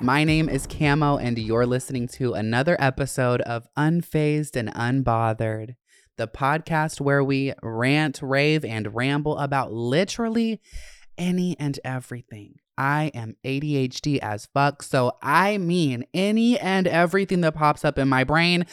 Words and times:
My 0.00 0.24
name 0.24 0.48
is 0.48 0.66
Camo, 0.66 1.18
and 1.18 1.38
you're 1.38 1.66
listening 1.66 2.08
to 2.08 2.34
another 2.34 2.76
episode 2.80 3.40
of 3.42 3.68
Unfazed 3.78 4.56
and 4.56 4.68
Unbothered, 4.74 5.76
the 6.16 6.26
podcast 6.26 7.00
where 7.00 7.22
we 7.22 7.52
rant, 7.62 8.20
rave, 8.20 8.64
and 8.64 8.92
ramble 8.94 9.38
about 9.38 9.72
literally 9.72 10.60
any 11.16 11.56
and 11.60 11.78
everything. 11.84 12.56
I 12.76 13.12
am 13.14 13.36
ADHD 13.44 14.18
as 14.18 14.48
fuck, 14.52 14.82
so 14.82 15.12
I 15.22 15.58
mean 15.58 16.04
any 16.12 16.58
and 16.58 16.88
everything 16.88 17.40
that 17.42 17.54
pops 17.54 17.84
up 17.84 17.96
in 17.96 18.08
my 18.08 18.24
brain, 18.24 18.66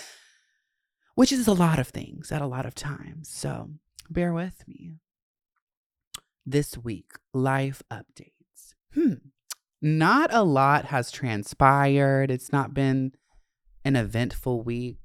which 1.13 1.31
is 1.31 1.47
a 1.47 1.53
lot 1.53 1.77
of 1.77 1.89
things 1.89 2.31
at 2.31 2.41
a 2.41 2.47
lot 2.47 2.65
of 2.65 2.73
times. 2.73 3.29
So 3.29 3.69
bear 4.09 4.33
with 4.33 4.63
me. 4.67 4.95
This 6.47 6.77
week, 6.79 7.11
life 7.31 7.83
updates. 7.91 8.73
Hmm. 8.95 9.13
Not 9.81 10.33
a 10.33 10.43
lot 10.43 10.85
has 10.85 11.11
transpired. 11.11 12.29
It's 12.29 12.51
not 12.51 12.73
been 12.73 13.13
an 13.83 13.95
eventful 13.95 14.61
week. 14.61 14.97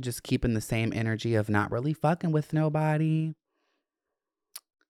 Just 0.00 0.22
keeping 0.22 0.54
the 0.54 0.60
same 0.60 0.92
energy 0.92 1.34
of 1.34 1.48
not 1.48 1.70
really 1.70 1.92
fucking 1.92 2.32
with 2.32 2.52
nobody. 2.52 3.34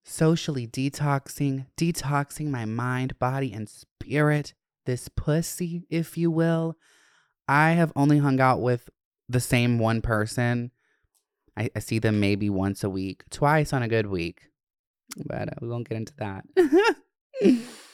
Socially 0.03 0.67
detoxing, 0.67 1.67
detoxing 1.77 2.49
my 2.49 2.65
mind, 2.65 3.19
body, 3.19 3.53
and 3.53 3.69
spirit. 3.69 4.53
This 4.85 5.09
pussy, 5.09 5.85
if 5.89 6.17
you 6.17 6.31
will. 6.31 6.75
I 7.47 7.71
have 7.71 7.93
only 7.95 8.17
hung 8.17 8.39
out 8.39 8.61
with 8.61 8.89
the 9.29 9.39
same 9.39 9.79
one 9.79 10.01
person. 10.01 10.71
I, 11.57 11.69
I 11.75 11.79
see 11.79 11.99
them 11.99 12.19
maybe 12.19 12.49
once 12.49 12.83
a 12.83 12.89
week, 12.89 13.23
twice 13.29 13.73
on 13.73 13.83
a 13.83 13.87
good 13.87 14.07
week 14.07 14.47
but 15.25 15.49
uh, 15.49 15.55
we 15.61 15.67
won't 15.67 15.87
get 15.87 15.97
into 15.97 16.13
that. 16.17 16.45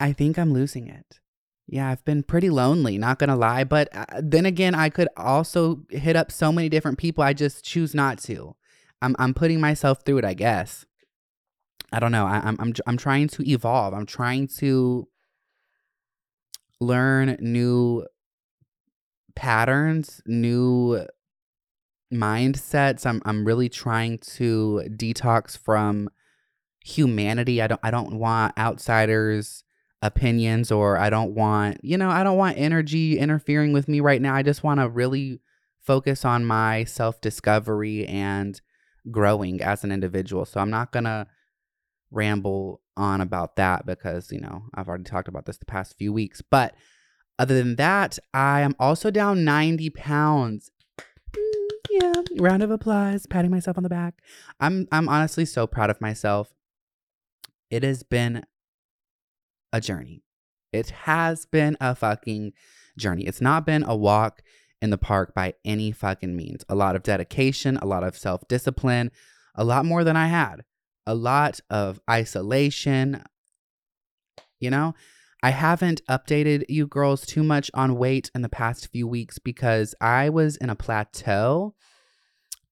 I 0.00 0.12
think 0.12 0.38
I'm 0.38 0.52
losing 0.52 0.88
it. 0.88 1.20
Yeah, 1.66 1.88
I've 1.88 2.04
been 2.04 2.24
pretty 2.24 2.50
lonely, 2.50 2.98
not 2.98 3.18
gonna 3.18 3.36
lie. 3.36 3.62
But 3.62 3.88
uh, 3.94 4.04
then 4.20 4.46
again, 4.46 4.74
I 4.74 4.88
could 4.88 5.08
also 5.16 5.82
hit 5.90 6.16
up 6.16 6.32
so 6.32 6.50
many 6.50 6.68
different 6.68 6.98
people. 6.98 7.22
I 7.22 7.32
just 7.32 7.64
choose 7.64 7.94
not 7.94 8.18
to. 8.22 8.56
I'm 9.02 9.14
I'm 9.18 9.34
putting 9.34 9.60
myself 9.60 10.02
through 10.04 10.18
it, 10.18 10.24
I 10.24 10.34
guess. 10.34 10.84
I 11.92 12.00
don't 12.00 12.12
know. 12.12 12.26
I, 12.26 12.40
I'm 12.44 12.56
I'm 12.58 12.74
I'm 12.86 12.96
trying 12.96 13.28
to 13.28 13.48
evolve. 13.48 13.94
I'm 13.94 14.06
trying 14.06 14.48
to 14.58 15.06
learn 16.80 17.36
new 17.40 18.04
patterns, 19.36 20.20
new 20.26 21.06
mindsets. 22.12 23.06
I'm 23.06 23.22
I'm 23.24 23.44
really 23.44 23.68
trying 23.68 24.18
to 24.18 24.82
detox 24.88 25.56
from 25.56 26.08
humanity. 26.84 27.62
I 27.62 27.66
don't 27.68 27.80
I 27.82 27.90
don't 27.90 28.18
want 28.18 28.58
outsiders 28.58 29.62
opinions 30.02 30.70
or 30.72 30.96
I 30.96 31.10
don't 31.10 31.34
want, 31.34 31.84
you 31.84 31.98
know, 31.98 32.10
I 32.10 32.24
don't 32.24 32.38
want 32.38 32.58
energy 32.58 33.18
interfering 33.18 33.72
with 33.72 33.88
me 33.88 34.00
right 34.00 34.20
now. 34.20 34.34
I 34.34 34.42
just 34.42 34.62
want 34.62 34.80
to 34.80 34.88
really 34.88 35.40
focus 35.80 36.24
on 36.24 36.44
my 36.44 36.84
self-discovery 36.84 38.06
and 38.06 38.60
growing 39.10 39.62
as 39.62 39.84
an 39.84 39.92
individual. 39.92 40.44
So 40.44 40.60
I'm 40.60 40.70
not 40.70 40.92
going 40.92 41.04
to 41.04 41.26
ramble 42.10 42.80
on 42.96 43.20
about 43.20 43.56
that 43.56 43.86
because, 43.86 44.30
you 44.32 44.40
know, 44.40 44.64
I've 44.74 44.88
already 44.88 45.04
talked 45.04 45.28
about 45.28 45.46
this 45.46 45.58
the 45.58 45.66
past 45.66 45.96
few 45.96 46.12
weeks. 46.12 46.42
But 46.42 46.74
other 47.38 47.56
than 47.56 47.76
that, 47.76 48.18
I 48.34 48.60
am 48.60 48.74
also 48.78 49.10
down 49.10 49.44
90 49.44 49.90
pounds 49.90 50.70
mm, 50.98 51.70
yeah, 51.90 52.12
round 52.38 52.62
of 52.62 52.70
applause, 52.70 53.26
patting 53.26 53.50
myself 53.50 53.76
on 53.76 53.82
the 53.82 53.88
back. 53.88 54.14
I'm 54.60 54.86
I'm 54.92 55.08
honestly 55.08 55.44
so 55.44 55.66
proud 55.66 55.90
of 55.90 56.00
myself. 56.00 56.52
It 57.70 57.82
has 57.82 58.02
been 58.02 58.44
a 59.72 59.80
journey. 59.80 60.22
It 60.72 60.90
has 60.90 61.46
been 61.46 61.76
a 61.80 61.94
fucking 61.94 62.52
journey. 62.98 63.24
It's 63.26 63.40
not 63.40 63.66
been 63.66 63.82
a 63.82 63.96
walk 63.96 64.42
in 64.80 64.90
the 64.90 64.98
park 64.98 65.34
by 65.34 65.54
any 65.64 65.92
fucking 65.92 66.36
means. 66.36 66.64
A 66.68 66.74
lot 66.74 66.96
of 66.96 67.02
dedication, 67.02 67.76
a 67.76 67.86
lot 67.86 68.04
of 68.04 68.16
self-discipline, 68.16 69.10
a 69.54 69.64
lot 69.64 69.84
more 69.84 70.04
than 70.04 70.16
I 70.16 70.28
had. 70.28 70.62
A 71.06 71.14
lot 71.14 71.60
of 71.68 72.00
isolation. 72.08 73.22
You 74.60 74.70
know, 74.70 74.94
I 75.42 75.50
haven't 75.50 76.02
updated 76.06 76.64
you 76.68 76.86
girls 76.86 77.26
too 77.26 77.42
much 77.42 77.70
on 77.74 77.96
weight 77.96 78.30
in 78.34 78.42
the 78.42 78.48
past 78.48 78.92
few 78.92 79.08
weeks 79.08 79.38
because 79.38 79.94
I 80.00 80.28
was 80.28 80.56
in 80.56 80.70
a 80.70 80.76
plateau. 80.76 81.74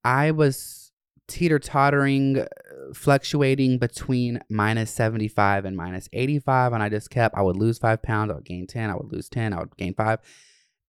I 0.05 0.31
was 0.31 0.93
teeter 1.27 1.59
tottering, 1.59 2.47
fluctuating 2.95 3.79
between 3.79 4.41
minus 4.49 4.91
75 4.91 5.65
and 5.65 5.77
minus 5.77 6.09
85. 6.13 6.73
And 6.73 6.83
I 6.83 6.89
just 6.89 7.11
kept, 7.11 7.37
I 7.37 7.43
would 7.43 7.57
lose 7.57 7.79
five 7.79 8.03
pounds, 8.03 8.31
I 8.31 8.35
would 8.35 8.45
gain 8.45 8.67
10, 8.67 8.91
I 8.91 8.95
would 8.97 9.13
lose 9.13 9.29
10, 9.29 9.53
I 9.53 9.61
would 9.61 9.77
gain 9.77 9.95
five. 9.95 10.21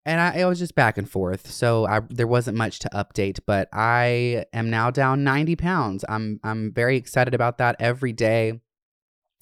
And 0.06 0.20
I, 0.20 0.38
it 0.38 0.44
was 0.46 0.58
just 0.58 0.74
back 0.74 0.96
and 0.96 1.08
forth. 1.08 1.50
So 1.50 1.86
I, 1.86 2.00
there 2.08 2.26
wasn't 2.26 2.56
much 2.56 2.78
to 2.80 2.90
update, 2.90 3.40
but 3.46 3.68
I 3.72 4.46
am 4.52 4.70
now 4.70 4.90
down 4.90 5.24
90 5.24 5.56
pounds. 5.56 6.04
I'm, 6.08 6.40
I'm 6.42 6.72
very 6.72 6.96
excited 6.96 7.34
about 7.34 7.58
that 7.58 7.76
every 7.78 8.12
day. 8.12 8.60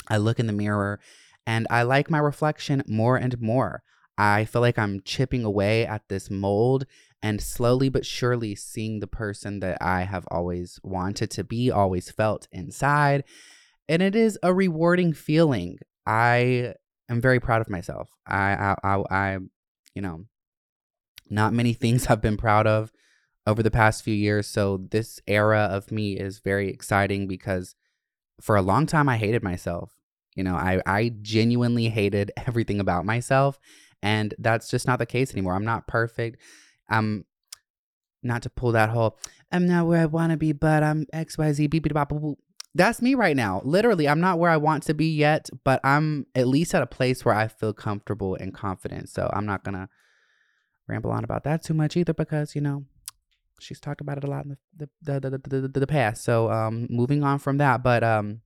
I 0.09 0.17
look 0.17 0.41
in 0.41 0.47
the 0.47 0.53
mirror 0.53 1.01
and 1.47 1.67
I 1.71 1.83
like 1.83 2.11
my 2.11 2.19
reflection 2.19 2.83
more 2.89 3.17
and 3.17 3.41
more. 3.41 3.83
I 4.19 4.45
feel 4.45 4.61
like 4.61 4.79
I'm 4.79 5.01
chipping 5.03 5.45
away 5.45 5.87
at 5.87 6.09
this 6.09 6.29
mold 6.29 6.87
and 7.23 7.41
slowly 7.41 7.89
but 7.89 8.05
surely 8.05 8.57
seeing 8.57 8.99
the 8.99 9.07
person 9.07 9.61
that 9.61 9.79
I 9.81 10.03
have 10.03 10.27
always 10.31 10.81
wanted 10.83 11.31
to 11.33 11.45
be, 11.45 11.71
always 11.71 12.11
felt 12.11 12.49
inside. 12.51 13.23
And 13.89 14.03
it 14.03 14.17
is 14.17 14.37
a 14.43 14.53
rewarding 14.53 15.13
feeling. 15.13 15.79
I 16.05 16.75
am 17.09 17.21
very 17.21 17.39
proud 17.39 17.61
of 17.61 17.71
myself. 17.71 18.11
I, 18.27 18.53
I, 18.53 18.77
I, 18.83 19.03
I 19.11 19.39
you 19.95 20.03
know, 20.03 20.25
not 21.31 21.53
many 21.53 21.73
things 21.73 22.07
I've 22.07 22.21
been 22.21 22.37
proud 22.37 22.67
of 22.67 22.91
over 23.47 23.63
the 23.63 23.71
past 23.71 24.03
few 24.03 24.15
years. 24.15 24.49
So 24.49 24.79
this 24.91 25.21
era 25.29 25.69
of 25.71 25.93
me 25.93 26.15
is 26.19 26.41
very 26.41 26.69
exciting 26.69 27.29
because 27.29 27.77
for 28.41 28.57
a 28.57 28.63
long 28.63 28.87
time 28.87 29.09
I 29.09 29.17
hated 29.17 29.45
myself. 29.45 29.93
You 30.35 30.45
know, 30.45 30.55
I 30.55 30.81
I 30.87 31.13
genuinely 31.23 31.89
hated 31.89 32.31
everything 32.47 32.79
about 32.81 33.05
myself 33.05 33.59
and 34.03 34.35
that's 34.39 34.71
just 34.71 34.87
not 34.87 34.99
the 34.99 35.07
case 35.07 35.33
anymore. 35.33 35.55
I'm 35.55 35.65
not 35.65 35.87
perfect. 35.87 36.41
I'm 36.89 37.25
not 38.23 38.43
to 38.43 38.51
pull 38.51 38.73
that 38.73 38.91
whole 38.91 39.19
I'm 39.51 39.67
not 39.67 39.87
where 39.87 40.01
I 40.01 40.07
want 40.07 40.33
to 40.33 40.37
be, 40.37 40.53
but 40.53 40.83
I'm 40.83 41.07
XYZ 41.15 41.71
beep 41.71 41.83
beep 41.83 41.95
bop 41.95 42.11
boop. 42.11 42.37
That's 42.75 43.01
me 43.01 43.15
right 43.15 43.35
now. 43.35 43.63
Literally, 43.65 44.09
I'm 44.09 44.21
not 44.21 44.39
where 44.39 44.51
I 44.51 44.57
want 44.57 44.83
to 44.85 44.95
be 44.95 45.11
yet, 45.11 45.49
but 45.65 45.81
I'm 45.83 46.27
at 46.35 46.47
least 46.47 46.75
at 46.75 46.83
a 46.83 46.87
place 46.87 47.25
where 47.25 47.35
I 47.35 47.49
feel 47.49 47.73
comfortable 47.73 48.35
and 48.35 48.53
confident. 48.53 49.09
So 49.09 49.31
I'm 49.33 49.47
not 49.47 49.65
gonna 49.65 49.89
ramble 50.87 51.11
on 51.11 51.25
about 51.25 51.45
that 51.45 51.65
too 51.65 51.75
much 51.75 51.97
either 51.97 52.13
because, 52.13 52.55
you 52.55 52.61
know, 52.61 52.85
she's 53.59 53.81
talked 53.81 54.01
about 54.01 54.19
it 54.19 54.25
a 54.25 54.27
lot 54.27 54.45
in 54.45 54.57
the 54.77 54.89
the 55.03 55.21
the, 55.21 55.31
the, 55.31 55.69
the, 55.69 55.81
the 55.81 55.87
past. 55.87 56.23
So 56.25 56.51
um 56.51 56.87
moving 56.91 57.25
on 57.25 57.39
from 57.39 57.57
that, 57.59 57.83
but 57.83 58.05
um 58.05 58.43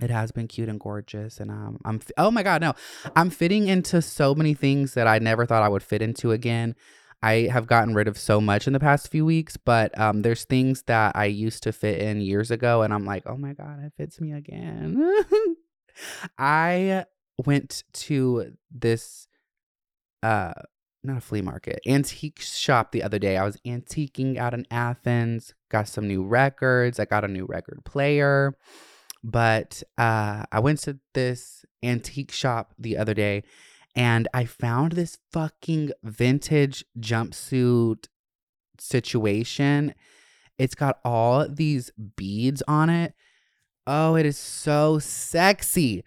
it 0.00 0.10
has 0.10 0.32
been 0.32 0.48
cute 0.48 0.68
and 0.68 0.80
gorgeous 0.80 1.38
and 1.38 1.50
um 1.50 1.78
I'm 1.84 2.00
oh 2.18 2.30
my 2.30 2.42
god, 2.42 2.60
no. 2.60 2.74
I'm 3.14 3.30
fitting 3.30 3.68
into 3.68 4.02
so 4.02 4.34
many 4.34 4.54
things 4.54 4.94
that 4.94 5.06
I 5.06 5.18
never 5.18 5.46
thought 5.46 5.62
I 5.62 5.68
would 5.68 5.82
fit 5.82 6.02
into 6.02 6.32
again. 6.32 6.74
I 7.22 7.48
have 7.50 7.66
gotten 7.66 7.94
rid 7.94 8.06
of 8.06 8.18
so 8.18 8.38
much 8.40 8.66
in 8.66 8.74
the 8.74 8.80
past 8.80 9.08
few 9.08 9.24
weeks, 9.24 9.56
but 9.56 9.98
um, 9.98 10.20
there's 10.20 10.44
things 10.44 10.82
that 10.82 11.16
I 11.16 11.24
used 11.24 11.62
to 11.62 11.72
fit 11.72 11.98
in 11.98 12.20
years 12.20 12.50
ago, 12.50 12.82
and 12.82 12.92
I'm 12.92 13.06
like, 13.06 13.22
oh 13.24 13.38
my 13.38 13.54
god, 13.54 13.82
it 13.82 13.94
fits 13.96 14.20
me 14.20 14.32
again. 14.32 15.02
I 16.38 17.06
went 17.38 17.82
to 17.92 18.52
this 18.70 19.26
uh 20.22 20.52
not 21.04 21.18
a 21.18 21.20
flea 21.20 21.42
market, 21.42 21.80
antique 21.86 22.40
shop 22.40 22.92
the 22.92 23.02
other 23.02 23.18
day. 23.18 23.36
I 23.36 23.44
was 23.44 23.58
antiquing 23.66 24.38
out 24.38 24.54
in 24.54 24.66
Athens, 24.70 25.54
got 25.70 25.86
some 25.86 26.08
new 26.08 26.24
records. 26.24 26.98
I 26.98 27.04
got 27.04 27.24
a 27.24 27.28
new 27.28 27.44
record 27.44 27.82
player. 27.84 28.56
But 29.24 29.82
uh, 29.96 30.44
I 30.52 30.60
went 30.60 30.80
to 30.80 30.98
this 31.14 31.64
antique 31.82 32.30
shop 32.30 32.74
the 32.78 32.98
other 32.98 33.14
day 33.14 33.42
and 33.96 34.28
I 34.34 34.44
found 34.44 34.92
this 34.92 35.18
fucking 35.32 35.92
vintage 36.02 36.84
jumpsuit 37.00 38.08
situation. 38.78 39.94
It's 40.58 40.74
got 40.74 40.98
all 41.04 41.48
these 41.48 41.90
beads 42.16 42.62
on 42.68 42.90
it. 42.90 43.14
Oh, 43.86 44.14
it 44.14 44.26
is 44.26 44.36
so 44.36 44.98
sexy. 44.98 46.04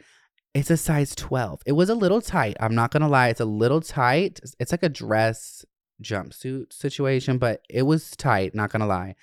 It's 0.53 0.69
a 0.69 0.77
size 0.77 1.15
12. 1.15 1.61
It 1.65 1.73
was 1.73 1.89
a 1.89 1.95
little 1.95 2.21
tight. 2.21 2.57
I'm 2.59 2.75
not 2.75 2.91
going 2.91 3.01
to 3.01 3.07
lie. 3.07 3.29
It's 3.29 3.39
a 3.39 3.45
little 3.45 3.81
tight. 3.81 4.39
It's 4.59 4.71
like 4.71 4.83
a 4.83 4.89
dress 4.89 5.65
jumpsuit 6.03 6.71
situation, 6.71 7.39
but 7.39 7.61
it 7.67 7.83
was 7.83 8.11
tight. 8.11 8.53
Not 8.53 8.71
going 8.71 8.81
to 8.81 8.87
lie. 8.87 9.15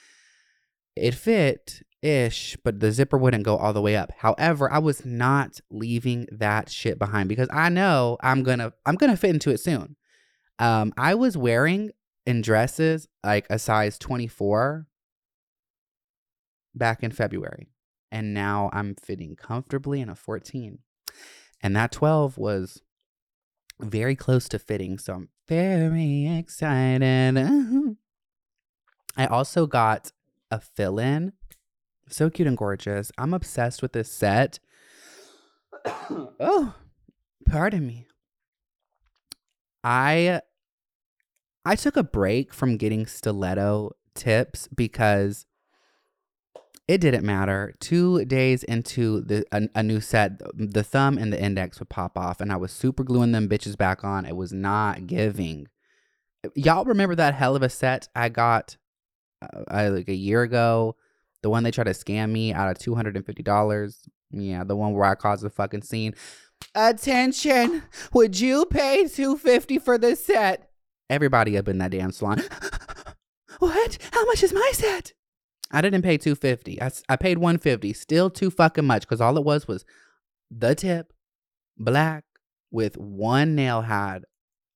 It 0.97 1.15
fit 1.15 1.83
ish, 2.05 2.57
but 2.63 2.81
the 2.81 2.93
zipper 2.93 3.17
wouldn't 3.17 3.45
go 3.45 3.57
all 3.57 3.73
the 3.73 3.81
way 3.81 3.97
up. 3.97 4.13
However, 4.19 4.71
I 4.71 4.79
was 4.79 5.05
not 5.05 5.61
leaving 5.71 6.27
that 6.31 6.69
shit 6.69 6.99
behind 6.99 7.29
because 7.29 7.49
I 7.51 7.71
know 7.71 8.19
I'm 8.21 8.43
gonna 8.43 8.73
I'm 8.85 8.97
gonna 8.97 9.17
fit 9.17 9.31
into 9.31 9.51
it 9.51 9.59
soon. 9.59 9.97
Um, 10.59 10.93
I 10.97 11.15
was 11.15 11.37
wearing 11.37 11.91
in 12.27 12.43
dresses 12.43 13.09
like 13.25 13.47
a 13.51 13.59
size 13.59 13.99
24 13.99 14.87
back 16.75 17.03
in 17.03 17.11
February, 17.11 17.69
and 18.13 18.35
now 18.35 18.71
I'm 18.73 18.95
fitting 18.95 19.35
comfortably 19.35 20.01
in 20.01 20.09
a 20.09 20.15
14, 20.15 20.79
and 21.63 21.75
that 21.75 21.91
12 21.91 22.37
was 22.37 22.83
very 23.81 24.15
close 24.15 24.49
to 24.51 24.59
fitting, 24.59 24.99
so 24.99 25.15
I'm 25.15 25.29
very 25.49 26.29
excited. 26.29 27.37
I 29.17 29.27
also 29.27 29.67
got 29.67 30.13
a 30.51 30.61
fill 30.61 30.99
in 30.99 31.33
so 32.09 32.31
cute 32.31 32.49
and 32.49 32.57
gorgeous. 32.57 33.11
I'm 33.19 33.35
obsessed 33.35 33.83
with 33.83 33.93
this 33.93 34.11
set. 34.11 34.59
oh, 35.87 36.75
pardon 37.47 37.87
me. 37.87 38.07
I 39.83 40.41
I 41.65 41.77
took 41.77 41.97
a 41.97 42.03
break 42.03 42.53
from 42.53 42.77
getting 42.77 43.07
stiletto 43.07 43.93
tips 44.15 44.69
because 44.69 45.47
it 46.87 46.99
didn't 47.01 47.25
matter. 47.25 47.75
Two 47.81 48.25
days 48.25 48.63
into 48.63 49.23
the 49.23 49.47
a, 49.53 49.69
a, 49.75 49.83
new 49.83 50.01
set, 50.01 50.41
the 50.55 50.83
thumb 50.83 51.17
and 51.17 51.33
the 51.33 51.43
index 51.43 51.79
would 51.79 51.89
pop 51.89 52.19
off, 52.19 52.41
and 52.41 52.53
I 52.53 52.57
was 52.57 52.73
super 52.73 53.03
gluing 53.03 53.33
them 53.33 53.49
bitches 53.49 53.77
back 53.77 54.05
on. 54.05 54.27
It 54.27 54.37
was 54.37 54.53
not 54.53 55.07
giving. 55.07 55.69
Y'all 56.55 56.85
remember 56.85 57.15
that 57.15 57.35
hell 57.35 57.57
of 57.57 57.63
a 57.63 57.71
set 57.71 58.09
I 58.15 58.29
got 58.29 58.77
uh, 59.43 59.91
like 59.93 60.09
a 60.09 60.15
year 60.15 60.43
ago? 60.43 60.97
The 61.45 61.51
one 61.51 61.63
they 61.63 61.71
tried 61.71 61.85
to 61.85 61.91
scam 61.91 62.31
me 62.31 62.55
out 62.55 62.71
of 62.71 62.79
two 62.79 62.95
hundred 62.95 63.17
and 63.17 63.27
fifty 63.27 63.43
dollars. 63.43 64.09
Yeah, 64.31 64.65
the 64.65 64.75
one 64.75 64.95
where 64.95 65.05
I 65.05 65.15
caused 65.15 65.45
a 65.45 65.51
fucking 65.51 65.83
scene. 65.83 66.15
Attention! 66.75 67.83
Would 68.15 68.41
you 68.41 68.65
pay 68.65 69.07
two 69.09 69.37
fifty 69.37 69.79
for 69.79 69.99
this 69.99 70.25
set? 70.25 70.71
Everybody 71.11 71.59
up 71.59 71.69
in 71.69 71.77
that 71.79 71.91
damn 71.91 72.13
salon. 72.13 72.43
what? 73.59 73.99
How 74.13 74.25
much 74.25 74.43
is 74.43 74.55
my 74.55 74.71
set? 74.73 75.13
I 75.71 75.83
didn't 75.83 76.01
pay 76.01 76.17
two 76.17 76.35
fifty. 76.35 76.81
I 76.81 76.91
I 77.11 77.17
paid 77.17 77.37
one 77.37 77.59
fifty. 77.59 77.93
Still 77.93 78.31
too 78.31 78.51
fucking 78.51 78.87
much 78.87 79.03
because 79.03 79.21
all 79.21 79.37
it 79.37 79.45
was 79.45 79.69
was 79.69 79.85
the 80.51 80.75
tip, 80.75 81.13
black 81.77 82.25
with 82.71 82.97
one 82.97 83.55
nail 83.55 83.83
had 83.83 84.25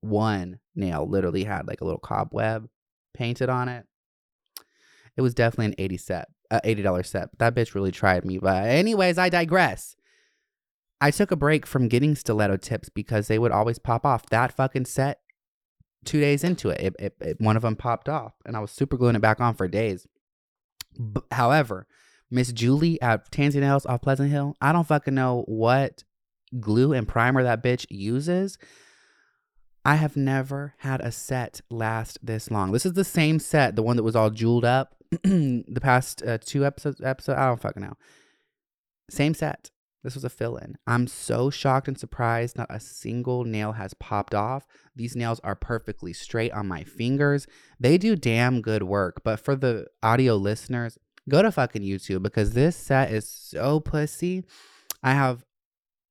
one 0.03 0.59
nail 0.75 1.09
literally 1.09 1.44
had 1.44 1.67
like 1.67 1.81
a 1.81 1.85
little 1.87 1.99
cobweb 1.99 2.69
painted 3.15 3.49
on 3.49 3.70
it. 3.70 3.87
It 5.17 5.23
was 5.23 5.32
definitely 5.32 5.67
an 5.67 5.75
80 5.79 5.97
set 5.97 6.29
a 6.50 6.60
$80 6.64 7.06
set. 7.06 7.38
That 7.38 7.54
bitch 7.54 7.74
really 7.74 7.92
tried 7.92 8.24
me. 8.24 8.38
But, 8.38 8.64
anyways, 8.64 9.18
I 9.18 9.28
digress. 9.28 9.96
I 11.00 11.10
took 11.10 11.30
a 11.30 11.36
break 11.36 11.66
from 11.66 11.88
getting 11.88 12.14
stiletto 12.14 12.56
tips 12.56 12.88
because 12.88 13.28
they 13.28 13.38
would 13.38 13.52
always 13.52 13.78
pop 13.78 14.04
off. 14.04 14.26
That 14.26 14.52
fucking 14.52 14.86
set, 14.86 15.20
two 16.04 16.20
days 16.20 16.42
into 16.42 16.70
it, 16.70 16.80
it, 16.80 16.96
it, 16.98 17.16
it 17.20 17.40
one 17.40 17.56
of 17.56 17.62
them 17.62 17.76
popped 17.76 18.08
off, 18.08 18.34
and 18.44 18.56
I 18.56 18.60
was 18.60 18.70
super 18.70 18.96
gluing 18.96 19.14
it 19.14 19.22
back 19.22 19.40
on 19.40 19.54
for 19.54 19.68
days. 19.68 20.06
However, 21.30 21.86
Miss 22.30 22.52
Julie 22.52 23.00
at 23.00 23.30
Tansy 23.30 23.60
Nails 23.60 23.86
off 23.86 24.02
Pleasant 24.02 24.30
Hill, 24.30 24.56
I 24.60 24.72
don't 24.72 24.86
fucking 24.86 25.14
know 25.14 25.44
what 25.46 26.02
glue 26.58 26.92
and 26.92 27.06
primer 27.06 27.42
that 27.42 27.62
bitch 27.62 27.86
uses. 27.90 28.58
I 29.88 29.94
have 29.94 30.19
never 30.19 30.75
had 30.81 31.00
a 31.00 31.11
set 31.11 31.62
last 31.70 32.19
this 32.23 32.50
long. 32.50 32.73
This 32.73 32.85
is 32.85 32.93
the 32.93 33.05
same 33.05 33.38
set, 33.38 33.75
the 33.75 33.82
one 33.82 33.96
that 33.96 34.02
was 34.02 34.14
all 34.14 34.29
jeweled 34.29 34.67
up 34.67 34.94
the 35.23 35.81
past 35.81 36.23
uh, 36.23 36.37
two 36.37 36.67
episodes. 36.67 37.00
Episode 37.00 37.38
I 37.38 37.46
don't 37.46 37.58
fucking 37.58 37.81
know. 37.81 37.94
Same 39.08 39.32
set. 39.32 39.70
This 40.05 40.15
was 40.15 40.24
a 40.24 40.29
fill 40.29 40.58
in. 40.58 40.77
I'm 40.86 41.06
so 41.06 41.48
shocked 41.48 41.89
and 41.89 41.98
surprised. 41.98 42.58
Not 42.58 42.67
a 42.69 42.81
single 42.81 43.44
nail 43.44 43.72
has 43.72 43.94
popped 43.94 44.34
off. 44.34 44.67
These 44.94 45.17
nails 45.17 45.41
are 45.43 45.55
perfectly 45.55 46.12
straight 46.12 46.53
on 46.53 46.69
my 46.69 46.84
fingers. 46.84 47.46
They 47.81 47.96
do 47.96 48.15
damn 48.15 48.60
good 48.60 48.82
work. 48.82 49.22
But 49.24 49.41
for 49.41 49.56
the 49.56 49.86
audio 50.03 50.36
listeners, 50.36 50.98
go 51.31 51.41
to 51.41 51.51
fucking 51.51 51.81
YouTube 51.81 52.22
because 52.22 52.53
this 52.53 52.77
set 52.77 53.10
is 53.10 53.27
so 53.27 53.81
pussy. 53.81 54.44
I 55.03 55.15
have, 55.15 55.46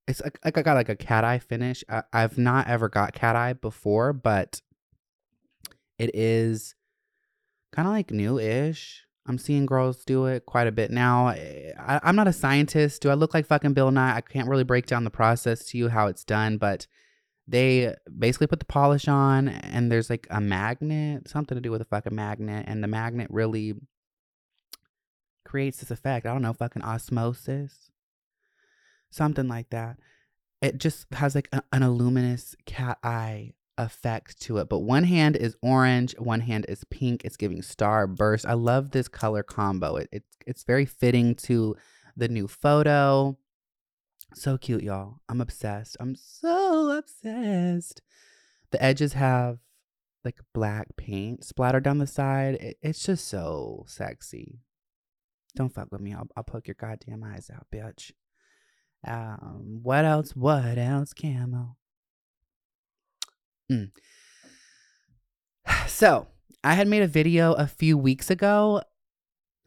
it's 0.08 0.22
like, 0.22 0.40
I 0.58 0.62
got 0.62 0.76
like 0.76 0.90
a 0.90 0.96
cat 0.96 1.24
eye 1.24 1.40
finish. 1.40 1.84
I, 1.90 2.04
I've 2.14 2.38
not 2.38 2.68
ever 2.68 2.90
got 2.90 3.14
cat 3.14 3.36
eye 3.36 3.54
before, 3.54 4.14
but 4.14 4.62
it 6.00 6.12
is 6.14 6.76
kind 7.72 7.88
of 7.88 7.94
like 7.94 8.12
new 8.12 8.40
ish. 8.40 9.04
I'm 9.28 9.38
seeing 9.38 9.66
girls 9.66 10.06
do 10.06 10.26
it 10.28 10.46
quite 10.46 10.68
a 10.68 10.72
bit 10.72 10.90
now. 10.90 11.30
Eh, 11.30 11.74
I, 11.78 12.00
am 12.10 12.16
not 12.16 12.30
a 12.30 12.34
scientist. 12.34 13.02
Do 13.02 13.10
I 13.10 13.16
look 13.16 13.34
like 13.34 13.46
fucking 13.46 13.74
Bill 13.74 13.92
Nye? 13.92 14.16
I 14.16 14.22
can't 14.22 14.48
really 14.48 14.64
break 14.64 14.86
down 14.86 15.04
the 15.04 15.10
process 15.10 15.66
to 15.66 15.78
you 15.78 15.90
how 15.90 16.08
it's 16.08 16.24
done, 16.24 16.58
but 16.58 16.88
they 17.46 17.94
basically 18.18 18.48
put 18.48 18.60
the 18.60 18.66
polish 18.66 19.08
on 19.08 19.50
and 19.50 19.92
there's 19.92 20.10
like 20.10 20.28
a 20.30 20.40
magnet, 20.40 21.28
something 21.28 21.56
to 21.56 21.62
do 21.62 21.72
with 21.72 21.82
a 21.82 21.86
fucking 21.86 22.16
magnet, 22.16 22.66
and 22.68 22.82
the 22.82 22.88
magnet 22.88 23.28
really 23.30 23.74
creates 25.44 25.80
this 25.80 25.92
effect. 25.92 26.26
I 26.26 26.32
don't 26.32 26.42
know, 26.42 26.54
fucking 26.54 26.84
osmosis, 26.84 27.92
something 29.10 29.48
like 29.48 29.70
that. 29.70 29.98
It 30.62 30.78
just 30.78 31.06
has 31.14 31.36
like 31.36 31.50
a, 31.52 31.62
an 31.72 31.88
luminous 31.90 32.56
cat 32.66 32.98
eye 33.04 33.54
effect 33.78 34.42
to 34.42 34.58
it. 34.58 34.70
But 34.70 34.80
one 34.80 35.04
hand 35.04 35.36
is 35.36 35.56
orange, 35.62 36.16
one 36.18 36.42
hand 36.42 36.66
is 36.68 36.84
pink. 36.86 37.24
It's 37.24 37.38
giving 37.38 37.62
star 37.62 38.08
burst. 38.08 38.46
I 38.46 38.54
love 38.54 38.92
this 38.92 39.08
color 39.08 39.44
combo. 39.44 39.98
It, 39.98 40.10
it 40.12 40.24
it's 40.46 40.64
very 40.64 40.86
fitting 40.86 41.36
to 41.36 41.76
the 42.16 42.28
new 42.28 42.48
photo. 42.48 43.38
So 44.34 44.58
cute, 44.58 44.84
y'all. 44.84 45.20
I'm 45.30 45.42
obsessed. 45.42 45.98
I'm 46.00 46.16
so 46.16 46.98
obsessed. 46.98 48.02
The 48.72 48.84
edges 48.84 49.14
have 49.14 49.60
like 50.26 50.40
black 50.54 50.98
paint 50.98 51.46
splattered 51.46 51.84
down 51.84 52.00
the 52.00 52.08
side. 52.08 52.56
It, 52.56 52.78
it's 52.82 53.04
just 53.04 53.28
so 53.28 53.86
sexy. 53.88 54.60
Don't 55.56 55.74
fuck 55.74 55.92
with 55.92 56.02
me. 56.02 56.14
I'll, 56.14 56.28
I'll 56.36 56.44
poke 56.44 56.68
your 56.68 56.76
goddamn 56.80 57.24
eyes 57.24 57.50
out, 57.54 57.68
bitch. 57.74 58.12
Um, 59.06 59.80
what 59.84 60.06
else? 60.06 60.36
What 60.36 60.77
else, 60.77 61.13
camo? 61.13 61.75
Mm. 63.72 63.92
So 65.88 66.27
I 66.63 66.74
had 66.74 66.88
made 66.88 67.01
a 67.01 67.08
video 67.08 67.54
a 67.54 67.66
few 67.66 67.98
weeks 67.98 68.30
ago 68.30 68.82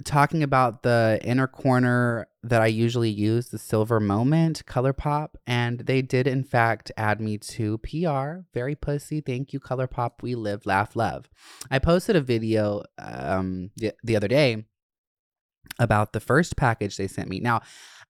talking 0.04 0.42
about 0.42 0.82
the 0.82 1.18
inner 1.22 1.46
corner 1.46 2.26
that 2.42 2.62
I 2.62 2.66
usually 2.66 3.10
use, 3.10 3.48
the 3.48 3.58
Silver 3.58 4.00
Moment 4.00 4.64
ColourPop, 4.66 5.30
and 5.46 5.80
they 5.80 6.02
did 6.02 6.26
in 6.26 6.42
fact 6.44 6.90
add 6.96 7.20
me 7.20 7.38
to 7.38 7.78
PR. 7.78 8.46
Very 8.54 8.74
pussy. 8.74 9.20
Thank 9.20 9.52
you, 9.52 9.60
ColourPop. 9.60 10.22
We 10.22 10.34
live, 10.34 10.66
laugh, 10.66 10.96
love. 10.96 11.28
I 11.70 11.78
posted 11.78 12.16
a 12.16 12.20
video 12.20 12.82
um, 12.98 13.70
the, 13.76 13.92
the 14.02 14.16
other 14.16 14.28
day 14.28 14.64
about 15.78 16.12
the 16.12 16.20
first 16.20 16.56
package 16.56 16.96
they 16.96 17.08
sent 17.08 17.28
me. 17.28 17.40
Now, 17.40 17.60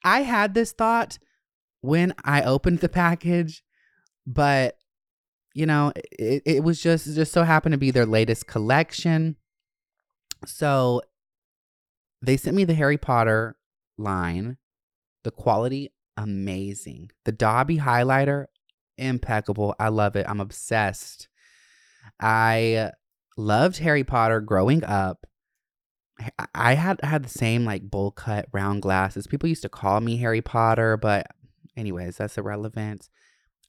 I 0.04 0.22
had 0.22 0.54
this 0.54 0.72
thought 0.72 1.18
when 1.80 2.14
I 2.24 2.42
opened 2.42 2.80
the 2.80 2.88
package, 2.88 3.62
but 4.26 4.76
you 5.54 5.66
know, 5.66 5.92
it, 5.96 6.42
it 6.44 6.64
was 6.64 6.80
just 6.80 7.06
it 7.06 7.14
just 7.14 7.32
so 7.32 7.42
happened 7.42 7.72
to 7.72 7.78
be 7.78 7.90
their 7.90 8.06
latest 8.06 8.46
collection. 8.46 9.36
So 10.46 11.02
they 12.22 12.36
sent 12.36 12.56
me 12.56 12.64
the 12.64 12.74
Harry 12.74 12.98
Potter 12.98 13.56
line. 13.98 14.56
The 15.22 15.30
quality 15.30 15.92
amazing. 16.16 17.10
The 17.24 17.32
Dobby 17.32 17.78
highlighter 17.78 18.46
impeccable. 18.96 19.74
I 19.78 19.88
love 19.88 20.16
it. 20.16 20.26
I'm 20.28 20.40
obsessed. 20.40 21.28
I 22.20 22.92
loved 23.36 23.78
Harry 23.78 24.04
Potter 24.04 24.40
growing 24.40 24.84
up. 24.84 25.26
I 26.54 26.74
had 26.74 27.00
had 27.02 27.24
the 27.24 27.28
same 27.28 27.64
like 27.64 27.82
bowl 27.82 28.10
cut 28.10 28.46
round 28.52 28.82
glasses. 28.82 29.26
People 29.26 29.48
used 29.48 29.62
to 29.62 29.68
call 29.68 30.00
me 30.00 30.16
Harry 30.18 30.42
Potter, 30.42 30.96
but 30.96 31.26
anyways, 31.76 32.16
that's 32.16 32.38
irrelevant. 32.38 33.08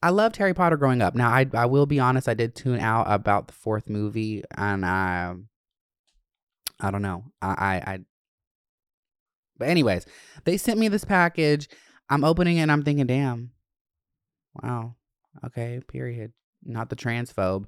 I 0.04 0.10
loved 0.10 0.38
Harry 0.38 0.54
Potter 0.54 0.78
growing 0.78 1.02
up. 1.02 1.16
Now 1.16 1.30
I 1.30 1.46
I 1.54 1.66
will 1.66 1.86
be 1.86 2.00
honest, 2.00 2.28
I 2.28 2.34
did 2.34 2.56
tune 2.56 2.80
out 2.80 3.06
about 3.08 3.48
the 3.48 3.54
fourth 3.54 3.90
movie 3.90 4.44
and 4.58 4.86
I 4.86 5.36
I 6.80 6.92
don't 6.92 7.04
know. 7.04 7.26
I 7.42 7.48
I, 7.48 7.92
I 7.94 8.00
but 9.58 9.70
anyways, 9.70 10.06
they 10.46 10.58
sent 10.58 10.80
me 10.80 10.88
this 10.88 11.06
package. 11.06 11.70
I'm 12.10 12.24
opening 12.24 12.58
it 12.58 12.62
and 12.62 12.72
I'm 12.72 12.84
thinking, 12.84 13.06
damn. 13.06 13.52
Wow. 14.62 14.96
Okay, 15.46 15.80
period. 15.88 16.34
Not 16.64 16.90
the 16.90 16.96
transphobe. 16.96 17.68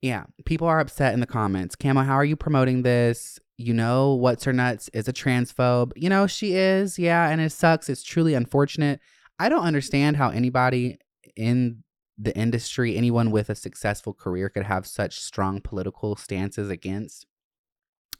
Yeah, 0.00 0.24
people 0.44 0.66
are 0.68 0.80
upset 0.80 1.14
in 1.14 1.20
the 1.20 1.26
comments. 1.26 1.74
Camo, 1.74 2.02
how 2.02 2.14
are 2.14 2.24
you 2.24 2.36
promoting 2.36 2.82
this? 2.82 3.38
You 3.56 3.74
know, 3.74 4.14
what's 4.14 4.44
her 4.44 4.52
nuts 4.52 4.88
is 4.92 5.08
a 5.08 5.12
transphobe. 5.12 5.92
You 5.96 6.08
know, 6.08 6.26
she 6.26 6.54
is. 6.54 6.98
Yeah, 6.98 7.28
and 7.28 7.40
it 7.40 7.50
sucks. 7.50 7.88
It's 7.88 8.04
truly 8.04 8.34
unfortunate. 8.34 9.00
I 9.40 9.48
don't 9.48 9.64
understand 9.64 10.16
how 10.16 10.30
anybody 10.30 10.98
in 11.36 11.82
the 12.16 12.36
industry, 12.36 12.96
anyone 12.96 13.30
with 13.30 13.50
a 13.50 13.54
successful 13.54 14.12
career, 14.12 14.48
could 14.48 14.64
have 14.64 14.86
such 14.86 15.20
strong 15.20 15.60
political 15.60 16.16
stances 16.16 16.70
against 16.70 17.26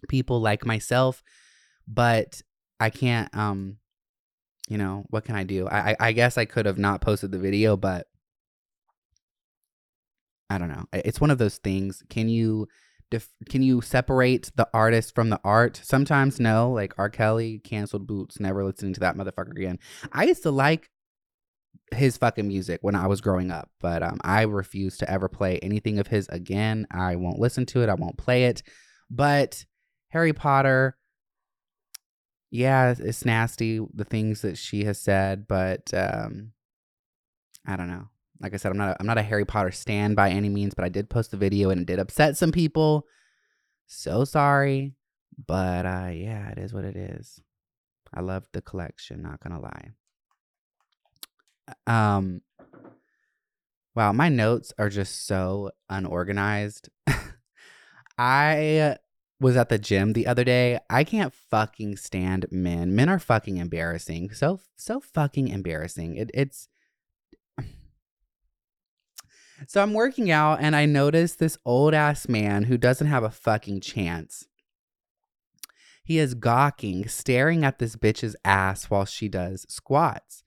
people 0.08 0.40
like 0.40 0.64
myself 0.64 1.24
but 1.88 2.42
I 2.78 2.90
can't 2.90 3.34
um 3.34 3.78
you 4.68 4.76
know, 4.76 5.06
what 5.08 5.24
can 5.24 5.34
I 5.34 5.44
do? 5.44 5.66
I 5.66 5.96
I 5.98 6.12
guess 6.12 6.36
I 6.36 6.44
could 6.44 6.66
have 6.66 6.78
not 6.78 7.00
posted 7.00 7.32
the 7.32 7.38
video, 7.38 7.74
but 7.76 8.06
I 10.50 10.58
don't 10.58 10.68
know. 10.68 10.86
It's 10.92 11.20
one 11.20 11.30
of 11.30 11.38
those 11.38 11.58
things. 11.58 12.02
Can 12.08 12.28
you 12.28 12.68
def- 13.10 13.32
can 13.48 13.62
you 13.62 13.80
separate 13.80 14.50
the 14.56 14.68
artist 14.72 15.14
from 15.14 15.30
the 15.30 15.40
art? 15.44 15.80
Sometimes 15.82 16.40
no, 16.40 16.70
like 16.70 16.94
R. 16.98 17.10
Kelly 17.10 17.60
canceled 17.64 18.06
Boots, 18.06 18.40
never 18.40 18.64
listening 18.64 18.94
to 18.94 19.00
that 19.00 19.16
motherfucker 19.16 19.56
again. 19.56 19.78
I 20.12 20.24
used 20.24 20.42
to 20.44 20.50
like 20.50 20.90
his 21.94 22.16
fucking 22.16 22.46
music 22.46 22.80
when 22.82 22.94
I 22.94 23.06
was 23.06 23.20
growing 23.20 23.50
up, 23.50 23.70
but 23.80 24.02
um, 24.02 24.18
I 24.22 24.42
refuse 24.42 24.98
to 24.98 25.10
ever 25.10 25.28
play 25.28 25.58
anything 25.58 25.98
of 25.98 26.06
his 26.06 26.28
again. 26.28 26.86
I 26.90 27.16
won't 27.16 27.38
listen 27.38 27.66
to 27.66 27.82
it. 27.82 27.88
I 27.88 27.94
won't 27.94 28.18
play 28.18 28.44
it. 28.44 28.62
But 29.10 29.64
Harry 30.10 30.32
Potter, 30.32 30.96
yeah, 32.50 32.94
it's 32.98 33.24
nasty 33.24 33.80
the 33.94 34.04
things 34.04 34.42
that 34.42 34.58
she 34.58 34.84
has 34.84 35.00
said, 35.00 35.46
but 35.48 35.92
um, 35.94 36.52
I 37.66 37.76
don't 37.76 37.88
know. 37.88 38.08
Like 38.40 38.54
I 38.54 38.56
said, 38.56 38.70
I'm 38.70 38.78
not 38.78 38.90
a, 38.90 38.96
I'm 39.00 39.06
not 39.06 39.18
a 39.18 39.22
Harry 39.22 39.44
Potter 39.44 39.72
stan 39.72 40.14
by 40.14 40.30
any 40.30 40.48
means, 40.48 40.74
but 40.74 40.84
I 40.84 40.88
did 40.88 41.10
post 41.10 41.30
the 41.30 41.36
video 41.36 41.70
and 41.70 41.80
it 41.80 41.86
did 41.86 41.98
upset 41.98 42.36
some 42.36 42.52
people. 42.52 43.06
So 43.86 44.24
sorry, 44.24 44.94
but 45.46 45.86
uh, 45.86 46.10
yeah, 46.12 46.50
it 46.50 46.58
is 46.58 46.72
what 46.72 46.84
it 46.84 46.96
is. 46.96 47.40
I 48.12 48.20
love 48.20 48.46
the 48.52 48.62
collection, 48.62 49.22
not 49.22 49.40
gonna 49.40 49.60
lie. 49.60 49.90
Um, 51.86 52.42
wow, 53.94 54.12
my 54.12 54.28
notes 54.28 54.72
are 54.78 54.88
just 54.88 55.26
so 55.26 55.70
unorganized. 55.90 56.88
I 58.18 58.96
was 59.40 59.56
at 59.56 59.68
the 59.68 59.78
gym 59.78 60.12
the 60.12 60.26
other 60.26 60.44
day. 60.44 60.78
I 60.90 61.04
can't 61.04 61.32
fucking 61.32 61.96
stand 61.96 62.46
men. 62.50 62.94
Men 62.94 63.08
are 63.08 63.18
fucking 63.18 63.58
embarrassing. 63.58 64.30
So 64.32 64.60
so 64.76 65.00
fucking 65.00 65.48
embarrassing. 65.48 66.16
It, 66.16 66.30
it's 66.34 66.68
so 69.66 69.82
I'm 69.82 69.92
working 69.92 70.30
out 70.30 70.60
and 70.60 70.76
I 70.76 70.86
notice 70.86 71.34
this 71.34 71.58
old 71.64 71.94
ass 71.94 72.28
man 72.28 72.64
who 72.64 72.78
doesn't 72.78 73.06
have 73.06 73.24
a 73.24 73.30
fucking 73.30 73.80
chance. 73.80 74.46
He 76.04 76.18
is 76.18 76.34
gawking, 76.34 77.08
staring 77.08 77.64
at 77.64 77.78
this 77.78 77.96
bitch's 77.96 78.36
ass 78.44 78.84
while 78.84 79.04
she 79.04 79.28
does 79.28 79.66
squats. 79.68 80.42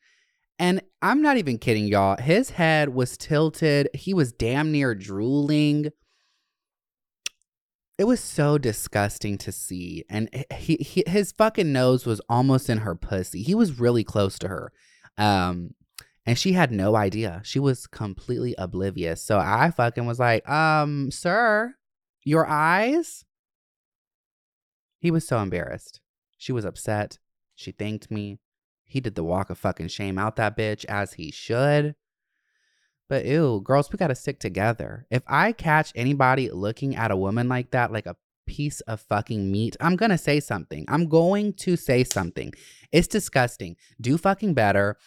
And 0.58 0.82
I'm 1.02 1.22
not 1.22 1.38
even 1.38 1.58
kidding, 1.58 1.88
y'all. 1.88 2.18
His 2.22 2.52
head 2.52 2.90
was 2.90 3.18
tilted. 3.18 3.90
He 3.94 4.14
was 4.14 4.32
damn 4.32 4.72
near 4.72 4.96
drooling 4.96 5.92
it 8.02 8.08
was 8.08 8.20
so 8.20 8.58
disgusting 8.58 9.38
to 9.38 9.52
see. 9.52 10.06
And 10.10 10.28
he, 10.52 10.78
he 10.78 11.04
his 11.06 11.32
fucking 11.32 11.72
nose 11.72 12.04
was 12.04 12.20
almost 12.28 12.68
in 12.68 12.80
her 12.80 12.96
pussy. 12.96 13.44
He 13.44 13.54
was 13.54 13.80
really 13.80 14.04
close 14.04 14.40
to 14.40 14.48
her. 14.48 14.74
Um 15.20 15.76
and 16.26 16.38
she 16.38 16.54
had 16.54 16.72
no 16.72 16.96
idea. 16.96 17.42
She 17.44 17.60
was 17.60 17.88
completely 17.88 18.54
oblivious. 18.58 19.24
So 19.24 19.40
I 19.40 19.72
fucking 19.72 20.06
was 20.06 20.20
like, 20.20 20.48
um, 20.48 21.12
sir, 21.12 21.76
your 22.24 22.46
eyes? 22.46 23.26
He 25.00 25.10
was 25.10 25.28
so 25.28 25.40
embarrassed. 25.40 26.00
She 26.38 26.52
was 26.52 26.66
upset. 26.66 27.18
She 27.56 27.72
thanked 27.72 28.12
me. 28.12 28.40
He 28.86 29.00
did 29.00 29.16
the 29.16 29.24
walk 29.24 29.50
of 29.50 29.58
fucking 29.58 29.88
shame 29.88 30.18
out 30.18 30.36
that 30.36 30.58
bitch 30.58 30.86
as 30.86 31.14
he 31.14 31.32
should. 31.32 31.96
But 33.10 33.26
ew, 33.26 33.62
girls, 33.64 33.92
we 33.92 33.98
gotta 33.98 34.16
stick 34.16 34.40
together. 34.40 35.06
If 35.10 35.24
I 35.28 35.54
catch 35.54 35.92
anybody 35.96 36.50
looking 36.52 36.96
at 36.96 37.12
a 37.12 37.18
woman 37.18 37.50
like 37.50 37.72
that, 37.72 37.92
like 37.92 38.06
a 38.06 38.16
piece 38.46 38.82
of 38.82 39.02
fucking 39.02 39.52
meat, 39.52 39.76
I'm 39.80 39.96
gonna 39.96 40.18
say 40.18 40.40
something. 40.40 40.86
I'm 40.88 41.08
going 41.08 41.54
to 41.54 41.76
say 41.76 42.04
something. 42.04 42.54
It's 42.92 43.08
disgusting. 43.08 43.76
Do 44.00 44.18
fucking 44.18 44.54
better. 44.54 44.98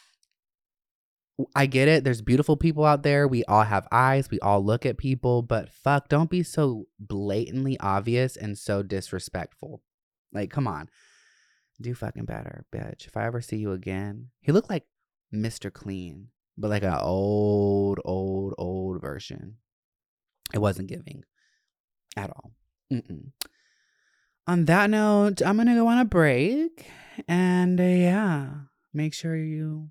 I 1.55 1.67
get 1.67 1.89
it. 1.89 2.05
There's 2.05 2.23
beautiful 2.23 2.57
people 2.57 2.85
out 2.85 3.03
there. 3.03 3.27
We 3.27 3.45
all 3.45 3.65
have 3.65 3.89
eyes. 3.91 4.31
We 4.31 4.39
all 4.41 4.65
look 4.65 4.87
at 4.87 4.99
people, 4.99 5.43
but 5.43 5.73
fuck, 5.73 6.09
don't 6.09 6.31
be 6.31 6.43
so 6.43 6.87
blatantly 6.99 7.79
obvious 7.81 8.37
and 8.37 8.57
so 8.57 8.83
disrespectful. 8.83 9.83
Like, 10.33 10.51
come 10.51 10.69
on. 10.69 10.89
Do 11.81 11.93
fucking 11.95 12.27
better, 12.27 12.67
bitch. 12.73 13.09
If 13.09 13.17
I 13.17 13.25
ever 13.25 13.41
see 13.41 13.57
you 13.57 13.73
again, 13.73 14.31
he 14.41 14.53
looked 14.53 14.71
like 14.71 14.85
Mr. 15.35 15.73
Clean 15.73 16.29
but 16.57 16.71
like 16.71 16.83
an 16.83 16.99
old, 17.01 18.01
old, 18.05 18.55
old 18.59 19.01
version. 19.01 19.57
It 20.53 20.59
wasn't 20.59 20.89
giving 20.89 21.25
at 22.17 22.31
all. 22.31 22.53
Mm-mm. 22.93 23.33
On 24.47 24.65
that 24.67 24.91
note, 24.91 25.43
I'm 25.43 25.57
going 25.57 25.69
to 25.69 25.75
go 25.75 25.87
on 25.87 25.99
a 25.99 26.05
break. 26.05 26.87
And 27.27 27.81
uh, 27.81 27.85
yeah, 27.85 28.51
make 28.93 29.15
sure 29.15 29.37
you 29.37 29.91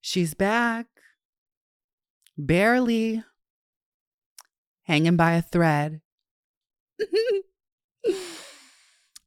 She's 0.00 0.34
back. 0.34 0.86
Barely. 2.36 3.22
Hanging 4.84 5.16
by 5.16 5.32
a 5.32 5.42
thread. 5.42 6.00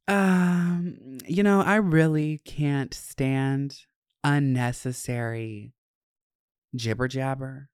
um, 0.08 1.18
you 1.26 1.42
know, 1.42 1.60
I 1.60 1.76
really 1.76 2.40
can't 2.44 2.92
stand 2.92 3.76
unnecessary 4.24 5.72
jibber 6.74 7.08
jabber. 7.08 7.68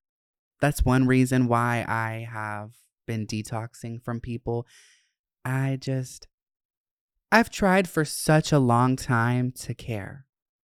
That's 0.61 0.85
one 0.85 1.07
reason 1.07 1.47
why 1.47 1.85
I 1.87 2.29
have 2.31 2.73
been 3.07 3.27
detoxing 3.27 4.03
from 4.03 4.21
people. 4.21 4.67
I 5.45 5.79
just, 5.81 6.27
I've 7.31 7.51
tried 7.51 7.89
for 7.89 8.05
such 8.05 8.53
a 8.53 8.59
long 8.59 8.97
time 8.97 9.53
to 9.53 9.73
care 9.73 10.27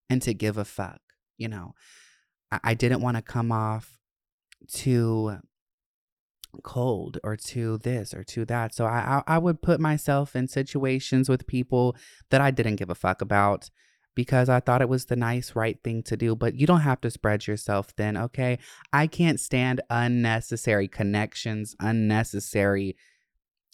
and 0.08 0.22
to 0.22 0.32
give 0.32 0.56
a 0.56 0.64
fuck, 0.64 1.00
you 1.36 1.48
know. 1.48 1.74
I, 2.52 2.74
didn't 2.74 3.00
want 3.00 3.16
to 3.16 3.22
come 3.22 3.52
off 3.52 3.98
too 4.68 5.38
cold 6.64 7.18
or 7.22 7.36
to 7.36 7.78
this 7.78 8.12
or 8.12 8.24
to 8.24 8.44
that. 8.46 8.74
So 8.74 8.84
I, 8.84 9.22
I 9.28 9.36
I 9.36 9.38
would 9.38 9.62
put 9.62 9.80
myself 9.80 10.34
in 10.34 10.48
situations 10.48 11.28
with 11.28 11.46
people 11.46 11.96
that 12.30 12.40
I 12.40 12.50
didn't 12.50 12.76
give 12.76 12.90
a 12.90 12.94
fuck 12.94 13.22
about 13.22 13.70
because 14.14 14.48
I 14.48 14.60
thought 14.60 14.82
it 14.82 14.88
was 14.88 15.06
the 15.06 15.16
nice 15.16 15.54
right 15.54 15.78
thing 15.82 16.02
to 16.04 16.16
do. 16.16 16.34
But 16.34 16.54
you 16.56 16.66
don't 16.66 16.80
have 16.80 17.00
to 17.02 17.10
spread 17.10 17.46
yourself 17.46 17.90
thin, 17.90 18.16
okay? 18.16 18.58
I 18.92 19.06
can't 19.06 19.38
stand 19.38 19.80
unnecessary 19.88 20.88
connections, 20.88 21.76
unnecessary 21.80 22.96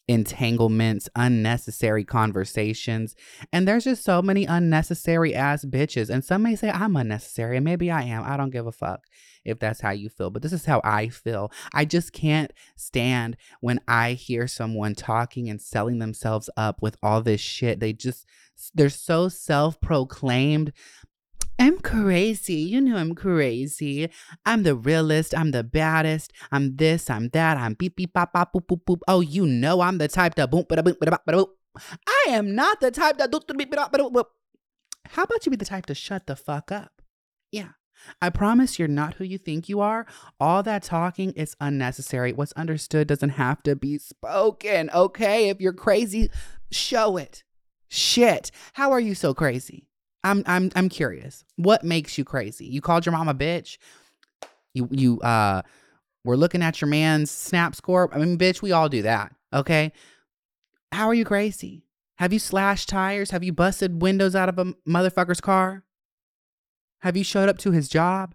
entanglements, 0.09 1.09
unnecessary 1.17 2.05
conversations. 2.05 3.15
And 3.53 3.67
there's 3.67 3.85
just 3.85 4.05
so 4.05 4.23
many 4.23 4.45
unnecessary 4.45 5.35
ass 5.35 5.65
bitches. 5.65 6.11
And 6.11 6.25
some 6.25 6.43
may 6.43 6.57
say 6.57 6.71
I'm 6.71 6.97
unnecessary, 6.97 7.57
and 7.57 7.65
maybe 7.65 7.91
I 7.91 8.03
am. 8.03 8.23
I 8.25 8.37
don't 8.37 8.51
give 8.51 8.67
a 8.67 8.73
fuck 8.73 9.07
if 9.45 9.59
that's 9.59 9.81
how 9.81 9.91
you 9.91 10.09
feel, 10.09 10.31
but 10.31 10.43
this 10.43 10.53
is 10.53 10.67
how 10.67 10.81
I 10.85 11.09
feel. 11.09 11.53
I 11.73 11.85
just 11.85 12.13
can't 12.13 12.53
stand 12.77 13.37
when 13.61 13.81
I 13.87 14.13
hear 14.13 14.47
someone 14.47 14.95
talking 14.95 15.49
and 15.49 15.61
selling 15.63 15.99
themselves 15.99 16.51
up 16.57 16.83
with 16.83 16.97
all 17.03 17.23
this 17.23 17.41
shit. 17.41 17.81
They 17.81 17.93
just, 17.93 18.27
they're 18.75 18.91
so 18.91 19.29
self 19.29 19.81
proclaimed. 19.81 20.73
I'm 21.59 21.79
crazy. 21.79 22.55
You 22.55 22.81
know 22.81 22.97
I'm 22.97 23.15
crazy. 23.15 24.11
I'm 24.45 24.63
the 24.63 24.75
realest. 24.75 25.37
I'm 25.37 25.53
the 25.53 25.65
baddest. 25.65 26.33
I'm 26.53 26.77
this. 26.77 27.09
I'm 27.09 27.31
that. 27.31 27.57
I'm 27.57 27.75
beep 27.75 27.97
beep 27.97 28.13
bop 28.13 28.33
bop 28.33 28.53
boop 28.53 28.67
boop 28.67 28.85
boop. 28.85 29.01
Oh, 29.09 29.21
you 29.21 29.47
know 29.47 29.81
I'm 29.81 29.99
the 29.99 30.09
type 30.09 30.35
that 30.37 30.51
boom 30.51 30.67
ba 30.69 30.83
boom 30.83 30.97
ba 31.01 31.19
boop. 31.27 31.49
I 32.07 32.27
am 32.29 32.55
not 32.55 32.81
the 32.81 32.91
type 32.91 33.19
that 33.19 33.31
do 33.31 33.41
beep 33.57 33.71
beep 33.71 33.81
boop 33.81 34.13
boop. 34.13 34.27
How 35.11 35.23
about 35.23 35.47
you 35.47 35.51
be 35.51 35.57
the 35.57 35.65
type 35.65 35.87
to 35.87 35.95
shut 35.95 36.27
the 36.27 36.37
fuck 36.37 36.71
up? 36.71 37.03
Yeah. 37.51 37.71
I 38.21 38.31
promise 38.31 38.79
you're 38.79 38.89
not 38.89 39.15
who 39.15 39.25
you 39.25 39.39
think 39.39 39.69
you 39.69 39.81
are. 39.81 40.07
All 40.39 40.63
that 40.63 40.83
talking 40.83 41.33
is 41.33 41.57
unnecessary. 41.61 42.33
What's 42.33 42.53
understood 42.53 43.09
doesn't 43.09 43.31
have 43.31 43.63
to 43.63 43.75
be 43.75 43.99
spoken, 43.99 44.91
okay? 44.91 45.49
If 45.49 45.61
you're 45.61 45.73
crazy, 45.73 46.31
show 46.71 47.17
it. 47.17 47.43
Shit. 47.89 48.51
How 48.75 48.93
are 48.93 49.01
you 49.01 49.15
so 49.15 49.33
crazy? 49.33 49.86
I'm 50.27 50.43
I'm 50.47 50.71
I'm 50.75 50.89
curious. 50.89 51.45
What 51.57 51.85
makes 51.85 52.19
you 52.19 52.25
crazy? 52.25 52.67
You 52.67 52.81
called 52.81 53.07
your 53.07 53.13
mom 53.13 53.29
a 53.29 53.35
bitch? 53.35 53.79
You 54.75 54.89
you 54.91 55.21
uh 55.21 55.63
we're 56.25 56.37
looking 56.37 56.63
at 56.63 56.81
your 56.81 56.89
man's 56.89 57.31
snap 57.31 57.77
score. 57.77 58.13
I 58.13 58.19
mean, 58.19 58.37
bitch, 58.37 58.61
we 58.61 58.73
all 58.73 58.89
do 58.89 59.03
that. 59.03 59.33
Okay. 59.53 59.93
How 60.91 61.07
are 61.07 61.15
you 61.15 61.25
crazy? 61.25 61.85
Have 62.19 62.33
you 62.33 62.41
slashed 62.41 62.89
tires? 62.89 63.31
Have 63.31 63.45
you 63.45 63.53
busted 63.53 64.03
windows 64.03 64.35
out 64.35 64.49
of 64.49 64.59
a 64.59 64.65
motherfucker's 64.89 65.41
car? 65.41 65.85
Have 67.01 67.17
you 67.17 67.23
showed 67.23 67.49
up 67.49 67.59
to 67.59 67.71
his 67.71 67.89
job? 67.89 68.35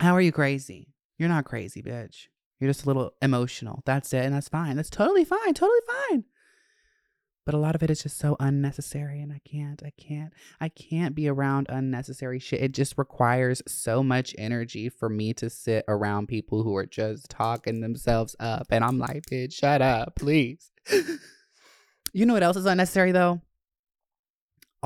How 0.00 0.14
are 0.14 0.20
you 0.20 0.32
crazy? 0.32 0.94
You're 1.18 1.28
not 1.28 1.44
crazy, 1.44 1.82
bitch. 1.82 2.28
You're 2.60 2.70
just 2.70 2.84
a 2.84 2.86
little 2.86 3.12
emotional. 3.20 3.82
That's 3.84 4.12
it. 4.14 4.24
And 4.24 4.34
that's 4.34 4.48
fine. 4.48 4.76
That's 4.76 4.88
totally 4.88 5.24
fine. 5.24 5.52
Totally 5.52 5.80
fine. 6.08 6.24
But 7.46 7.54
a 7.54 7.58
lot 7.58 7.74
of 7.74 7.82
it 7.82 7.90
is 7.90 8.02
just 8.02 8.18
so 8.18 8.36
unnecessary. 8.38 9.22
And 9.22 9.32
I 9.32 9.40
can't, 9.48 9.82
I 9.82 9.92
can't, 9.96 10.32
I 10.60 10.68
can't 10.68 11.14
be 11.14 11.28
around 11.28 11.68
unnecessary 11.70 12.38
shit. 12.40 12.60
It 12.60 12.72
just 12.72 12.98
requires 12.98 13.62
so 13.66 14.02
much 14.02 14.34
energy 14.36 14.90
for 14.90 15.08
me 15.08 15.32
to 15.34 15.48
sit 15.48 15.84
around 15.88 16.26
people 16.26 16.62
who 16.64 16.76
are 16.76 16.86
just 16.86 17.30
talking 17.30 17.80
themselves 17.80 18.36
up. 18.38 18.66
And 18.70 18.84
I'm 18.84 18.98
like, 18.98 19.26
bitch, 19.30 19.54
shut 19.54 19.80
up, 19.80 20.16
please. 20.16 20.72
you 22.12 22.26
know 22.26 22.34
what 22.34 22.42
else 22.42 22.56
is 22.56 22.66
unnecessary 22.66 23.12
though? 23.12 23.40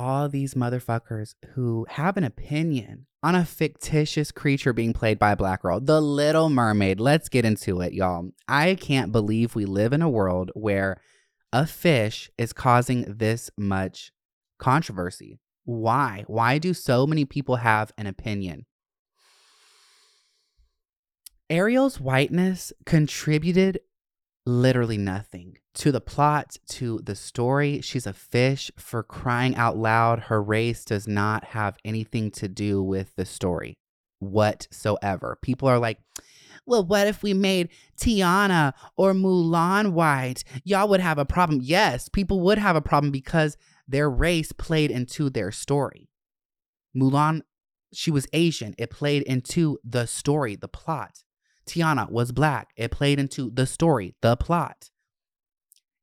all 0.00 0.28
these 0.30 0.54
motherfuckers 0.54 1.34
who 1.54 1.86
have 1.90 2.16
an 2.16 2.24
opinion 2.24 3.06
on 3.22 3.34
a 3.34 3.44
fictitious 3.44 4.32
creature 4.32 4.72
being 4.72 4.94
played 4.94 5.18
by 5.18 5.32
a 5.32 5.36
black 5.36 5.60
girl, 5.60 5.78
the 5.78 6.00
Little 6.00 6.48
Mermaid. 6.48 6.98
Let's 6.98 7.28
get 7.28 7.44
into 7.44 7.82
it, 7.82 7.92
y'all. 7.92 8.30
I 8.48 8.76
can't 8.76 9.12
believe 9.12 9.54
we 9.54 9.66
live 9.66 9.92
in 9.92 10.00
a 10.00 10.08
world 10.08 10.50
where 10.54 11.00
a 11.52 11.66
fish 11.66 12.30
is 12.38 12.52
causing 12.52 13.02
this 13.02 13.50
much 13.56 14.12
controversy. 14.58 15.38
Why? 15.64 16.24
Why 16.26 16.58
do 16.58 16.74
so 16.74 17.06
many 17.06 17.24
people 17.24 17.56
have 17.56 17.92
an 17.98 18.06
opinion? 18.06 18.66
Ariel's 21.48 22.00
whiteness 22.00 22.72
contributed 22.86 23.80
literally 24.46 24.96
nothing 24.96 25.58
to 25.74 25.92
the 25.92 26.00
plot, 26.00 26.56
to 26.68 27.00
the 27.02 27.14
story. 27.14 27.80
She's 27.80 28.06
a 28.06 28.12
fish 28.12 28.70
for 28.76 29.02
crying 29.02 29.56
out 29.56 29.76
loud. 29.76 30.20
Her 30.20 30.42
race 30.42 30.84
does 30.84 31.06
not 31.06 31.44
have 31.46 31.76
anything 31.84 32.30
to 32.32 32.48
do 32.48 32.82
with 32.82 33.14
the 33.16 33.24
story 33.24 33.74
whatsoever. 34.20 35.38
People 35.42 35.68
are 35.68 35.78
like, 35.78 35.98
well, 36.66 36.84
what 36.84 37.06
if 37.06 37.22
we 37.22 37.34
made 37.34 37.68
Tiana 38.00 38.72
or 38.96 39.12
Mulan 39.12 39.92
white? 39.92 40.44
Y'all 40.64 40.88
would 40.88 41.00
have 41.00 41.18
a 41.18 41.24
problem. 41.24 41.60
Yes, 41.62 42.08
people 42.08 42.40
would 42.40 42.58
have 42.58 42.76
a 42.76 42.80
problem 42.80 43.10
because 43.10 43.56
their 43.88 44.08
race 44.08 44.52
played 44.52 44.90
into 44.90 45.30
their 45.30 45.50
story. 45.50 46.08
Mulan, 46.96 47.42
she 47.92 48.10
was 48.10 48.26
Asian. 48.32 48.74
It 48.78 48.90
played 48.90 49.22
into 49.22 49.78
the 49.84 50.06
story, 50.06 50.56
the 50.56 50.68
plot. 50.68 51.24
Tiana 51.66 52.10
was 52.10 52.32
black. 52.32 52.70
It 52.76 52.90
played 52.90 53.18
into 53.18 53.50
the 53.50 53.66
story, 53.66 54.14
the 54.22 54.36
plot. 54.36 54.90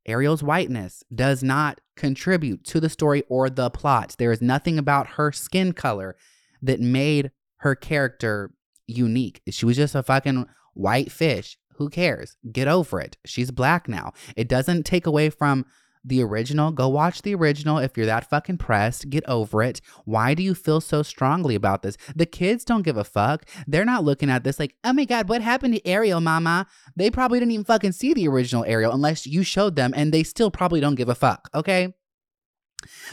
Ariel's 0.05 0.41
whiteness 0.41 1.03
does 1.13 1.43
not 1.43 1.81
contribute 1.97 2.63
to 2.65 2.79
the 2.79 2.89
story 2.89 3.23
or 3.27 3.49
the 3.49 3.69
plot. 3.69 4.15
There 4.17 4.31
is 4.31 4.41
nothing 4.41 4.77
about 4.79 5.07
her 5.11 5.33
skin 5.33 5.73
color 5.73 6.15
that 6.61 6.79
made 6.79 7.31
her 7.57 7.75
character 7.75 8.51
unique. 8.87 9.41
She 9.49 9.65
was 9.65 9.77
just 9.77 9.95
a 9.95 10.03
fucking 10.03 10.47
white 10.73 11.11
fish. 11.11 11.57
Who 11.75 11.89
cares? 11.89 12.37
Get 12.51 12.67
over 12.67 12.99
it. 12.99 13.17
She's 13.25 13.51
black 13.51 13.87
now. 13.87 14.13
It 14.35 14.47
doesn't 14.47 14.83
take 14.83 15.05
away 15.05 15.29
from 15.29 15.65
the 16.03 16.23
original. 16.23 16.71
Go 16.71 16.87
watch 16.87 17.21
the 17.21 17.35
original 17.35 17.77
if 17.77 17.97
you're 17.97 18.05
that 18.05 18.29
fucking 18.29 18.57
pressed. 18.57 19.09
Get 19.09 19.27
over 19.27 19.61
it. 19.61 19.81
Why 20.05 20.33
do 20.33 20.41
you 20.41 20.55
feel 20.55 20.81
so 20.81 21.03
strongly 21.03 21.53
about 21.53 21.83
this? 21.83 21.97
The 22.15 22.25
kids 22.25 22.63
don't 22.63 22.83
give 22.83 22.97
a 22.97 23.03
fuck. 23.03 23.45
They're 23.67 23.85
not 23.85 24.03
looking 24.03 24.29
at 24.29 24.43
this 24.43 24.59
like, 24.59 24.75
oh 24.83 24.93
my 24.93 25.05
God, 25.05 25.29
what 25.29 25.41
happened 25.41 25.75
to 25.75 25.87
Ariel, 25.87 26.21
mama? 26.21 26.65
They 26.95 27.11
probably 27.11 27.39
didn't 27.39 27.51
even 27.51 27.65
fucking 27.65 27.91
see 27.91 28.13
the 28.13 28.27
original 28.27 28.63
Ariel 28.65 28.93
unless 28.93 29.27
you 29.27 29.43
showed 29.43 29.75
them, 29.75 29.93
and 29.95 30.13
they 30.13 30.23
still 30.23 30.49
probably 30.49 30.79
don't 30.79 30.95
give 30.95 31.09
a 31.09 31.15
fuck, 31.15 31.49
okay? 31.53 31.93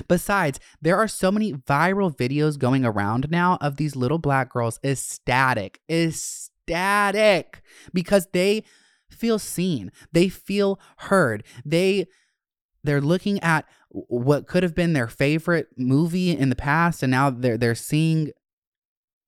Besides, 0.09 0.61
there 0.83 0.97
are 0.97 1.09
so 1.09 1.33
many 1.33 1.53
viral 1.53 2.15
videos 2.15 2.59
going 2.59 2.85
around 2.85 3.31
now 3.31 3.59
of 3.61 3.77
these 3.77 3.97
little 3.97 4.19
black 4.19 4.51
girls 4.51 4.79
ecstatic, 4.85 5.81
ecstatic, 5.91 7.63
because 7.93 8.29
they 8.33 8.65
feel 9.11 9.39
seen. 9.39 9.91
They 10.13 10.29
feel 10.29 10.79
heard. 10.99 11.45
They 11.65 12.07
they're 12.83 13.01
looking 13.01 13.41
at 13.41 13.65
what 13.89 14.47
could 14.47 14.63
have 14.63 14.75
been 14.75 14.93
their 14.93 15.09
favorite 15.09 15.69
movie 15.79 16.37
in 16.37 16.51
the 16.51 16.57
past 16.57 17.03
and 17.03 17.11
now 17.11 17.31
they're 17.31 17.57
they're 17.57 17.75
seeing 17.75 18.31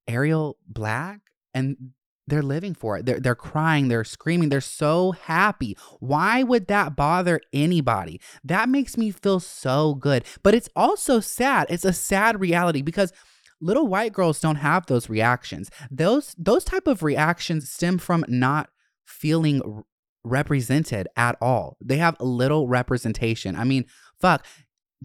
Ariel 0.07 0.57
Black 0.67 1.21
and 1.53 1.93
they're 2.27 2.43
living 2.43 2.73
for 2.73 2.97
it. 2.97 3.05
They're 3.05 3.19
they're 3.19 3.35
crying, 3.35 3.87
they're 3.87 4.03
screaming, 4.03 4.49
they're 4.49 4.61
so 4.61 5.11
happy. 5.13 5.77
Why 5.99 6.43
would 6.43 6.67
that 6.67 6.95
bother 6.95 7.41
anybody? 7.53 8.19
That 8.43 8.69
makes 8.69 8.97
me 8.97 9.11
feel 9.11 9.39
so 9.39 9.95
good. 9.95 10.25
But 10.43 10.53
it's 10.53 10.69
also 10.75 11.19
sad. 11.19 11.67
It's 11.69 11.85
a 11.85 11.93
sad 11.93 12.39
reality 12.39 12.81
because 12.81 13.13
little 13.61 13.87
white 13.87 14.13
girls 14.13 14.39
don't 14.39 14.57
have 14.57 14.85
those 14.85 15.09
reactions. 15.09 15.69
Those 15.89 16.35
those 16.37 16.63
type 16.63 16.87
of 16.87 17.03
reactions 17.03 17.71
stem 17.71 17.97
from 17.97 18.25
not 18.27 18.69
feeling 19.05 19.83
represented 20.23 21.07
at 21.15 21.37
all. 21.41 21.77
They 21.83 21.97
have 21.97 22.17
little 22.19 22.67
representation. 22.67 23.55
I 23.55 23.63
mean, 23.63 23.85
fuck. 24.19 24.45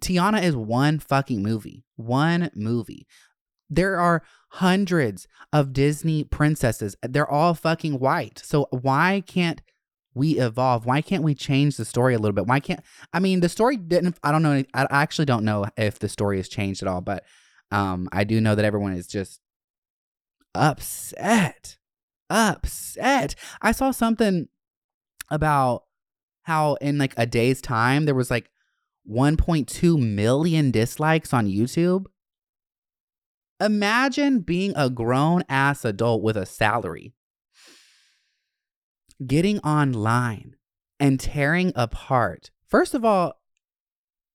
Tiana 0.01 0.43
is 0.43 0.57
one 0.57 0.99
fucking 0.99 1.43
movie. 1.43 1.85
One 1.97 2.51
movie. 2.55 3.07
There 3.75 3.99
are 3.99 4.23
hundreds 4.51 5.27
of 5.53 5.73
Disney 5.73 6.25
princesses. 6.25 6.95
They're 7.03 7.31
all 7.31 7.55
fucking 7.55 7.99
white. 7.99 8.41
So 8.45 8.69
why 8.71 9.23
can't 9.27 9.63
we 10.15 10.39
evolve? 10.39 10.85
Why 10.85 11.01
can't 11.01 11.23
we 11.23 11.35
change 11.35 11.77
the 11.79 11.87
story 11.87 12.15
a 12.15 12.19
little 12.19 12.35
bit? 12.35 12.47
Why 12.47 12.61
can't 12.61 12.81
I 13.13 13.21
mean 13.21 13.41
the 13.41 13.49
story 13.49 13.77
didn't 13.77 14.19
I 14.23 14.31
don't 14.31 14.43
know 14.43 14.63
I 14.75 14.87
actually 14.91 15.25
don't 15.25 15.45
know 15.45 15.67
if 15.77 15.99
the 15.99 16.09
story 16.09 16.37
has 16.37 16.49
changed 16.49 16.83
at 16.83 16.89
all, 16.89 17.01
but 17.01 17.25
um 17.71 18.09
I 18.13 18.25
do 18.25 18.41
know 18.41 18.55
that 18.55 18.65
everyone 18.65 18.93
is 18.93 19.07
just 19.07 19.41
upset. 20.55 21.79
Upset. 22.29 23.35
I 23.63 23.73
saw 23.73 23.91
something 23.91 24.49
about 25.31 25.85
how 26.43 26.75
in 26.75 26.99
like 26.99 27.15
a 27.17 27.25
day's 27.25 27.63
time 27.63 28.05
there 28.05 28.15
was 28.15 28.31
like 28.31 28.51
1.2 29.11 29.99
million 29.99 30.71
dislikes 30.71 31.33
on 31.33 31.47
YouTube. 31.47 32.05
Imagine 33.63 34.41
being 34.41 34.73
a 34.75 34.91
grown 34.91 35.45
ass 35.49 35.85
adult 35.85 36.23
with 36.23 36.37
a 36.37 36.45
salary, 36.45 37.15
getting 39.25 39.61
online 39.61 40.57
and 40.99 41.21
tearing 41.21 41.73
apart. 41.77 42.51
First 42.67 42.93
of 42.95 43.05
all, 43.05 43.41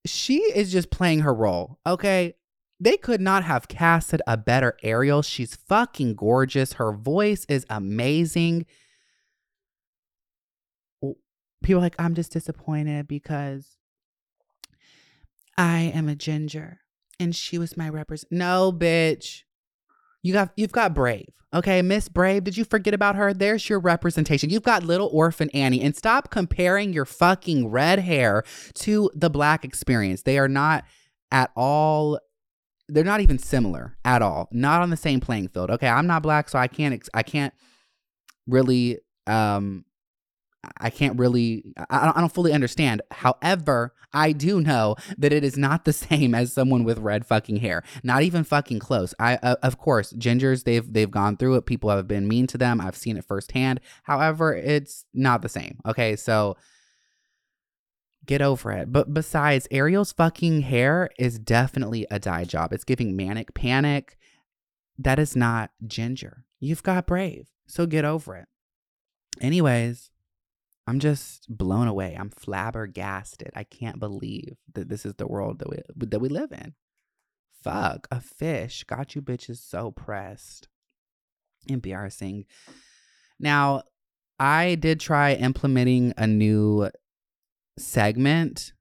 she 0.05 0.37
is 0.37 0.71
just 0.71 0.89
playing 0.89 1.19
her 1.19 1.33
role, 1.33 1.77
okay? 1.85 2.35
They 2.79 2.95
could 2.95 3.19
not 3.19 3.43
have 3.43 3.67
casted 3.67 4.21
a 4.27 4.37
better 4.37 4.77
Ariel. 4.81 5.21
She's 5.21 5.55
fucking 5.55 6.15
gorgeous. 6.15 6.73
Her 6.73 6.93
voice 6.93 7.45
is 7.49 7.65
amazing. 7.69 8.65
People 11.63 11.81
like, 11.81 11.95
I'm 11.99 12.13
just 12.13 12.31
disappointed 12.31 13.07
because 13.07 13.77
I 15.57 15.91
am 15.93 16.07
a 16.07 16.15
ginger 16.15 16.79
and 17.19 17.35
she 17.35 17.57
was 17.57 17.77
my 17.77 17.89
represent. 17.89 18.31
No, 18.31 18.71
bitch. 18.71 19.43
You 20.23 20.33
got 20.33 20.51
you've 20.55 20.71
got 20.71 20.93
Brave. 20.93 21.29
Okay, 21.53 21.81
Miss 21.81 22.09
Brave, 22.09 22.43
did 22.43 22.57
you 22.57 22.65
forget 22.65 22.93
about 22.93 23.15
her? 23.15 23.33
There's 23.33 23.69
your 23.69 23.79
representation. 23.79 24.49
You've 24.49 24.63
got 24.63 24.83
little 24.83 25.09
orphan 25.13 25.49
Annie 25.51 25.81
and 25.81 25.95
stop 25.95 26.29
comparing 26.29 26.91
your 26.91 27.05
fucking 27.05 27.69
red 27.69 27.99
hair 27.99 28.43
to 28.75 29.09
the 29.15 29.29
black 29.29 29.63
experience. 29.63 30.23
They 30.23 30.37
are 30.37 30.49
not 30.49 30.83
at 31.31 31.51
all 31.55 32.19
they're 32.89 33.03
not 33.03 33.19
even 33.19 33.37
similar 33.37 33.97
at 34.05 34.21
all. 34.21 34.47
Not 34.51 34.81
on 34.81 34.89
the 34.89 34.97
same 34.97 35.19
playing 35.19 35.49
field. 35.49 35.69
Okay, 35.71 35.87
I'm 35.87 36.07
not 36.07 36.23
black 36.23 36.49
so 36.49 36.57
I 36.59 36.67
can't 36.67 37.07
I 37.13 37.23
can't 37.23 37.53
really 38.47 38.99
um 39.25 39.85
I 40.79 40.89
can't 40.89 41.17
really, 41.19 41.63
I 41.89 42.13
don't 42.17 42.33
fully 42.33 42.51
understand. 42.51 43.01
However, 43.11 43.93
I 44.13 44.31
do 44.31 44.61
know 44.61 44.95
that 45.17 45.33
it 45.33 45.43
is 45.43 45.57
not 45.57 45.85
the 45.85 45.93
same 46.07 46.33
as 46.33 46.53
someone 46.53 46.83
with 46.83 46.97
red 46.99 47.25
fucking 47.25 47.57
hair. 47.57 47.83
Not 48.03 48.23
even 48.23 48.43
fucking 48.43 48.79
close. 48.79 49.13
I, 49.19 49.35
uh, 49.37 49.55
of 49.63 49.77
course, 49.77 50.13
gingers, 50.13 50.63
they've 50.63 50.91
they've 50.91 51.11
gone 51.11 51.37
through 51.37 51.55
it. 51.55 51.65
People 51.65 51.89
have 51.89 52.07
been 52.07 52.27
mean 52.27 52.47
to 52.47 52.57
them. 52.57 52.81
I've 52.81 52.95
seen 52.95 53.17
it 53.17 53.25
firsthand. 53.25 53.79
However, 54.03 54.53
it's 54.53 55.05
not 55.13 55.41
the 55.41 55.49
same. 55.49 55.79
Okay, 55.85 56.15
so 56.15 56.57
get 58.25 58.41
over 58.41 58.71
it. 58.71 58.91
But 58.91 59.13
besides, 59.13 59.67
Ariel's 59.71 60.11
fucking 60.11 60.61
hair 60.61 61.09
is 61.17 61.39
definitely 61.39 62.05
a 62.11 62.19
dye 62.19 62.43
job. 62.43 62.73
It's 62.73 62.83
giving 62.83 63.15
manic 63.15 63.53
panic. 63.53 64.17
That 64.97 65.19
is 65.19 65.35
not 65.35 65.71
ginger. 65.85 66.45
You've 66.59 66.83
got 66.83 67.05
brave. 67.07 67.47
So 67.67 67.85
get 67.85 68.05
over 68.05 68.35
it. 68.35 68.47
Anyways, 69.39 70.09
I'm 70.87 70.99
just 70.99 71.45
blown 71.49 71.89
away. 71.89 72.15
I'm 72.17 72.29
flabbergasted. 72.29 73.51
I 73.53 73.65
can't 73.65 73.99
believe 73.99 74.55
that 74.73 74.87
this 74.87 75.05
is 75.05 75.15
the 75.15 75.27
world 75.27 75.59
that 75.59 75.69
we 75.69 75.81
that 75.97 76.19
we 76.19 76.29
live 76.29 76.53
in. 76.53 76.75
Fuck, 77.61 78.07
a 78.09 78.21
fish 78.21 78.85
got 78.85 79.13
you 79.13 79.21
bitches 79.21 79.57
so 79.57 79.91
pressed. 79.91 80.69
Embarrassing. 81.67 82.45
Now, 83.37 83.83
I 84.39 84.75
did 84.75 85.01
try 85.01 85.33
implementing 85.33 86.13
a 86.17 86.25
new 86.25 86.89
segment 87.77 88.71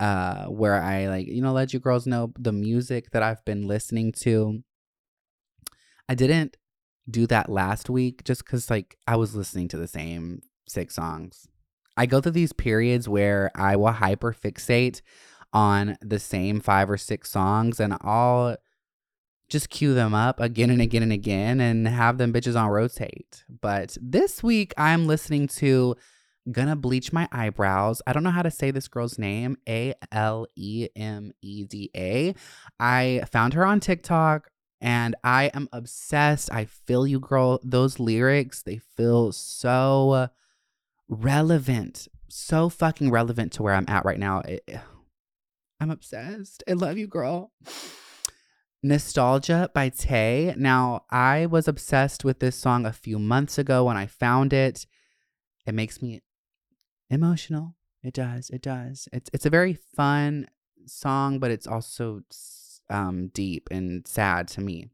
uh 0.00 0.46
where 0.46 0.82
I 0.82 1.06
like, 1.06 1.28
you 1.28 1.40
know, 1.40 1.52
let 1.52 1.72
you 1.72 1.78
girls 1.78 2.04
know 2.04 2.32
the 2.36 2.52
music 2.52 3.12
that 3.12 3.22
I've 3.22 3.44
been 3.44 3.68
listening 3.68 4.10
to. 4.22 4.64
I 6.08 6.16
didn't 6.16 6.56
do 7.08 7.28
that 7.28 7.48
last 7.48 7.88
week 7.88 8.24
just 8.24 8.44
cuz 8.44 8.70
like 8.70 8.98
I 9.06 9.14
was 9.14 9.36
listening 9.36 9.68
to 9.68 9.76
the 9.76 9.86
same 9.86 10.40
six 10.66 10.94
songs. 10.94 11.48
I 11.96 12.06
go 12.06 12.20
through 12.20 12.32
these 12.32 12.52
periods 12.52 13.08
where 13.08 13.50
I 13.54 13.76
will 13.76 13.92
hyper 13.92 14.32
fixate 14.34 15.00
on 15.52 15.96
the 16.02 16.18
same 16.18 16.60
five 16.60 16.90
or 16.90 16.96
six 16.96 17.30
songs 17.30 17.78
and 17.78 17.96
I'll 18.00 18.56
just 19.48 19.70
cue 19.70 19.94
them 19.94 20.14
up 20.14 20.40
again 20.40 20.70
and 20.70 20.80
again 20.80 21.02
and 21.02 21.12
again 21.12 21.60
and 21.60 21.86
have 21.86 22.18
them 22.18 22.32
bitches 22.32 22.60
on 22.60 22.68
rotate. 22.68 23.44
But 23.60 23.96
this 24.00 24.42
week 24.42 24.74
I'm 24.76 25.06
listening 25.06 25.46
to 25.48 25.94
Gonna 26.50 26.76
Bleach 26.76 27.12
My 27.12 27.28
Eyebrows. 27.30 28.02
I 28.06 28.12
don't 28.12 28.24
know 28.24 28.30
how 28.30 28.42
to 28.42 28.50
say 28.50 28.70
this 28.70 28.88
girl's 28.88 29.18
name 29.18 29.56
A 29.68 29.94
L 30.10 30.46
E 30.56 30.88
M 30.96 31.32
E 31.40 31.64
D 31.64 31.90
A. 31.96 32.34
I 32.80 33.22
found 33.30 33.54
her 33.54 33.64
on 33.64 33.78
TikTok 33.78 34.50
and 34.80 35.14
I 35.22 35.52
am 35.54 35.68
obsessed. 35.72 36.52
I 36.52 36.64
feel 36.64 37.06
you, 37.06 37.20
girl. 37.20 37.60
Those 37.62 38.00
lyrics, 38.00 38.62
they 38.62 38.78
feel 38.78 39.32
so 39.32 40.28
relevant, 41.08 42.08
so 42.28 42.68
fucking 42.68 43.10
relevant 43.10 43.52
to 43.52 43.62
where 43.62 43.74
I'm 43.74 43.88
at 43.88 44.04
right 44.04 44.18
now. 44.18 44.40
It, 44.40 44.68
I'm 45.80 45.90
obsessed. 45.90 46.62
I 46.68 46.72
love 46.72 46.98
you, 46.98 47.06
girl. 47.06 47.52
Nostalgia 48.82 49.70
by 49.74 49.88
Tay. 49.88 50.54
Now, 50.56 51.04
I 51.10 51.46
was 51.46 51.68
obsessed 51.68 52.24
with 52.24 52.40
this 52.40 52.56
song 52.56 52.84
a 52.84 52.92
few 52.92 53.18
months 53.18 53.58
ago 53.58 53.84
when 53.84 53.96
I 53.96 54.06
found 54.06 54.52
it. 54.52 54.86
It 55.66 55.74
makes 55.74 56.02
me 56.02 56.22
emotional. 57.08 57.76
It 58.02 58.12
does. 58.12 58.50
It 58.50 58.60
does. 58.60 59.08
It's 59.12 59.30
it's 59.32 59.46
a 59.46 59.50
very 59.50 59.78
fun 59.96 60.48
song, 60.86 61.38
but 61.38 61.50
it's 61.50 61.66
also 61.66 62.20
um, 62.90 63.28
deep 63.28 63.68
and 63.70 64.06
sad 64.06 64.48
to 64.48 64.60
me 64.60 64.90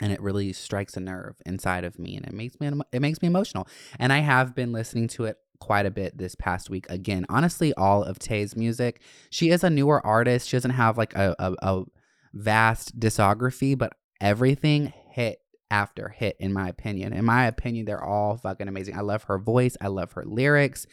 and 0.00 0.12
it 0.12 0.20
really 0.20 0.52
strikes 0.52 0.96
a 0.96 1.00
nerve 1.00 1.36
inside 1.44 1.84
of 1.84 1.98
me 1.98 2.16
and 2.16 2.24
it 2.24 2.32
makes 2.32 2.58
me 2.60 2.70
it 2.92 3.02
makes 3.02 3.20
me 3.20 3.28
emotional. 3.28 3.68
And 3.98 4.12
i 4.12 4.18
have 4.18 4.54
been 4.54 4.72
listening 4.72 5.08
to 5.08 5.24
it 5.24 5.36
quite 5.60 5.86
a 5.86 5.90
bit 5.90 6.16
this 6.18 6.34
past 6.34 6.70
week. 6.70 6.86
Again 6.88 7.26
honestly 7.28 7.74
all 7.74 8.02
of 8.02 8.18
tay's 8.18 8.56
music 8.56 9.00
she 9.30 9.50
is 9.50 9.62
a 9.62 9.70
newer 9.70 10.04
artist. 10.04 10.48
She 10.48 10.56
doesn't 10.56 10.72
have 10.72 10.96
like 10.96 11.14
a, 11.14 11.34
a, 11.38 11.54
a 11.62 11.84
vast 12.32 12.98
discography 12.98 13.76
but 13.76 13.94
everything 14.20 14.92
hit 15.10 15.40
after 15.70 16.08
hit 16.08 16.36
in 16.40 16.52
my 16.52 16.68
opinion. 16.68 17.12
In 17.12 17.24
my 17.24 17.46
opinion 17.46 17.84
they're 17.84 18.02
all 18.02 18.36
fucking 18.36 18.68
amazing. 18.68 18.96
I 18.96 19.02
love 19.02 19.24
her 19.24 19.38
voice. 19.38 19.76
I 19.80 19.88
love 19.88 20.12
her 20.12 20.24
lyrics. 20.24 20.86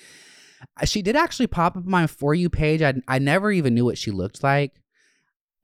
She 0.84 1.02
did 1.02 1.16
actually 1.16 1.48
pop 1.48 1.78
up 1.78 1.84
on 1.86 1.90
my 1.90 2.06
for 2.06 2.36
you 2.36 2.50
page. 2.50 2.82
I, 2.82 2.96
I 3.08 3.20
never 3.20 3.50
even 3.50 3.74
knew 3.74 3.86
what 3.86 3.98
she 3.98 4.12
looked 4.12 4.44
like 4.44 4.74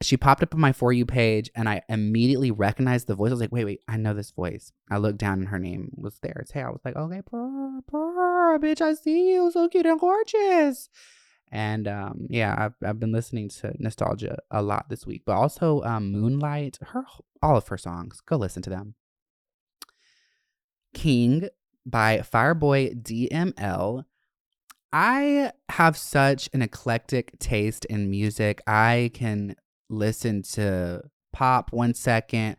she 0.01 0.17
popped 0.17 0.43
up 0.43 0.53
on 0.53 0.60
my 0.60 0.73
For 0.73 0.91
You 0.91 1.05
page 1.05 1.49
and 1.55 1.69
I 1.69 1.81
immediately 1.88 2.51
recognized 2.51 3.08
the 3.08 3.15
voice. 3.15 3.29
I 3.29 3.34
was 3.34 3.41
like, 3.41 3.51
wait, 3.51 3.65
wait, 3.65 3.81
I 3.88 3.97
know 3.97 4.13
this 4.13 4.31
voice. 4.31 4.71
I 4.89 4.97
looked 4.97 5.17
down 5.17 5.39
and 5.39 5.47
her 5.47 5.60
name 5.60 5.91
was 5.95 6.19
there. 6.19 6.38
It's 6.41 6.51
hey, 6.51 6.63
I 6.63 6.69
was 6.69 6.81
like, 6.84 6.95
okay, 6.95 7.21
purr, 7.21 7.81
purr, 7.88 8.60
bitch, 8.60 8.81
I 8.81 8.93
see 8.93 9.31
you. 9.31 9.51
So 9.51 9.67
cute 9.69 9.86
and 9.86 9.99
gorgeous. 9.99 10.89
And 11.51 11.88
um, 11.88 12.27
yeah, 12.29 12.55
I've, 12.58 12.73
I've 12.86 12.99
been 12.99 13.13
listening 13.13 13.49
to 13.49 13.73
Nostalgia 13.79 14.38
a 14.51 14.62
lot 14.62 14.89
this 14.89 15.05
week, 15.05 15.23
but 15.25 15.34
also 15.34 15.81
um, 15.84 16.12
Moonlight, 16.12 16.79
her 16.88 17.05
all 17.41 17.55
of 17.55 17.67
her 17.67 17.77
songs. 17.77 18.21
Go 18.25 18.36
listen 18.36 18.62
to 18.63 18.69
them. 18.69 18.95
King 20.93 21.47
by 21.86 22.19
Fireboy 22.19 23.01
DML. 23.01 24.05
I 24.91 25.51
have 25.69 25.97
such 25.97 26.49
an 26.53 26.62
eclectic 26.62 27.38
taste 27.38 27.86
in 27.86 28.10
music. 28.10 28.62
I 28.65 29.12
can 29.13 29.55
listen 29.89 30.41
to 30.54 31.02
pop 31.34 31.71
one 31.71 31.93
second, 31.93 32.58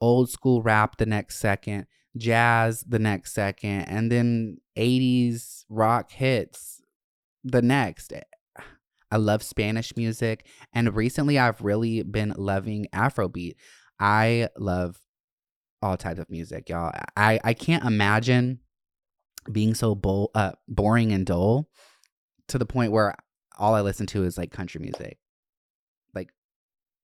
old 0.00 0.30
school 0.30 0.62
rap 0.62 0.96
the 0.96 1.06
next 1.06 1.38
second, 1.38 1.86
jazz 2.16 2.84
the 2.86 2.98
next 2.98 3.32
second, 3.32 3.82
and 3.82 4.10
then 4.10 4.58
80s 4.76 5.64
rock 5.68 6.10
hits 6.12 6.82
the 7.44 7.62
next. 7.62 8.12
I 9.12 9.16
love 9.16 9.42
Spanish 9.42 9.96
music, 9.96 10.46
and 10.72 10.94
recently 10.94 11.38
I've 11.38 11.60
really 11.62 12.02
been 12.02 12.32
loving 12.36 12.86
Afrobeat. 12.94 13.54
I 13.98 14.48
love 14.56 15.00
all 15.82 15.96
types 15.96 16.20
of 16.20 16.30
music, 16.30 16.68
y'all. 16.68 16.92
I, 17.16 17.40
I 17.42 17.54
can't 17.54 17.84
imagine 17.84 18.60
being 19.50 19.74
so 19.74 19.94
bo- 19.94 20.30
uh, 20.34 20.52
boring 20.68 21.12
and 21.12 21.26
dull 21.26 21.68
to 22.48 22.58
the 22.58 22.66
point 22.66 22.92
where 22.92 23.14
all 23.58 23.74
I 23.74 23.80
listen 23.80 24.06
to 24.08 24.24
is 24.24 24.38
like 24.38 24.52
country 24.52 24.80
music. 24.80 25.18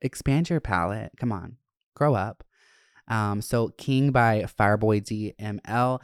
Expand 0.03 0.51
your 0.51 0.61
palette. 0.61 1.13
Come 1.19 1.33
on, 1.33 1.57
grow 1.95 2.15
up. 2.15 2.45
Um, 3.09 3.41
so 3.41 3.69
King 3.69 4.11
by 4.11 4.43
Fireboy 4.43 5.03
DML, 5.03 6.03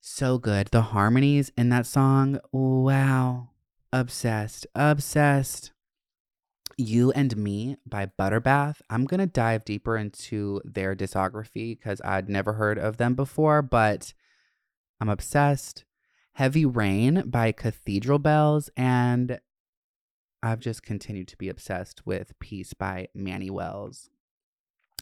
so 0.00 0.38
good. 0.38 0.68
The 0.68 0.82
harmonies 0.82 1.50
in 1.56 1.70
that 1.70 1.86
song, 1.86 2.38
wow, 2.52 3.50
obsessed, 3.92 4.66
obsessed. 4.74 5.72
You 6.78 7.10
and 7.12 7.36
Me 7.38 7.76
by 7.86 8.06
Butterbath. 8.18 8.82
I'm 8.90 9.06
going 9.06 9.20
to 9.20 9.26
dive 9.26 9.64
deeper 9.64 9.96
into 9.96 10.60
their 10.62 10.94
discography 10.94 11.76
because 11.76 12.02
I'd 12.04 12.28
never 12.28 12.52
heard 12.52 12.78
of 12.78 12.98
them 12.98 13.14
before, 13.14 13.62
but 13.62 14.12
I'm 15.00 15.08
obsessed. 15.08 15.84
Heavy 16.34 16.66
Rain 16.66 17.22
by 17.26 17.52
Cathedral 17.52 18.18
Bells. 18.18 18.68
And 18.76 19.40
I've 20.46 20.60
just 20.60 20.82
continued 20.82 21.26
to 21.28 21.36
be 21.36 21.48
obsessed 21.48 22.06
with 22.06 22.38
Peace 22.38 22.72
by 22.72 23.08
Manny 23.14 23.50
Wells. 23.50 24.10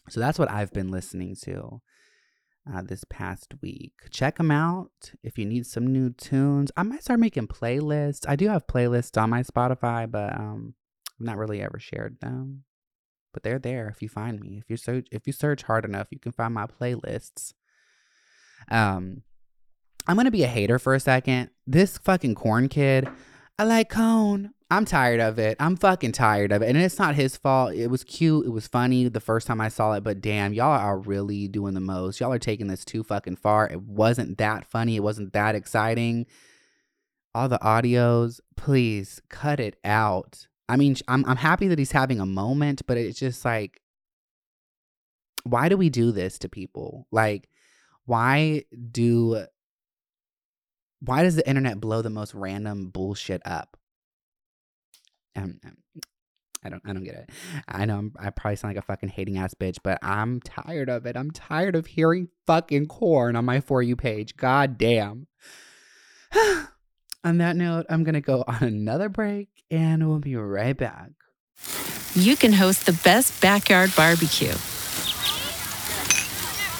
So 0.08 0.18
that's 0.18 0.38
what 0.38 0.50
I've 0.50 0.72
been 0.72 0.90
listening 0.90 1.36
to 1.42 1.82
uh, 2.72 2.82
this 2.82 3.04
past 3.10 3.54
week. 3.60 3.92
Check 4.10 4.38
them 4.38 4.50
out 4.50 5.12
if 5.22 5.38
you 5.38 5.44
need 5.44 5.66
some 5.66 5.86
new 5.86 6.10
tunes. 6.10 6.70
I 6.78 6.82
might 6.82 7.02
start 7.02 7.20
making 7.20 7.48
playlists. 7.48 8.24
I 8.26 8.36
do 8.36 8.48
have 8.48 8.66
playlists 8.66 9.20
on 9.20 9.28
my 9.28 9.42
Spotify, 9.42 10.10
but 10.10 10.34
um, 10.34 10.74
I've 11.20 11.26
not 11.26 11.36
really 11.36 11.60
ever 11.60 11.78
shared 11.78 12.20
them. 12.20 12.64
But 13.34 13.42
they're 13.42 13.58
there 13.58 13.88
if 13.88 14.00
you 14.00 14.08
find 14.08 14.40
me. 14.40 14.58
If 14.62 14.70
you 14.70 14.78
search, 14.78 15.08
if 15.12 15.26
you 15.26 15.32
search 15.32 15.64
hard 15.64 15.84
enough, 15.84 16.06
you 16.10 16.20
can 16.20 16.32
find 16.32 16.54
my 16.54 16.66
playlists. 16.66 17.52
Um, 18.70 19.24
I'm 20.06 20.16
gonna 20.16 20.30
be 20.30 20.44
a 20.44 20.48
hater 20.48 20.78
for 20.78 20.94
a 20.94 21.00
second. 21.00 21.50
This 21.66 21.98
fucking 21.98 22.34
corn 22.34 22.68
kid, 22.68 23.08
I 23.58 23.64
like 23.64 23.88
cone. 23.88 24.50
I'm 24.70 24.84
tired 24.84 25.20
of 25.20 25.38
it. 25.38 25.56
I'm 25.60 25.76
fucking 25.76 26.12
tired 26.12 26.50
of 26.50 26.62
it. 26.62 26.68
And 26.68 26.78
it's 26.78 26.98
not 26.98 27.14
his 27.14 27.36
fault. 27.36 27.74
It 27.74 27.86
was 27.86 28.02
cute. 28.02 28.46
It 28.46 28.50
was 28.50 28.66
funny 28.66 29.06
the 29.06 29.20
first 29.20 29.46
time 29.46 29.60
I 29.60 29.68
saw 29.68 29.92
it, 29.92 30.02
but 30.02 30.20
damn, 30.20 30.52
y'all 30.52 30.80
are 30.80 30.98
really 30.98 31.46
doing 31.46 31.74
the 31.74 31.80
most. 31.80 32.18
Y'all 32.18 32.32
are 32.32 32.38
taking 32.38 32.66
this 32.66 32.84
too 32.84 33.04
fucking 33.04 33.36
far. 33.36 33.68
It 33.68 33.82
wasn't 33.82 34.38
that 34.38 34.66
funny. 34.66 34.96
It 34.96 35.04
wasn't 35.04 35.32
that 35.34 35.54
exciting. 35.54 36.26
All 37.34 37.48
the 37.48 37.58
audios, 37.58 38.40
please 38.56 39.20
cut 39.28 39.60
it 39.60 39.76
out. 39.84 40.48
I 40.68 40.76
mean, 40.76 40.96
I'm 41.06 41.24
I'm 41.26 41.36
happy 41.36 41.68
that 41.68 41.78
he's 41.78 41.92
having 41.92 42.20
a 42.20 42.26
moment, 42.26 42.82
but 42.86 42.96
it's 42.96 43.18
just 43.18 43.44
like 43.44 43.80
why 45.44 45.68
do 45.68 45.76
we 45.76 45.90
do 45.90 46.10
this 46.10 46.38
to 46.40 46.48
people? 46.48 47.06
Like 47.12 47.48
why 48.06 48.64
do 48.90 49.44
why 51.04 51.22
does 51.22 51.36
the 51.36 51.48
internet 51.48 51.80
blow 51.80 52.02
the 52.02 52.10
most 52.10 52.34
random 52.34 52.88
bullshit 52.88 53.42
up? 53.44 53.76
Um, 55.36 55.58
um, 55.64 55.76
I 56.64 56.70
don't 56.70 56.82
I 56.86 56.92
don't 56.92 57.04
get 57.04 57.14
it. 57.14 57.30
I 57.68 57.84
know 57.84 57.98
I'm, 57.98 58.12
I 58.18 58.30
probably 58.30 58.56
sound 58.56 58.74
like 58.74 58.82
a 58.82 58.86
fucking 58.86 59.10
hating 59.10 59.36
ass 59.36 59.54
bitch, 59.54 59.78
but 59.82 59.98
I'm 60.02 60.40
tired 60.40 60.88
of 60.88 61.04
it. 61.06 61.16
I'm 61.16 61.30
tired 61.30 61.76
of 61.76 61.86
hearing 61.86 62.28
fucking 62.46 62.86
corn 62.86 63.36
on 63.36 63.44
my 63.44 63.60
for 63.60 63.82
you 63.82 63.96
page. 63.96 64.36
God 64.36 64.78
damn. 64.78 65.26
on 67.24 67.38
that 67.38 67.56
note, 67.56 67.86
I'm 67.90 68.04
gonna 68.04 68.20
go 68.20 68.44
on 68.46 68.62
another 68.62 69.08
break 69.08 69.48
and 69.70 70.08
we'll 70.08 70.20
be 70.20 70.36
right 70.36 70.76
back. 70.76 71.10
You 72.14 72.36
can 72.36 72.52
host 72.52 72.86
the 72.86 72.98
best 73.04 73.40
backyard 73.42 73.92
barbecue. 73.96 74.54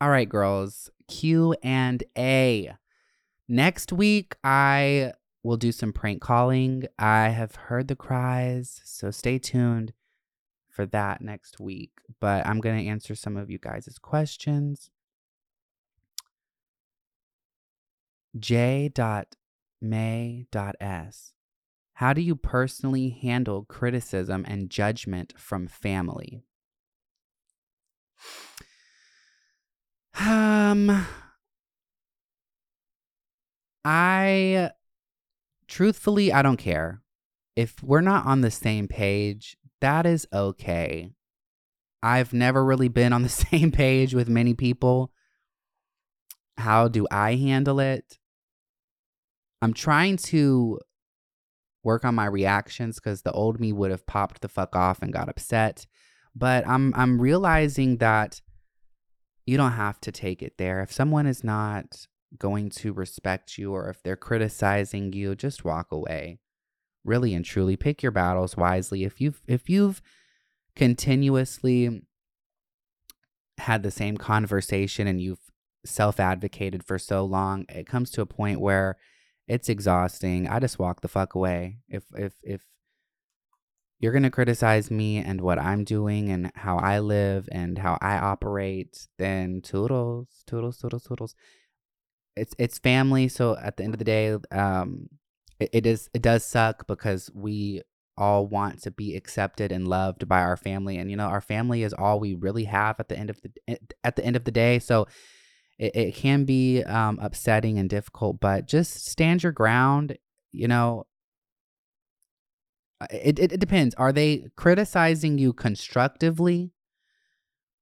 All 0.00 0.10
right, 0.10 0.28
girls. 0.28 0.90
Q 1.08 1.54
and 1.62 2.02
A. 2.16 2.74
Next 3.48 3.92
week, 3.92 4.36
I 4.42 5.12
will 5.42 5.56
do 5.56 5.70
some 5.70 5.92
prank 5.92 6.20
calling. 6.20 6.84
I 6.98 7.28
have 7.28 7.54
heard 7.54 7.88
the 7.88 7.96
cries, 7.96 8.80
so 8.84 9.10
stay 9.10 9.38
tuned 9.38 9.92
for 10.68 10.86
that 10.86 11.20
next 11.20 11.60
week. 11.60 11.92
But 12.20 12.46
I'm 12.46 12.60
going 12.60 12.78
to 12.82 12.90
answer 12.90 13.14
some 13.14 13.36
of 13.36 13.50
you 13.50 13.58
guys' 13.58 13.98
questions. 14.00 14.90
J.May.S. 18.36 18.92
How 21.98 22.12
do 22.12 22.20
you 22.20 22.34
personally 22.34 23.10
handle 23.10 23.64
criticism 23.64 24.44
and 24.48 24.68
judgment 24.68 25.34
from 25.36 25.68
family? 25.68 26.42
Um, 30.18 31.06
I 33.84 34.70
truthfully, 35.66 36.32
I 36.32 36.42
don't 36.42 36.56
care. 36.56 37.02
If 37.56 37.82
we're 37.82 38.00
not 38.00 38.26
on 38.26 38.40
the 38.40 38.50
same 38.50 38.88
page, 38.88 39.56
that 39.80 40.06
is 40.06 40.26
okay. 40.32 41.10
I've 42.02 42.32
never 42.32 42.64
really 42.64 42.88
been 42.88 43.12
on 43.12 43.22
the 43.22 43.28
same 43.50 43.72
page 43.72 44.14
with 44.14 44.28
many 44.28 44.54
people. 44.54 45.10
How 46.56 46.88
do 46.88 47.06
I 47.10 47.34
handle 47.34 47.80
it? 47.80 48.18
I'm 49.62 49.74
trying 49.74 50.18
to 50.18 50.78
work 51.82 52.04
on 52.04 52.14
my 52.14 52.26
reactions 52.26 52.96
because 52.96 53.22
the 53.22 53.32
old 53.32 53.60
me 53.60 53.72
would 53.72 53.90
have 53.90 54.06
popped 54.06 54.40
the 54.40 54.48
fuck 54.48 54.76
off 54.76 55.02
and 55.02 55.12
got 55.12 55.28
upset. 55.28 55.86
But 56.34 56.66
I'm 56.66 56.92
I'm 56.94 57.20
realizing 57.20 57.98
that 57.98 58.40
you 59.46 59.56
don't 59.56 59.72
have 59.72 60.00
to 60.00 60.12
take 60.12 60.42
it 60.42 60.58
there. 60.58 60.80
If 60.82 60.92
someone 60.92 61.26
is 61.26 61.44
not 61.44 62.06
going 62.38 62.70
to 62.70 62.92
respect 62.92 63.58
you 63.58 63.72
or 63.72 63.88
if 63.88 64.02
they're 64.02 64.16
criticizing 64.16 65.12
you, 65.12 65.34
just 65.34 65.64
walk 65.64 65.92
away. 65.92 66.38
Really 67.04 67.34
and 67.34 67.44
truly 67.44 67.76
pick 67.76 68.02
your 68.02 68.12
battles 68.12 68.56
wisely. 68.56 69.04
If 69.04 69.20
you've 69.20 69.42
if 69.46 69.68
you've 69.68 70.00
continuously 70.74 72.02
had 73.58 73.82
the 73.82 73.90
same 73.90 74.16
conversation 74.16 75.06
and 75.06 75.20
you've 75.20 75.50
self-advocated 75.84 76.82
for 76.82 76.98
so 76.98 77.24
long, 77.24 77.66
it 77.68 77.86
comes 77.86 78.10
to 78.10 78.22
a 78.22 78.26
point 78.26 78.58
where 78.58 78.96
it's 79.46 79.68
exhausting. 79.68 80.48
I 80.48 80.58
just 80.58 80.78
walk 80.78 81.02
the 81.02 81.08
fuck 81.08 81.34
away. 81.34 81.76
If 81.88 82.04
if 82.16 82.32
if 82.42 82.62
you're 84.04 84.12
going 84.12 84.22
to 84.22 84.30
criticize 84.30 84.90
me 84.90 85.16
and 85.16 85.40
what 85.40 85.58
I'm 85.58 85.82
doing 85.82 86.28
and 86.28 86.52
how 86.54 86.76
I 86.76 86.98
live 86.98 87.48
and 87.50 87.78
how 87.78 87.96
I 88.02 88.18
operate, 88.18 89.08
then 89.16 89.62
toodles, 89.62 90.28
toodles, 90.46 90.76
toodles, 90.76 91.04
toodles. 91.04 91.34
It's 92.36 92.54
it's 92.58 92.78
family, 92.78 93.28
so 93.28 93.56
at 93.56 93.78
the 93.78 93.84
end 93.84 93.94
of 93.94 93.98
the 93.98 94.04
day, 94.04 94.36
um 94.50 95.08
it, 95.58 95.70
it 95.72 95.86
is 95.86 96.10
it 96.12 96.20
does 96.20 96.44
suck 96.44 96.86
because 96.86 97.30
we 97.34 97.80
all 98.18 98.46
want 98.46 98.82
to 98.82 98.90
be 98.90 99.16
accepted 99.16 99.72
and 99.72 99.88
loved 99.88 100.28
by 100.28 100.42
our 100.42 100.58
family. 100.58 100.98
And 100.98 101.10
you 101.10 101.16
know 101.16 101.28
our 101.28 101.40
family 101.40 101.82
is 101.82 101.94
all 101.94 102.20
we 102.20 102.34
really 102.34 102.64
have 102.64 103.00
at 103.00 103.08
the 103.08 103.18
end 103.18 103.30
of 103.30 103.40
the 103.40 103.78
at 104.04 104.16
the 104.16 104.24
end 104.24 104.36
of 104.36 104.44
the 104.44 104.50
day. 104.50 104.80
So 104.80 105.06
it, 105.78 105.96
it 105.96 106.14
can 106.14 106.44
be 106.44 106.82
um, 106.82 107.18
upsetting 107.22 107.78
and 107.78 107.88
difficult 107.88 108.38
but 108.38 108.68
just 108.68 109.06
stand 109.06 109.42
your 109.42 109.50
ground 109.50 110.16
you 110.52 110.68
know 110.68 111.04
it, 113.10 113.38
it, 113.38 113.52
it 113.52 113.60
depends 113.60 113.94
are 113.96 114.12
they 114.12 114.48
criticizing 114.56 115.38
you 115.38 115.52
constructively 115.52 116.72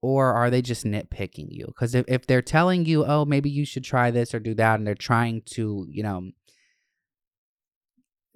or 0.00 0.32
are 0.32 0.50
they 0.50 0.62
just 0.62 0.84
nitpicking 0.84 1.48
you 1.50 1.66
because 1.66 1.94
if, 1.94 2.04
if 2.08 2.26
they're 2.26 2.42
telling 2.42 2.84
you 2.84 3.04
oh 3.04 3.24
maybe 3.24 3.50
you 3.50 3.64
should 3.64 3.84
try 3.84 4.10
this 4.10 4.34
or 4.34 4.40
do 4.40 4.54
that 4.54 4.78
and 4.78 4.86
they're 4.86 4.94
trying 4.94 5.42
to 5.42 5.86
you 5.88 6.02
know 6.02 6.30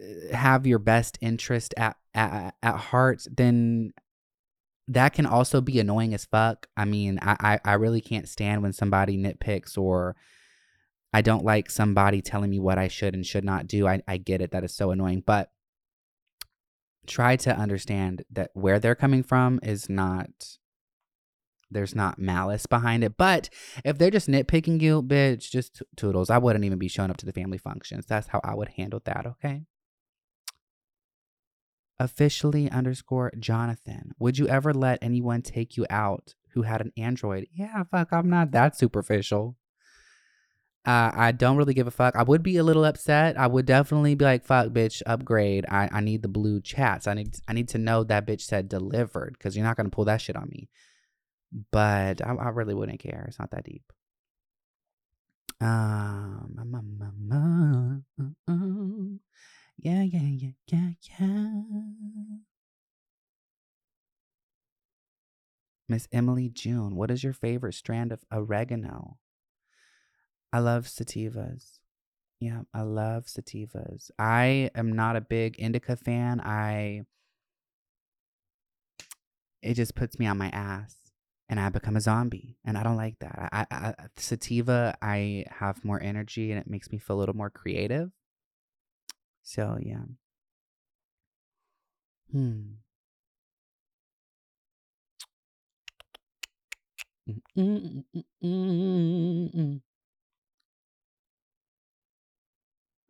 uh, 0.01 0.37
have 0.37 0.66
your 0.66 0.79
best 0.79 1.18
interest 1.20 1.75
at, 1.77 1.96
at 2.14 2.55
at 2.62 2.77
heart, 2.77 3.27
then 3.35 3.92
that 4.88 5.14
can 5.14 5.27
also 5.27 5.61
be 5.61 5.81
annoying 5.81 6.14
as 6.14 6.27
fuck. 6.27 6.66
I 6.77 6.85
mean, 6.85 7.18
I, 7.22 7.59
I, 7.64 7.70
I 7.72 7.75
really 7.75 8.01
can't 8.01 8.29
stand 8.29 8.62
when 8.62 8.72
somebody 8.72 9.16
nitpicks 9.16 9.77
or 9.77 10.14
I 11.12 11.22
don't 11.22 11.44
like 11.44 11.70
somebody 11.70 12.20
telling 12.20 12.51
me 12.51 12.61
what 12.61 12.79
I 12.79 12.88
should 12.88 13.14
and 13.14 13.27
should 13.27 13.44
not 13.44 13.66
do. 13.66 13.88
I, 13.88 14.03
I 14.07 14.18
get 14.18 14.40
it. 14.42 14.51
That 14.53 14.64
is 14.64 14.77
so 14.77 14.90
annoying. 14.90 15.22
But 15.27 15.51
try 17.07 17.37
to 17.37 17.57
understand 17.57 18.25
that 18.31 18.51
where 18.55 18.79
they're 18.79 18.95
coming 18.95 19.23
from 19.23 19.61
is 19.62 19.88
not 19.88 20.59
there's 21.69 21.97
not 21.97 22.19
malice 22.19 22.66
behind 22.66 23.03
it. 23.03 23.16
But 23.16 23.49
if 23.85 23.99
they're 23.99 24.11
just 24.11 24.29
nitpicking 24.29 24.81
you, 24.81 25.03
bitch, 25.03 25.51
just 25.51 25.83
toodles. 25.97 26.31
I 26.31 26.38
wouldn't 26.38 26.64
even 26.64 26.79
be 26.79 26.87
showing 26.87 27.11
up 27.11 27.16
to 27.16 27.27
the 27.27 27.33
family 27.33 27.59
functions. 27.59 28.07
That's 28.07 28.29
how 28.29 28.40
I 28.45 28.55
would 28.55 28.69
handle 28.69 29.03
that, 29.05 29.27
okay? 29.27 29.62
officially 31.99 32.71
underscore 32.71 33.33
Jonathan. 33.38 34.12
Would 34.19 34.38
you 34.38 34.49
ever 34.49 34.73
let 34.75 34.99
anyone 35.03 35.42
take 35.42 35.77
you 35.77 35.87
out 35.90 36.35
who 36.51 36.62
had 36.62 36.81
an 36.81 36.92
Android? 36.97 37.49
Yeah, 37.53 37.85
fuck, 37.90 38.12
I'm 38.12 38.31
not 38.31 38.51
that 38.53 38.77
superficial. 38.77 39.57
Uh, 40.87 41.11
I 41.12 41.33
don't 41.33 41.57
really 41.57 41.75
give 41.75 41.88
a 41.88 41.90
fuck. 41.90 42.14
I 42.14 42.22
would 42.22 42.44
be 42.44 42.59
a 42.59 42.62
little 42.64 42.85
upset. 42.85 43.37
I 43.37 43.49
would 43.49 43.66
definitely 43.66 44.14
be 44.14 44.25
like, 44.25 44.44
"Fuck, 44.44 44.68
bitch, 44.68 45.03
upgrade. 45.05 45.66
I, 45.68 45.88
I 45.92 46.01
need 46.01 46.22
the 46.22 46.29
blue 46.29 46.61
chats. 46.61 47.09
I 47.09 47.14
need 47.14 47.37
I 47.49 47.55
need 47.55 47.68
to 47.70 47.79
know 47.79 48.05
that 48.05 48.27
bitch 48.27 48.42
said 48.42 48.68
delivered 48.68 49.35
because 49.37 49.57
you're 49.57 49.66
not 49.66 49.77
gonna 49.77 49.90
pull 49.90 50.05
that 50.05 50.20
shit 50.20 50.37
on 50.37 50.49
me." 50.49 50.68
But 51.72 52.25
I, 52.25 52.35
I 52.35 52.49
really 52.51 52.75
wouldn't 52.75 53.01
care. 53.01 53.25
It's 53.29 53.38
not 53.38 53.51
that 53.51 53.64
deep. 53.64 53.92
Um, 55.61 56.55
yeah, 59.79 60.03
yeah, 60.03 60.20
yeah, 60.20 60.51
yeah, 60.68 60.90
yeah. 61.18 61.62
Miss 65.88 66.09
Emily 66.12 66.49
June, 66.49 66.94
what 66.96 67.11
is 67.11 67.25
your 67.25 67.33
favorite 67.33 67.75
strand 67.75 68.12
of 68.12 68.25
oregano? 68.33 69.18
I 70.52 70.59
love 70.61 70.87
sativas. 70.87 71.78
Yeah, 72.40 72.62
I 72.74 72.82
love 72.82 73.26
sativas. 73.26 74.11
I 74.18 74.70
am 74.74 74.92
not 74.94 75.16
a 75.16 75.20
big 75.20 75.56
indica 75.59 75.96
fan. 75.96 76.40
I 76.40 77.06
it 79.62 79.74
just 79.74 79.94
puts 79.94 80.18
me 80.18 80.26
on 80.26 80.38
my 80.38 80.48
ass 80.50 80.96
and 81.48 81.61
I 81.61 81.68
become 81.68 81.96
a 81.96 82.00
zombie 82.00 82.56
and 82.64 82.76
I 82.76 82.82
don't 82.82 82.96
like 82.96 83.18
that. 83.20 83.48
I, 83.52 83.66
I, 83.70 83.76
I 83.88 83.94
sativa 84.16 84.96
I 85.02 85.44
have 85.50 85.85
more 85.85 86.02
energy 86.02 86.50
and 86.50 86.61
it 86.61 86.68
makes 86.68 86.90
me 86.90 86.98
feel 86.98 87.16
a 87.16 87.20
little 87.20 87.37
more 87.37 87.50
creative. 87.50 88.11
So 89.42 89.78
yeah. 89.80 90.04
Hmm. 92.32 92.78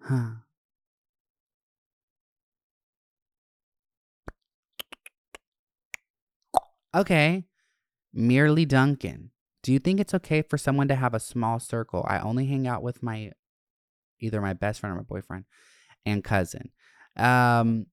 Huh. 0.07 0.47
Okay. 6.95 7.45
Merely 8.13 8.65
Duncan. 8.65 9.31
Do 9.63 9.73
you 9.73 9.79
think 9.79 10.01
it's 10.01 10.15
okay 10.15 10.43
for 10.43 10.59
someone 10.59 10.89
to 10.89 10.95
have 10.95 11.15
a 11.15 11.21
small 11.21 11.61
circle? 11.61 12.05
I 12.09 12.21
only 12.21 12.47
hang 12.47 12.67
out 12.67 12.83
with 12.83 13.03
my 13.03 13.33
either 14.21 14.41
my 14.41 14.55
best 14.55 14.81
friend 14.81 14.95
or 14.95 14.97
my 14.97 15.05
boyfriend 15.05 15.45
and 16.07 16.25
cousin. 16.25 16.71
Um, 17.17 17.87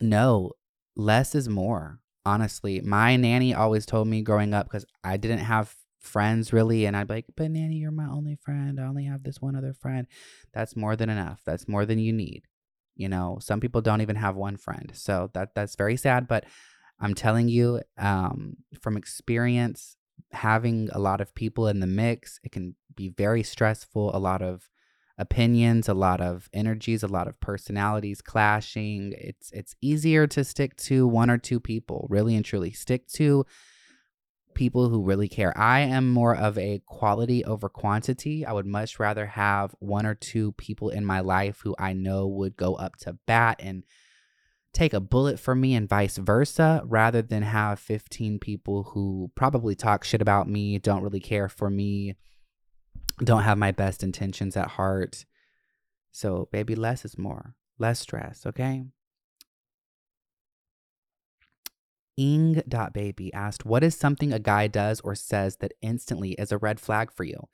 no, 0.00 0.52
less 0.96 1.34
is 1.34 1.48
more. 1.48 2.00
Honestly, 2.24 2.80
my 2.80 3.16
nanny 3.16 3.54
always 3.54 3.86
told 3.86 4.08
me 4.08 4.22
growing 4.22 4.52
up 4.52 4.66
because 4.66 4.84
I 5.04 5.16
didn't 5.16 5.38
have 5.38 5.74
friends 6.06 6.52
really, 6.52 6.86
and 6.86 6.96
I'd 6.96 7.08
be 7.08 7.14
like, 7.14 7.26
"But 7.36 7.50
nanny, 7.50 7.76
you're 7.76 7.90
my 7.90 8.06
only 8.06 8.36
friend. 8.36 8.80
I 8.80 8.84
only 8.84 9.04
have 9.04 9.22
this 9.22 9.40
one 9.40 9.56
other 9.56 9.72
friend." 9.74 10.06
That's 10.52 10.76
more 10.76 10.96
than 10.96 11.10
enough. 11.10 11.42
That's 11.44 11.68
more 11.68 11.84
than 11.86 11.98
you 11.98 12.12
need. 12.12 12.42
You 12.94 13.08
know, 13.08 13.38
some 13.40 13.60
people 13.60 13.82
don't 13.82 14.00
even 14.00 14.16
have 14.16 14.36
one 14.36 14.56
friend, 14.56 14.90
so 14.94 15.30
that 15.34 15.54
that's 15.54 15.76
very 15.76 15.96
sad. 15.96 16.26
But 16.28 16.44
I'm 16.98 17.14
telling 17.14 17.48
you, 17.48 17.82
um, 17.98 18.56
from 18.80 18.96
experience, 18.96 19.96
having 20.32 20.88
a 20.92 20.98
lot 20.98 21.20
of 21.20 21.34
people 21.34 21.68
in 21.68 21.80
the 21.80 21.86
mix, 21.86 22.40
it 22.42 22.52
can 22.52 22.74
be 22.94 23.10
very 23.10 23.42
stressful. 23.42 24.16
A 24.16 24.18
lot 24.18 24.42
of 24.42 24.70
opinions, 25.18 25.88
a 25.88 25.94
lot 25.94 26.20
of 26.20 26.48
energies, 26.52 27.02
a 27.02 27.08
lot 27.08 27.28
of 27.28 27.40
personalities 27.40 28.20
clashing. 28.20 29.14
It's 29.18 29.50
it's 29.52 29.74
easier 29.80 30.26
to 30.28 30.44
stick 30.44 30.76
to 30.78 31.06
one 31.06 31.30
or 31.30 31.38
two 31.38 31.60
people, 31.60 32.06
really 32.10 32.34
and 32.36 32.44
truly. 32.44 32.72
Stick 32.72 33.06
to 33.08 33.44
people 34.56 34.88
who 34.88 35.02
really 35.02 35.28
care. 35.28 35.56
I 35.56 35.80
am 35.80 36.10
more 36.10 36.34
of 36.34 36.58
a 36.58 36.82
quality 36.86 37.44
over 37.44 37.68
quantity. 37.68 38.44
I 38.44 38.52
would 38.52 38.66
much 38.66 38.98
rather 38.98 39.26
have 39.26 39.76
one 39.78 40.06
or 40.06 40.16
two 40.16 40.52
people 40.52 40.88
in 40.88 41.04
my 41.04 41.20
life 41.20 41.60
who 41.62 41.76
I 41.78 41.92
know 41.92 42.26
would 42.26 42.56
go 42.56 42.74
up 42.74 42.96
to 43.00 43.18
bat 43.26 43.60
and 43.60 43.84
take 44.72 44.92
a 44.92 45.00
bullet 45.00 45.38
for 45.38 45.54
me 45.54 45.74
and 45.74 45.88
vice 45.88 46.16
versa 46.16 46.82
rather 46.84 47.22
than 47.22 47.42
have 47.42 47.78
15 47.78 48.38
people 48.38 48.90
who 48.94 49.30
probably 49.34 49.74
talk 49.74 50.04
shit 50.04 50.20
about 50.20 50.48
me, 50.48 50.78
don't 50.78 51.02
really 51.02 51.20
care 51.20 51.48
for 51.48 51.70
me, 51.70 52.16
don't 53.22 53.42
have 53.42 53.58
my 53.58 53.72
best 53.72 54.02
intentions 54.02 54.56
at 54.56 54.68
heart. 54.68 55.24
So, 56.12 56.48
baby, 56.50 56.74
less 56.74 57.04
is 57.04 57.18
more. 57.18 57.54
Less 57.78 58.00
stress, 58.00 58.46
okay? 58.46 58.84
Ing.baby 62.16 63.32
asked, 63.32 63.64
What 63.64 63.84
is 63.84 63.96
something 63.96 64.32
a 64.32 64.38
guy 64.38 64.66
does 64.66 65.00
or 65.00 65.14
says 65.14 65.56
that 65.56 65.74
instantly 65.82 66.32
is 66.32 66.52
a 66.52 66.58
red 66.58 66.80
flag 66.80 67.12
for 67.12 67.24
you? 67.24 67.48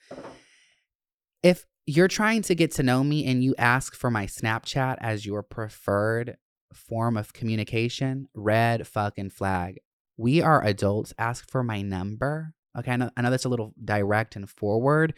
If 1.43 1.67
you're 1.87 2.09
trying 2.09 2.43
to 2.43 2.55
get 2.55 2.71
to 2.73 2.83
know 2.83 3.03
me 3.03 3.27
and 3.27 3.43
you 3.43 3.55
ask 3.59 3.95
for 3.95 4.11
my 4.11 4.27
Snapchat 4.27 4.97
as 5.01 5.27
your 5.27 5.43
preferred 5.43 6.37
form 6.73 7.17
of 7.17 7.33
communication, 7.33 8.29
red 8.35 8.87
fucking 8.87 9.31
flag. 9.31 9.81
We 10.17 10.41
are 10.41 10.65
adults. 10.65 11.13
Ask 11.19 11.51
for 11.51 11.63
my 11.63 11.83
number. 11.83 12.55
Okay, 12.79 12.93
I 12.93 12.97
know, 12.97 13.11
I 13.17 13.23
know 13.23 13.31
that's 13.31 13.45
a 13.45 13.51
little 13.51 13.75
direct 13.85 14.37
and 14.37 14.49
forward, 14.49 15.15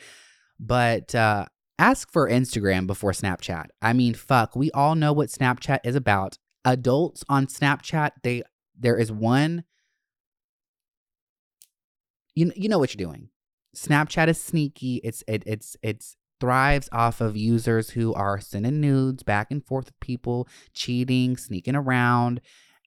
but 0.59 1.14
uh, 1.14 1.46
ask 1.78 2.11
for 2.11 2.28
Instagram 2.28 2.87
before 2.87 3.12
Snapchat. 3.12 3.66
I 3.80 3.92
mean, 3.92 4.14
fuck, 4.14 4.57
we 4.57 4.70
all 4.72 4.94
know 4.94 5.12
what 5.12 5.28
Snapchat 5.28 5.80
is 5.84 5.95
about. 5.95 6.38
Adults 6.64 7.22
on 7.28 7.47
Snapchat, 7.47 8.11
they 8.22 8.42
there 8.79 8.99
is 8.99 9.12
one 9.12 9.64
you 12.35 12.53
you 12.57 12.68
know 12.68 12.79
what 12.79 12.93
you're 12.95 13.07
doing. 13.07 13.29
Snapchat 13.77 14.29
is 14.29 14.41
sneaky. 14.41 14.97
It's 15.05 15.22
it 15.29 15.45
it's 15.47 15.77
it's 15.83 16.16
thrives 16.41 16.89
off 16.93 17.20
of 17.20 17.37
users 17.37 17.91
who 17.91 18.12
are 18.14 18.41
sending 18.41 18.81
nudes 18.81 19.22
back 19.22 19.51
and 19.51 19.64
forth 19.64 19.87
with 19.87 20.01
people, 20.01 20.49
cheating, 20.72 21.37
sneaking 21.37 21.77
around, 21.77 22.41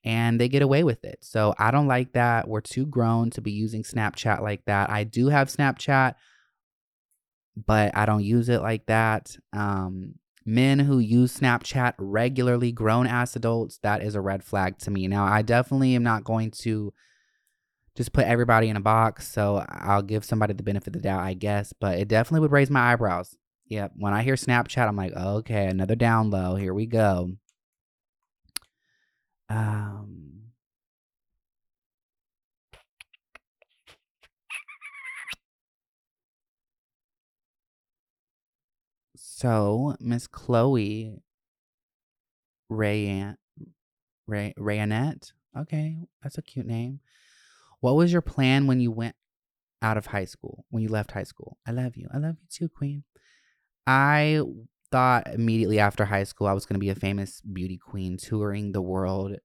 and 0.03 0.39
they 0.39 0.49
get 0.49 0.61
away 0.61 0.83
with 0.83 1.05
it. 1.05 1.19
So 1.21 1.53
I 1.57 1.71
don't 1.71 1.87
like 1.87 2.11
that. 2.13 2.47
We're 2.47 2.61
too 2.61 2.85
grown 2.85 3.29
to 3.31 3.41
be 3.41 3.51
using 3.51 3.83
Snapchat 3.83 4.41
like 4.41 4.65
that. 4.65 4.89
I 4.89 5.05
do 5.05 5.27
have 5.29 5.47
Snapchat 5.47 6.15
but 7.65 7.97
I 7.97 8.05
don't 8.05 8.23
use 8.23 8.49
it 8.49 8.61
like 8.61 8.85
that. 8.85 9.35
Um, 9.51 10.15
men 10.47 10.79
who 10.79 10.97
use 10.97 11.39
Snapchat 11.39 11.93
regularly, 11.97 12.71
grown 12.71 13.05
ass 13.05 13.35
adults, 13.35 13.77
that 13.83 14.01
is 14.01 14.15
a 14.15 14.21
red 14.21 14.43
flag 14.43 14.79
to 14.79 14.91
me. 14.91 15.07
Now, 15.07 15.25
I 15.25 15.43
definitely 15.43 15.93
am 15.95 16.03
not 16.03 16.23
going 16.23 16.51
to 16.61 16.93
just 17.95 18.13
put 18.13 18.25
everybody 18.25 18.69
in 18.69 18.77
a 18.77 18.81
box, 18.81 19.27
so 19.27 19.65
I'll 19.69 20.01
give 20.01 20.23
somebody 20.23 20.53
the 20.53 20.63
benefit 20.63 20.87
of 20.87 20.93
the 20.93 21.07
doubt, 21.07 21.21
I 21.21 21.33
guess, 21.33 21.73
but 21.73 21.99
it 21.99 22.07
definitely 22.07 22.41
would 22.41 22.51
raise 22.51 22.69
my 22.69 22.93
eyebrows 22.93 23.35
Yep. 23.69 23.93
When 23.97 24.13
I 24.13 24.23
hear 24.23 24.35
Snapchat, 24.35 24.87
I'm 24.87 24.95
like, 24.95 25.13
okay, 25.13 25.65
another 25.65 25.95
down 25.95 26.29
low. 26.29 26.55
Here 26.55 26.73
we 26.73 26.85
go. 26.85 27.31
Um, 29.49 30.26
so 39.37 39.95
Miss 39.99 40.25
Chloe 40.25 41.21
Rayan 42.71 43.35
Ray. 44.25 44.55
Okay, 44.57 45.97
that's 46.23 46.39
a 46.39 46.41
cute 46.41 46.65
name. 46.65 47.01
What 47.79 47.95
was 47.95 48.11
your 48.11 48.23
plan 48.23 48.65
when 48.65 48.79
you 48.79 48.91
went 48.91 49.15
out 49.83 49.95
of 49.95 50.07
high 50.07 50.25
school? 50.25 50.65
When 50.71 50.81
you 50.81 50.89
left 50.89 51.11
high 51.11 51.21
school? 51.21 51.59
I 51.67 51.71
love 51.71 51.95
you. 51.95 52.07
I 52.11 52.17
love 52.17 52.37
you 52.41 52.47
too, 52.49 52.67
Queen. 52.67 53.03
I 53.85 54.41
thought 54.91 55.27
immediately 55.31 55.79
after 55.79 56.05
high 56.05 56.23
school 56.23 56.47
I 56.47 56.53
was 56.53 56.65
going 56.65 56.75
to 56.75 56.79
be 56.79 56.89
a 56.89 56.95
famous 56.95 57.39
beauty 57.41 57.77
queen 57.77 58.17
touring 58.17 58.71
the 58.71 58.81
world 58.81 59.35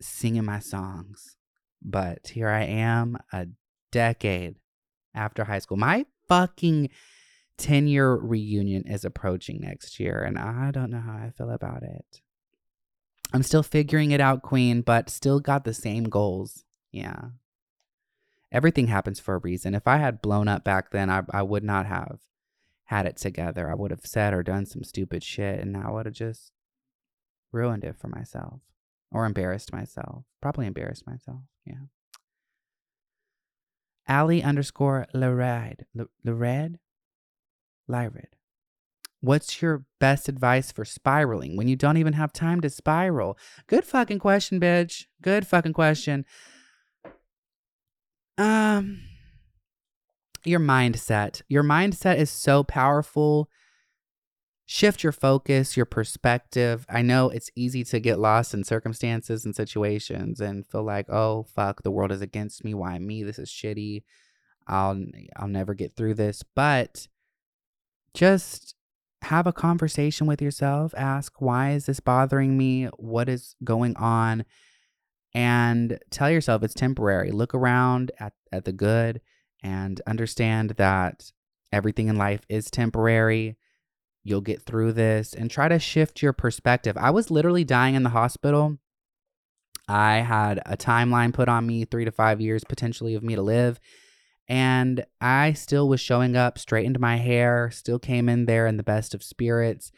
singing 0.00 0.44
my 0.44 0.60
songs. 0.60 1.34
But 1.82 2.28
here 2.28 2.50
I 2.50 2.62
am 2.62 3.18
a 3.32 3.48
decade 3.90 4.58
after 5.12 5.42
high 5.42 5.58
school. 5.58 5.76
My 5.76 6.06
fucking 6.28 6.90
10 7.60 7.86
year 7.86 8.14
reunion 8.14 8.88
is 8.88 9.04
approaching 9.04 9.60
next 9.60 10.00
year, 10.00 10.22
and 10.22 10.38
I 10.38 10.70
don't 10.70 10.90
know 10.90 11.00
how 11.00 11.12
I 11.12 11.30
feel 11.30 11.50
about 11.50 11.82
it. 11.82 12.22
I'm 13.32 13.42
still 13.42 13.62
figuring 13.62 14.10
it 14.10 14.20
out, 14.20 14.42
Queen, 14.42 14.80
but 14.80 15.10
still 15.10 15.38
got 15.38 15.64
the 15.64 15.74
same 15.74 16.04
goals. 16.04 16.64
Yeah. 16.90 17.30
Everything 18.50 18.88
happens 18.88 19.20
for 19.20 19.34
a 19.34 19.38
reason. 19.38 19.74
If 19.74 19.86
I 19.86 19.98
had 19.98 20.22
blown 20.22 20.48
up 20.48 20.64
back 20.64 20.90
then, 20.90 21.08
I, 21.10 21.22
I 21.30 21.42
would 21.42 21.62
not 21.62 21.86
have 21.86 22.18
had 22.84 23.06
it 23.06 23.16
together. 23.16 23.70
I 23.70 23.74
would 23.74 23.92
have 23.92 24.04
said 24.04 24.34
or 24.34 24.42
done 24.42 24.66
some 24.66 24.82
stupid 24.82 25.22
shit, 25.22 25.60
and 25.60 25.72
now 25.72 25.88
I 25.88 25.92
would 25.92 26.06
have 26.06 26.14
just 26.14 26.50
ruined 27.52 27.84
it 27.84 27.96
for 27.96 28.08
myself 28.08 28.60
or 29.12 29.26
embarrassed 29.26 29.72
myself. 29.72 30.24
Probably 30.40 30.66
embarrassed 30.66 31.06
myself. 31.06 31.42
Yeah. 31.64 31.86
Ali 34.08 34.42
underscore 34.42 35.06
Lared. 35.14 35.84
Lared? 36.24 36.78
Lyrid. 37.90 38.32
What's 39.20 39.60
your 39.60 39.84
best 39.98 40.28
advice 40.28 40.72
for 40.72 40.84
spiraling 40.84 41.56
when 41.56 41.68
you 41.68 41.76
don't 41.76 41.98
even 41.98 42.14
have 42.14 42.32
time 42.32 42.62
to 42.62 42.70
spiral? 42.70 43.36
Good 43.66 43.84
fucking 43.84 44.18
question, 44.18 44.58
bitch. 44.58 45.06
Good 45.20 45.46
fucking 45.46 45.74
question. 45.74 46.24
Um 48.38 49.02
your 50.44 50.60
mindset. 50.60 51.42
Your 51.48 51.62
mindset 51.62 52.16
is 52.16 52.30
so 52.30 52.64
powerful. 52.64 53.50
Shift 54.64 55.02
your 55.02 55.12
focus, 55.12 55.76
your 55.76 55.84
perspective. 55.84 56.86
I 56.88 57.02
know 57.02 57.28
it's 57.28 57.50
easy 57.56 57.84
to 57.84 58.00
get 58.00 58.20
lost 58.20 58.54
in 58.54 58.64
circumstances 58.64 59.44
and 59.44 59.54
situations 59.54 60.40
and 60.40 60.66
feel 60.66 60.84
like, 60.84 61.10
"Oh, 61.10 61.42
fuck, 61.42 61.82
the 61.82 61.90
world 61.90 62.12
is 62.12 62.22
against 62.22 62.64
me. 62.64 62.72
Why 62.72 62.98
me? 62.98 63.22
This 63.24 63.38
is 63.38 63.50
shitty. 63.50 64.04
I'll 64.66 65.04
I'll 65.36 65.48
never 65.48 65.74
get 65.74 65.96
through 65.96 66.14
this." 66.14 66.42
But 66.54 67.08
just 68.14 68.74
have 69.22 69.46
a 69.46 69.52
conversation 69.52 70.26
with 70.26 70.40
yourself. 70.40 70.94
Ask, 70.96 71.40
why 71.40 71.72
is 71.72 71.86
this 71.86 72.00
bothering 72.00 72.56
me? 72.56 72.86
What 72.96 73.28
is 73.28 73.54
going 73.62 73.96
on? 73.96 74.44
And 75.34 75.98
tell 76.10 76.30
yourself 76.30 76.62
it's 76.62 76.74
temporary. 76.74 77.30
Look 77.30 77.54
around 77.54 78.10
at, 78.18 78.32
at 78.50 78.64
the 78.64 78.72
good 78.72 79.20
and 79.62 80.00
understand 80.06 80.70
that 80.70 81.30
everything 81.72 82.08
in 82.08 82.16
life 82.16 82.40
is 82.48 82.70
temporary. 82.70 83.56
You'll 84.24 84.40
get 84.40 84.62
through 84.62 84.92
this 84.94 85.32
and 85.32 85.50
try 85.50 85.68
to 85.68 85.78
shift 85.78 86.22
your 86.22 86.32
perspective. 86.32 86.96
I 86.96 87.10
was 87.10 87.30
literally 87.30 87.64
dying 87.64 87.94
in 87.94 88.02
the 88.02 88.10
hospital. 88.10 88.78
I 89.88 90.16
had 90.18 90.60
a 90.66 90.76
timeline 90.76 91.32
put 91.32 91.48
on 91.48 91.66
me, 91.66 91.84
three 91.84 92.04
to 92.04 92.12
five 92.12 92.40
years 92.40 92.64
potentially 92.64 93.14
of 93.14 93.22
me 93.22 93.34
to 93.34 93.42
live. 93.42 93.80
And 94.50 95.04
I 95.20 95.52
still 95.52 95.88
was 95.88 96.00
showing 96.00 96.34
up, 96.34 96.58
straightened 96.58 96.98
my 96.98 97.18
hair, 97.18 97.70
still 97.70 98.00
came 98.00 98.28
in 98.28 98.46
there 98.46 98.66
in 98.66 98.78
the 98.78 98.82
best 98.82 99.14
of 99.14 99.22
spirits. 99.22 99.92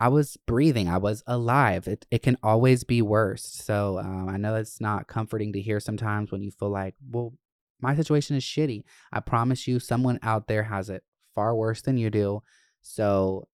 I 0.00 0.08
was 0.08 0.38
breathing. 0.46 0.88
I 0.88 0.96
was 0.96 1.22
alive. 1.26 1.86
It, 1.86 2.06
it 2.10 2.22
can 2.22 2.38
always 2.42 2.82
be 2.82 3.02
worse. 3.02 3.44
So 3.44 3.98
um, 3.98 4.30
I 4.30 4.38
know 4.38 4.54
it's 4.54 4.80
not 4.80 5.06
comforting 5.06 5.52
to 5.52 5.60
hear 5.60 5.80
sometimes 5.80 6.32
when 6.32 6.42
you 6.42 6.50
feel 6.50 6.70
like, 6.70 6.94
well, 7.10 7.34
my 7.78 7.94
situation 7.94 8.36
is 8.36 8.42
shitty. 8.42 8.84
I 9.12 9.20
promise 9.20 9.68
you, 9.68 9.78
someone 9.78 10.18
out 10.22 10.48
there 10.48 10.62
has 10.62 10.88
it 10.88 11.04
far 11.34 11.54
worse 11.54 11.82
than 11.82 11.98
you 11.98 12.08
do. 12.08 12.42
So 12.80 13.48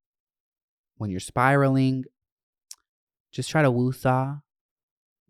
when 0.98 1.10
you're 1.10 1.18
spiraling, 1.18 2.04
just 3.32 3.50
try 3.50 3.62
to 3.62 3.72
woosah 3.72 4.42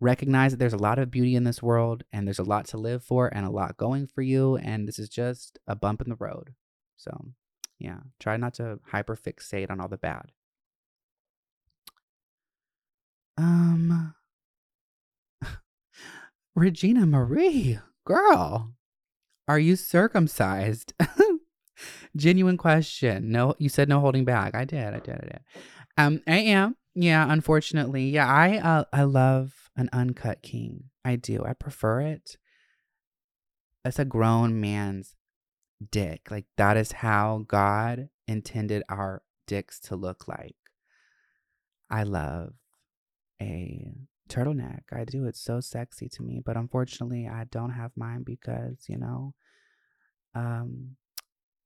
recognize 0.01 0.51
that 0.51 0.57
there's 0.57 0.73
a 0.73 0.77
lot 0.77 0.99
of 0.99 1.11
beauty 1.11 1.35
in 1.35 1.43
this 1.43 1.61
world 1.61 2.03
and 2.11 2.27
there's 2.27 2.39
a 2.39 2.43
lot 2.43 2.65
to 2.65 2.77
live 2.77 3.03
for 3.03 3.27
and 3.27 3.45
a 3.45 3.51
lot 3.51 3.77
going 3.77 4.07
for 4.07 4.23
you 4.23 4.57
and 4.57 4.87
this 4.87 4.97
is 4.99 5.07
just 5.07 5.59
a 5.67 5.75
bump 5.75 6.01
in 6.01 6.09
the 6.09 6.15
road. 6.15 6.55
So 6.97 7.27
yeah 7.79 7.99
try 8.19 8.35
not 8.35 8.55
to 8.55 8.79
hyper 8.87 9.15
fixate 9.15 9.69
on 9.69 9.79
all 9.79 9.87
the 9.87 9.97
bad. 9.97 10.31
Um 13.37 14.15
regina 16.55 17.05
marie 17.05 17.79
girl 18.03 18.73
are 19.47 19.59
you 19.59 19.75
circumcised? 19.75 20.93
Genuine 22.15 22.57
question. 22.57 23.31
No 23.31 23.53
you 23.59 23.69
said 23.69 23.87
no 23.87 23.99
holding 23.99 24.25
back. 24.25 24.55
I 24.55 24.65
did 24.65 24.93
i 24.93 24.99
did 24.99 25.15
i 25.15 25.27
did. 25.27 25.39
Um 25.95 26.21
i 26.25 26.37
am. 26.37 26.75
Yeah 26.95 27.31
unfortunately. 27.31 28.09
Yeah 28.09 28.27
i 28.27 28.57
uh, 28.57 28.85
i 28.91 29.03
love 29.03 29.60
an 29.75 29.89
uncut 29.93 30.41
king. 30.41 30.85
I 31.03 31.15
do. 31.15 31.43
I 31.45 31.53
prefer 31.53 32.01
it. 32.01 32.37
It's 33.83 33.99
a 33.99 34.05
grown 34.05 34.59
man's 34.59 35.15
dick. 35.89 36.29
Like 36.29 36.45
that 36.57 36.77
is 36.77 36.91
how 36.91 37.45
God 37.47 38.09
intended 38.27 38.83
our 38.89 39.23
dicks 39.47 39.79
to 39.81 39.95
look 39.95 40.27
like. 40.27 40.55
I 41.89 42.03
love 42.03 42.53
a 43.41 43.93
turtleneck. 44.29 44.83
I 44.93 45.03
do. 45.03 45.25
It's 45.25 45.41
so 45.41 45.59
sexy 45.59 46.07
to 46.09 46.23
me. 46.23 46.41
But 46.43 46.57
unfortunately, 46.57 47.27
I 47.27 47.45
don't 47.51 47.71
have 47.71 47.91
mine 47.95 48.23
because, 48.23 48.85
you 48.87 48.97
know, 48.97 49.33
um, 50.33 50.95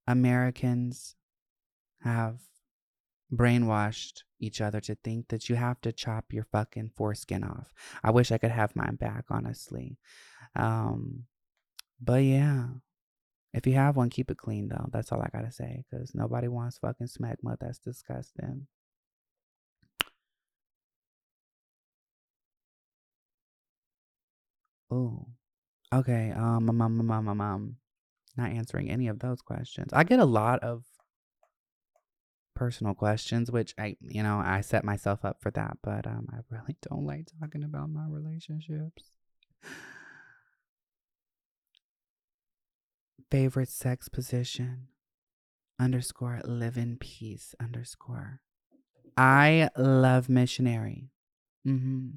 Americans 0.08 1.16
have 2.02 2.40
brainwashed 3.34 4.22
each 4.40 4.62
other 4.62 4.82
to 4.82 4.96
think 4.96 5.30
that 5.30 5.50
you 5.50 5.56
have 5.56 5.82
to 5.82 5.92
chop 5.92 6.34
your 6.34 6.46
fucking 6.52 6.92
foreskin 6.96 7.44
off. 7.44 7.74
I 8.04 8.12
wish 8.12 8.32
I 8.32 8.38
could 8.38 8.52
have 8.52 8.76
mine 8.76 8.96
back, 8.96 9.26
honestly. 9.30 9.98
Um, 10.56 11.26
but 12.02 12.24
yeah, 12.24 12.68
if 13.54 13.66
you 13.68 13.74
have 13.74 13.96
one, 13.96 14.10
keep 14.10 14.30
it 14.32 14.38
clean 14.38 14.68
though. 14.70 14.88
That's 14.92 15.12
all 15.12 15.22
I 15.22 15.30
gotta 15.32 15.52
say, 15.52 15.86
because 15.90 16.14
nobody 16.16 16.48
wants 16.48 16.78
fucking 16.80 17.08
smegma. 17.08 17.58
That's 17.60 17.80
disgusting. 17.80 18.68
Oh, 24.92 25.28
okay. 25.94 26.32
Um, 26.32 26.66
mom, 26.66 26.82
um, 26.82 27.06
mom, 27.06 27.28
um, 27.30 27.38
mom. 27.38 27.78
not 28.38 28.52
answering 28.52 28.90
any 28.90 29.08
of 29.08 29.20
those 29.20 29.42
questions. 29.42 29.92
I 29.94 30.04
get 30.04 30.20
a 30.20 30.26
lot 30.26 30.60
of 30.62 30.84
personal 32.56 32.94
questions, 32.94 33.52
which 33.52 33.74
I, 33.78 33.98
you 34.02 34.24
know, 34.24 34.42
I 34.44 34.62
set 34.62 34.84
myself 34.84 35.24
up 35.24 35.42
for 35.42 35.52
that, 35.52 35.78
but 35.84 36.08
um, 36.08 36.28
I 36.32 36.38
really 36.50 36.76
don't 36.90 37.06
like 37.06 37.28
talking 37.40 37.64
about 37.64 37.90
my 37.90 38.06
relationships. 38.10 39.12
Favorite 43.30 43.70
sex 43.70 44.08
position 44.08 44.88
underscore 45.80 46.42
live 46.46 46.78
in 46.78 46.98
peace 46.98 47.54
underscore. 47.62 48.42
I 49.18 49.70
love 49.78 50.30
missionary. 50.30 51.10
Mm-hmm. 51.68 52.16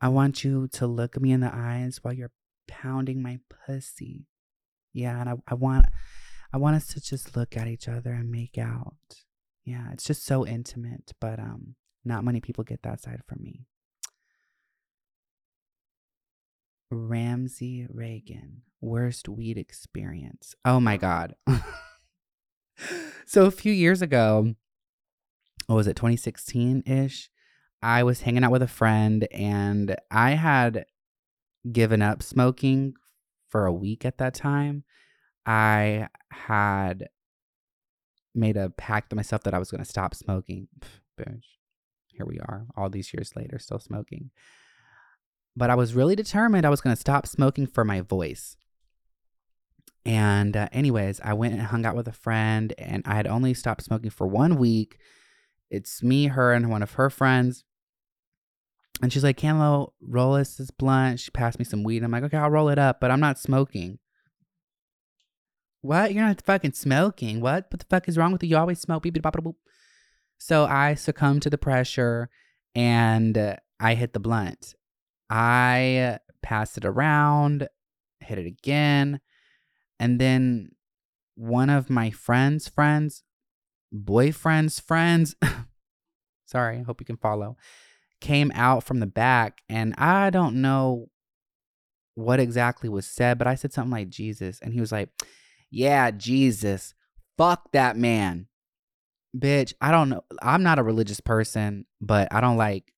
I 0.00 0.08
want 0.08 0.44
you 0.44 0.68
to 0.72 0.86
look 0.86 1.20
me 1.20 1.32
in 1.32 1.40
the 1.40 1.52
eyes 1.52 1.98
while 2.02 2.14
you're 2.14 2.32
pounding 2.68 3.22
my 3.22 3.40
pussy. 3.66 4.26
Yeah, 4.92 5.20
and 5.20 5.28
I, 5.28 5.34
I 5.48 5.54
want 5.54 5.86
I 6.52 6.56
want 6.56 6.76
us 6.76 6.86
to 6.88 7.00
just 7.00 7.36
look 7.36 7.56
at 7.56 7.66
each 7.66 7.88
other 7.88 8.12
and 8.12 8.30
make 8.30 8.56
out. 8.56 8.94
Yeah, 9.68 9.88
it's 9.92 10.04
just 10.04 10.24
so 10.24 10.46
intimate, 10.46 11.12
but 11.20 11.38
um 11.38 11.74
not 12.02 12.24
many 12.24 12.40
people 12.40 12.64
get 12.64 12.82
that 12.84 13.02
side 13.02 13.20
from 13.26 13.42
me. 13.42 13.66
Ramsey 16.90 17.86
Reagan, 17.90 18.62
worst 18.80 19.28
weed 19.28 19.58
experience. 19.58 20.54
Oh 20.64 20.80
my 20.80 20.96
God. 20.96 21.34
so 23.26 23.44
a 23.44 23.50
few 23.50 23.74
years 23.74 24.00
ago, 24.00 24.54
what 25.66 25.76
was 25.76 25.86
it, 25.86 25.96
2016 25.96 26.84
ish? 26.86 27.28
I 27.82 28.04
was 28.04 28.22
hanging 28.22 28.44
out 28.44 28.52
with 28.52 28.62
a 28.62 28.68
friend 28.68 29.28
and 29.30 29.94
I 30.10 30.30
had 30.30 30.86
given 31.70 32.00
up 32.00 32.22
smoking 32.22 32.94
for 33.50 33.66
a 33.66 33.72
week 33.72 34.06
at 34.06 34.16
that 34.16 34.32
time. 34.32 34.84
I 35.44 36.08
had 36.30 37.08
made 38.38 38.56
a 38.56 38.70
pact 38.70 39.10
with 39.10 39.16
myself 39.16 39.42
that 39.42 39.54
I 39.54 39.58
was 39.58 39.70
going 39.70 39.82
to 39.82 39.88
stop 39.88 40.14
smoking. 40.14 40.68
Here 41.16 42.26
we 42.26 42.38
are, 42.40 42.66
all 42.76 42.88
these 42.88 43.12
years 43.12 43.32
later, 43.36 43.58
still 43.58 43.78
smoking. 43.78 44.30
But 45.56 45.70
I 45.70 45.74
was 45.74 45.94
really 45.94 46.16
determined 46.16 46.64
I 46.64 46.70
was 46.70 46.80
going 46.80 46.94
to 46.94 47.00
stop 47.00 47.26
smoking 47.26 47.66
for 47.66 47.84
my 47.84 48.00
voice. 48.00 48.56
And, 50.04 50.56
uh, 50.56 50.68
anyways, 50.72 51.20
I 51.22 51.34
went 51.34 51.54
and 51.54 51.62
hung 51.62 51.84
out 51.84 51.96
with 51.96 52.08
a 52.08 52.12
friend, 52.12 52.72
and 52.78 53.02
I 53.04 53.14
had 53.14 53.26
only 53.26 53.52
stopped 53.54 53.82
smoking 53.82 54.10
for 54.10 54.26
one 54.26 54.56
week. 54.56 54.98
It's 55.70 56.02
me, 56.02 56.28
her, 56.28 56.52
and 56.52 56.70
one 56.70 56.82
of 56.82 56.92
her 56.92 57.10
friends. 57.10 57.64
And 59.02 59.12
she's 59.12 59.24
like, 59.24 59.40
Camo, 59.40 59.92
roll 60.00 60.34
us 60.34 60.56
this 60.56 60.70
blunt. 60.70 61.20
She 61.20 61.30
passed 61.30 61.58
me 61.58 61.64
some 61.64 61.84
weed. 61.84 62.02
I'm 62.02 62.10
like, 62.10 62.24
okay, 62.24 62.36
I'll 62.36 62.50
roll 62.50 62.68
it 62.68 62.78
up, 62.78 63.00
but 63.00 63.10
I'm 63.10 63.20
not 63.20 63.38
smoking. 63.38 63.98
What? 65.88 66.12
You're 66.12 66.26
not 66.26 66.42
fucking 66.42 66.72
smoking. 66.72 67.40
What? 67.40 67.64
What 67.70 67.80
the 67.80 67.86
fuck 67.88 68.10
is 68.10 68.18
wrong 68.18 68.30
with 68.30 68.42
you? 68.42 68.50
You 68.50 68.58
always 68.58 68.78
smoke. 68.78 69.04
Beep, 69.04 69.14
beep, 69.14 69.22
bop. 69.22 69.34
So 70.36 70.66
I 70.66 70.92
succumbed 70.92 71.40
to 71.42 71.50
the 71.50 71.56
pressure 71.56 72.28
and 72.74 73.56
I 73.80 73.94
hit 73.94 74.12
the 74.12 74.20
blunt. 74.20 74.74
I 75.30 76.18
passed 76.42 76.76
it 76.76 76.84
around, 76.84 77.68
hit 78.20 78.38
it 78.38 78.44
again. 78.44 79.20
And 79.98 80.20
then 80.20 80.72
one 81.36 81.70
of 81.70 81.88
my 81.88 82.10
friends' 82.10 82.68
friends, 82.68 83.22
boyfriend's 83.90 84.78
friends, 84.80 85.36
sorry, 86.44 86.80
I 86.80 86.82
hope 86.82 87.00
you 87.00 87.06
can 87.06 87.16
follow, 87.16 87.56
came 88.20 88.52
out 88.54 88.84
from 88.84 89.00
the 89.00 89.06
back. 89.06 89.62
And 89.70 89.94
I 89.96 90.28
don't 90.28 90.60
know 90.60 91.08
what 92.14 92.40
exactly 92.40 92.90
was 92.90 93.06
said, 93.06 93.38
but 93.38 93.46
I 93.46 93.54
said 93.54 93.72
something 93.72 93.92
like 93.92 94.10
Jesus. 94.10 94.60
And 94.60 94.74
he 94.74 94.80
was 94.80 94.92
like, 94.92 95.08
yeah, 95.70 96.10
Jesus. 96.10 96.94
Fuck 97.36 97.72
that 97.72 97.96
man. 97.96 98.46
Bitch, 99.36 99.74
I 99.80 99.90
don't 99.90 100.08
know. 100.08 100.24
I'm 100.42 100.62
not 100.62 100.78
a 100.78 100.82
religious 100.82 101.20
person, 101.20 101.84
but 102.00 102.28
I 102.32 102.40
don't 102.40 102.56
like 102.56 102.92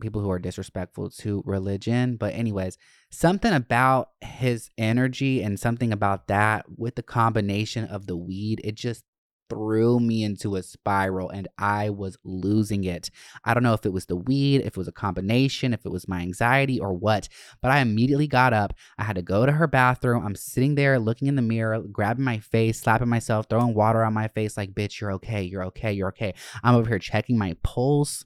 people 0.00 0.20
who 0.20 0.30
are 0.30 0.38
disrespectful 0.38 1.10
to 1.10 1.42
religion. 1.44 2.16
But, 2.16 2.34
anyways, 2.34 2.78
something 3.10 3.52
about 3.52 4.10
his 4.20 4.70
energy 4.76 5.42
and 5.42 5.60
something 5.60 5.92
about 5.92 6.28
that 6.28 6.66
with 6.76 6.96
the 6.96 7.02
combination 7.02 7.84
of 7.84 8.06
the 8.06 8.16
weed, 8.16 8.60
it 8.64 8.74
just 8.74 9.04
threw 9.48 10.00
me 10.00 10.24
into 10.24 10.56
a 10.56 10.62
spiral 10.62 11.30
and 11.30 11.48
I 11.58 11.90
was 11.90 12.16
losing 12.24 12.84
it. 12.84 13.10
I 13.44 13.54
don't 13.54 13.62
know 13.62 13.74
if 13.74 13.84
it 13.84 13.92
was 13.92 14.06
the 14.06 14.16
weed, 14.16 14.62
if 14.62 14.68
it 14.68 14.76
was 14.76 14.88
a 14.88 14.92
combination, 14.92 15.74
if 15.74 15.84
it 15.84 15.92
was 15.92 16.08
my 16.08 16.20
anxiety 16.20 16.80
or 16.80 16.92
what, 16.92 17.28
but 17.60 17.70
I 17.70 17.80
immediately 17.80 18.26
got 18.26 18.52
up. 18.52 18.74
I 18.98 19.04
had 19.04 19.16
to 19.16 19.22
go 19.22 19.46
to 19.46 19.52
her 19.52 19.66
bathroom. 19.66 20.24
I'm 20.24 20.36
sitting 20.36 20.74
there 20.74 20.98
looking 20.98 21.28
in 21.28 21.36
the 21.36 21.42
mirror, 21.42 21.80
grabbing 21.80 22.24
my 22.24 22.38
face, 22.38 22.80
slapping 22.80 23.08
myself, 23.08 23.46
throwing 23.48 23.74
water 23.74 24.02
on 24.04 24.14
my 24.14 24.28
face 24.28 24.56
like, 24.56 24.72
bitch, 24.72 25.00
you're 25.00 25.12
okay, 25.12 25.42
you're 25.42 25.64
okay, 25.66 25.92
you're 25.92 26.08
okay. 26.08 26.34
I'm 26.62 26.74
over 26.74 26.88
here 26.88 26.98
checking 26.98 27.38
my 27.38 27.56
pulse. 27.62 28.24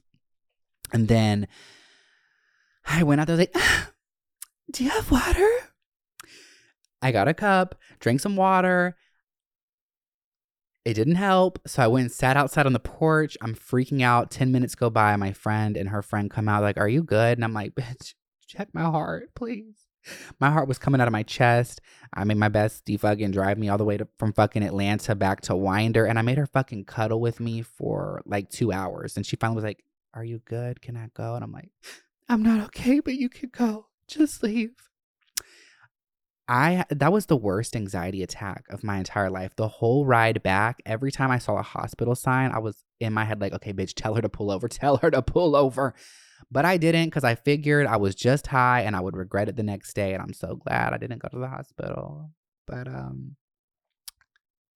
And 0.91 1.07
then 1.07 1.47
I 2.85 3.03
went 3.03 3.21
out 3.21 3.27
there 3.27 3.37
like, 3.37 3.55
do 4.71 4.83
you 4.83 4.89
have 4.89 5.11
water? 5.11 5.47
I 7.01 7.11
got 7.11 7.27
a 7.27 7.33
cup, 7.33 7.75
drank 7.99 8.19
some 8.19 8.35
water, 8.35 8.97
it 10.89 10.95
didn't 10.95 11.15
help. 11.15 11.59
So 11.67 11.83
I 11.83 11.87
went 11.87 12.03
and 12.03 12.11
sat 12.11 12.35
outside 12.35 12.65
on 12.65 12.73
the 12.73 12.79
porch. 12.79 13.37
I'm 13.41 13.55
freaking 13.55 14.01
out. 14.01 14.31
10 14.31 14.51
minutes 14.51 14.75
go 14.75 14.89
by. 14.89 15.15
My 15.15 15.31
friend 15.31 15.77
and 15.77 15.89
her 15.89 16.01
friend 16.01 16.31
come 16.31 16.49
out, 16.49 16.63
like, 16.63 16.77
Are 16.77 16.89
you 16.89 17.03
good? 17.03 17.37
And 17.37 17.45
I'm 17.45 17.53
like, 17.53 17.75
Bitch, 17.75 18.15
check 18.47 18.69
my 18.73 18.81
heart, 18.81 19.29
please. 19.35 19.85
My 20.39 20.49
heart 20.49 20.67
was 20.67 20.79
coming 20.79 20.99
out 21.01 21.07
of 21.07 21.11
my 21.11 21.23
chest. 21.23 21.81
I 22.13 22.23
made 22.23 22.37
my 22.37 22.49
best 22.49 22.89
fucking 22.99 23.31
drive 23.31 23.57
me 23.57 23.69
all 23.69 23.77
the 23.77 23.85
way 23.85 23.97
to, 23.97 24.07
from 24.17 24.33
fucking 24.33 24.63
Atlanta 24.63 25.13
back 25.13 25.41
to 25.41 25.55
Winder. 25.55 26.05
And 26.05 26.17
I 26.17 26.23
made 26.23 26.37
her 26.37 26.47
fucking 26.47 26.85
cuddle 26.85 27.19
with 27.19 27.39
me 27.39 27.61
for 27.61 28.21
like 28.25 28.49
two 28.49 28.71
hours. 28.71 29.17
And 29.17 29.25
she 29.25 29.35
finally 29.35 29.55
was 29.55 29.65
like, 29.65 29.83
Are 30.13 30.23
you 30.23 30.39
good? 30.45 30.81
Can 30.81 30.97
I 30.97 31.09
go? 31.13 31.35
And 31.35 31.43
I'm 31.43 31.51
like, 31.51 31.69
I'm 32.27 32.41
not 32.41 32.61
okay, 32.67 32.99
but 32.99 33.15
you 33.15 33.29
can 33.29 33.49
go. 33.49 33.87
Just 34.07 34.41
leave. 34.41 34.71
I 36.49 36.83
that 36.89 37.13
was 37.13 37.27
the 37.27 37.37
worst 37.37 37.75
anxiety 37.75 38.23
attack 38.23 38.65
of 38.71 38.83
my 38.83 38.97
entire 38.97 39.29
life. 39.29 39.55
The 39.55 39.67
whole 39.67 40.03
ride 40.03 40.41
back, 40.41 40.81
every 40.83 41.11
time 41.11 41.29
I 41.29 41.37
saw 41.37 41.57
a 41.57 41.61
hospital 41.61 42.15
sign, 42.15 42.51
I 42.51 42.57
was 42.57 42.83
in 42.99 43.13
my 43.13 43.23
head 43.23 43.39
like, 43.39 43.53
okay, 43.53 43.71
bitch, 43.71 43.93
tell 43.95 44.15
her 44.15 44.21
to 44.21 44.29
pull 44.29 44.49
over, 44.49 44.67
tell 44.67 44.97
her 44.97 45.11
to 45.11 45.21
pull 45.21 45.55
over. 45.55 45.93
But 46.51 46.65
I 46.65 46.77
didn't 46.77 47.05
because 47.05 47.23
I 47.23 47.35
figured 47.35 47.85
I 47.85 47.97
was 47.97 48.15
just 48.15 48.47
high 48.47 48.81
and 48.81 48.95
I 48.95 48.99
would 48.99 49.15
regret 49.15 49.47
it 49.47 49.57
the 49.57 49.63
next 49.63 49.93
day. 49.93 50.13
And 50.13 50.23
I'm 50.23 50.33
so 50.33 50.55
glad 50.55 50.91
I 50.91 50.97
didn't 50.97 51.21
go 51.21 51.27
to 51.29 51.37
the 51.37 51.47
hospital. 51.47 52.31
But 52.65 52.87
um 52.87 53.35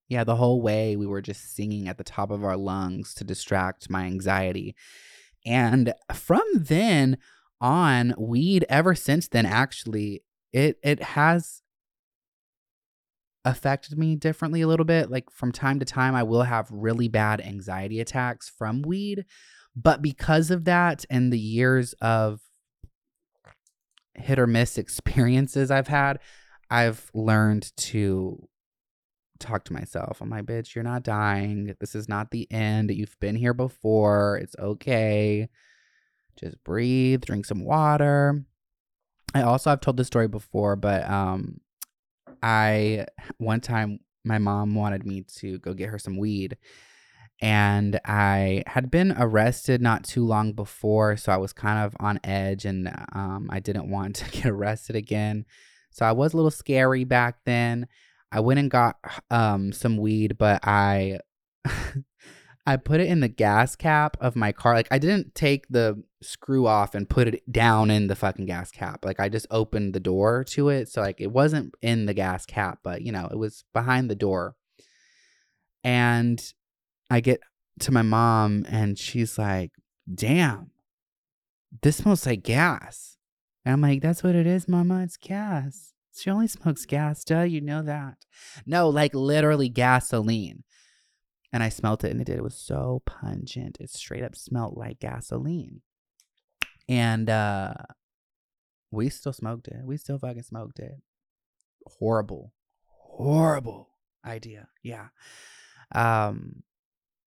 yeah, 0.07 0.23
the 0.23 0.35
whole 0.35 0.61
way 0.61 0.95
we 0.95 1.07
were 1.07 1.21
just 1.21 1.55
singing 1.55 1.87
at 1.87 1.97
the 1.97 2.03
top 2.03 2.29
of 2.29 2.43
our 2.43 2.57
lungs 2.57 3.15
to 3.15 3.23
distract 3.23 3.89
my 3.89 4.03
anxiety. 4.03 4.75
And 5.43 5.93
from 6.13 6.43
then 6.53 7.17
on, 7.59 8.13
weed 8.19 8.63
ever 8.69 8.93
since 8.93 9.27
then 9.27 9.47
actually 9.47 10.21
it 10.51 10.77
it 10.83 11.01
has 11.01 11.62
affected 13.45 13.97
me 13.97 14.15
differently 14.15 14.61
a 14.61 14.67
little 14.67 14.85
bit. 14.85 15.11
Like 15.11 15.29
from 15.31 15.51
time 15.51 15.79
to 15.79 15.85
time, 15.85 16.15
I 16.15 16.23
will 16.23 16.43
have 16.43 16.69
really 16.71 17.07
bad 17.07 17.41
anxiety 17.41 17.99
attacks 17.99 18.49
from 18.49 18.81
weed. 18.81 19.25
But 19.75 20.01
because 20.01 20.51
of 20.51 20.65
that 20.65 21.03
and 21.09 21.31
the 21.31 21.39
years 21.39 21.93
of 21.93 22.41
hit 24.15 24.39
or 24.39 24.47
miss 24.47 24.77
experiences 24.77 25.71
I've 25.71 25.87
had, 25.87 26.19
I've 26.69 27.09
learned 27.13 27.75
to 27.77 28.47
talk 29.39 29.65
to 29.65 29.73
myself. 29.73 30.21
I'm 30.21 30.29
like, 30.29 30.45
bitch, 30.45 30.73
you're 30.73 30.83
not 30.83 31.03
dying. 31.03 31.75
This 31.79 31.95
is 31.95 32.07
not 32.07 32.31
the 32.31 32.47
end. 32.51 32.91
You've 32.91 33.19
been 33.19 33.35
here 33.35 33.53
before. 33.53 34.37
It's 34.37 34.55
okay. 34.57 35.49
Just 36.39 36.63
breathe, 36.63 37.21
drink 37.25 37.45
some 37.45 37.63
water. 37.63 38.43
I 39.35 39.41
also 39.41 39.69
have 39.69 39.81
told 39.81 39.97
this 39.97 40.07
story 40.07 40.27
before, 40.27 40.75
but 40.75 41.09
um 41.09 41.59
I 42.43 43.05
one 43.37 43.61
time 43.61 43.99
my 44.25 44.37
mom 44.37 44.75
wanted 44.75 45.05
me 45.05 45.23
to 45.37 45.59
go 45.59 45.73
get 45.73 45.89
her 45.89 45.99
some 45.99 46.17
weed 46.17 46.57
and 47.41 47.99
I 48.05 48.63
had 48.67 48.89
been 48.89 49.13
arrested 49.17 49.81
not 49.81 50.05
too 50.05 50.25
long 50.25 50.53
before, 50.53 51.17
so 51.17 51.31
I 51.31 51.37
was 51.37 51.51
kind 51.51 51.79
of 51.79 51.95
on 51.99 52.19
edge 52.23 52.63
and 52.63 52.87
um, 53.13 53.49
I 53.51 53.59
didn't 53.59 53.89
want 53.89 54.15
to 54.17 54.31
get 54.31 54.45
arrested 54.45 54.95
again. 54.95 55.45
So 55.91 56.05
I 56.05 56.11
was 56.11 56.33
a 56.33 56.37
little 56.37 56.51
scary 56.51 57.03
back 57.03 57.39
then. 57.45 57.87
I 58.31 58.39
went 58.39 58.59
and 58.59 58.71
got 58.71 58.97
um, 59.29 59.73
some 59.73 59.97
weed, 59.97 60.37
but 60.37 60.61
I 60.63 61.19
I 62.65 62.77
put 62.77 63.01
it 63.01 63.07
in 63.07 63.19
the 63.19 63.27
gas 63.27 63.75
cap 63.75 64.15
of 64.21 64.35
my 64.35 64.51
car. 64.53 64.73
Like 64.73 64.87
I 64.89 64.97
didn't 64.97 65.35
take 65.35 65.67
the 65.69 66.01
screw 66.21 66.65
off 66.65 66.95
and 66.95 67.09
put 67.09 67.27
it 67.27 67.51
down 67.51 67.91
in 67.91 68.07
the 68.07 68.15
fucking 68.15 68.45
gas 68.45 68.71
cap. 68.71 69.03
Like 69.03 69.19
I 69.19 69.27
just 69.27 69.47
opened 69.51 69.93
the 69.93 69.99
door 69.99 70.45
to 70.45 70.69
it. 70.69 70.87
So 70.87 71.01
like 71.01 71.19
it 71.19 71.31
wasn't 71.31 71.75
in 71.81 72.05
the 72.05 72.13
gas 72.13 72.45
cap, 72.45 72.79
but 72.81 73.01
you 73.01 73.11
know, 73.11 73.27
it 73.29 73.37
was 73.37 73.65
behind 73.73 74.09
the 74.09 74.15
door. 74.15 74.55
And 75.83 76.41
I 77.09 77.19
get 77.19 77.41
to 77.79 77.91
my 77.91 78.01
mom 78.01 78.65
and 78.69 78.97
she's 78.97 79.37
like, 79.37 79.71
"Damn. 80.13 80.71
This 81.81 81.97
smells 81.97 82.25
like 82.25 82.43
gas." 82.43 83.17
And 83.65 83.73
I'm 83.73 83.81
like, 83.81 84.01
"That's 84.01 84.23
what 84.23 84.35
it 84.35 84.47
is, 84.47 84.69
mama. 84.69 85.03
It's 85.03 85.17
gas." 85.17 85.93
She 86.15 86.29
only 86.29 86.47
smokes 86.47 86.85
gas, 86.85 87.23
duh. 87.23 87.41
You 87.41 87.59
know 87.59 87.81
that. 87.81 88.19
No, 88.65 88.87
like 88.87 89.13
literally 89.13 89.67
gasoline 89.67 90.63
and 91.53 91.61
I 91.61 91.69
smelt 91.69 92.03
it 92.03 92.09
and 92.11 92.19
it 92.19 92.25
did. 92.25 92.37
It 92.37 92.43
was 92.43 92.55
so 92.55 93.03
pungent. 93.05 93.77
It 93.79 93.91
straight 93.91 94.23
up 94.23 94.35
smelled 94.35 94.75
like 94.75 94.99
gasoline. 94.99 95.81
And 96.89 97.29
uh 97.29 97.75
we 98.91 99.09
still 99.09 99.33
smoked 99.33 99.67
it. 99.67 99.85
We 99.85 99.97
still 99.97 100.17
fucking 100.17 100.43
smoked 100.43 100.79
it. 100.79 100.95
Horrible. 101.85 102.53
Horrible 102.87 103.89
idea. 104.25 104.67
Yeah. 104.81 105.09
Um 105.93 106.63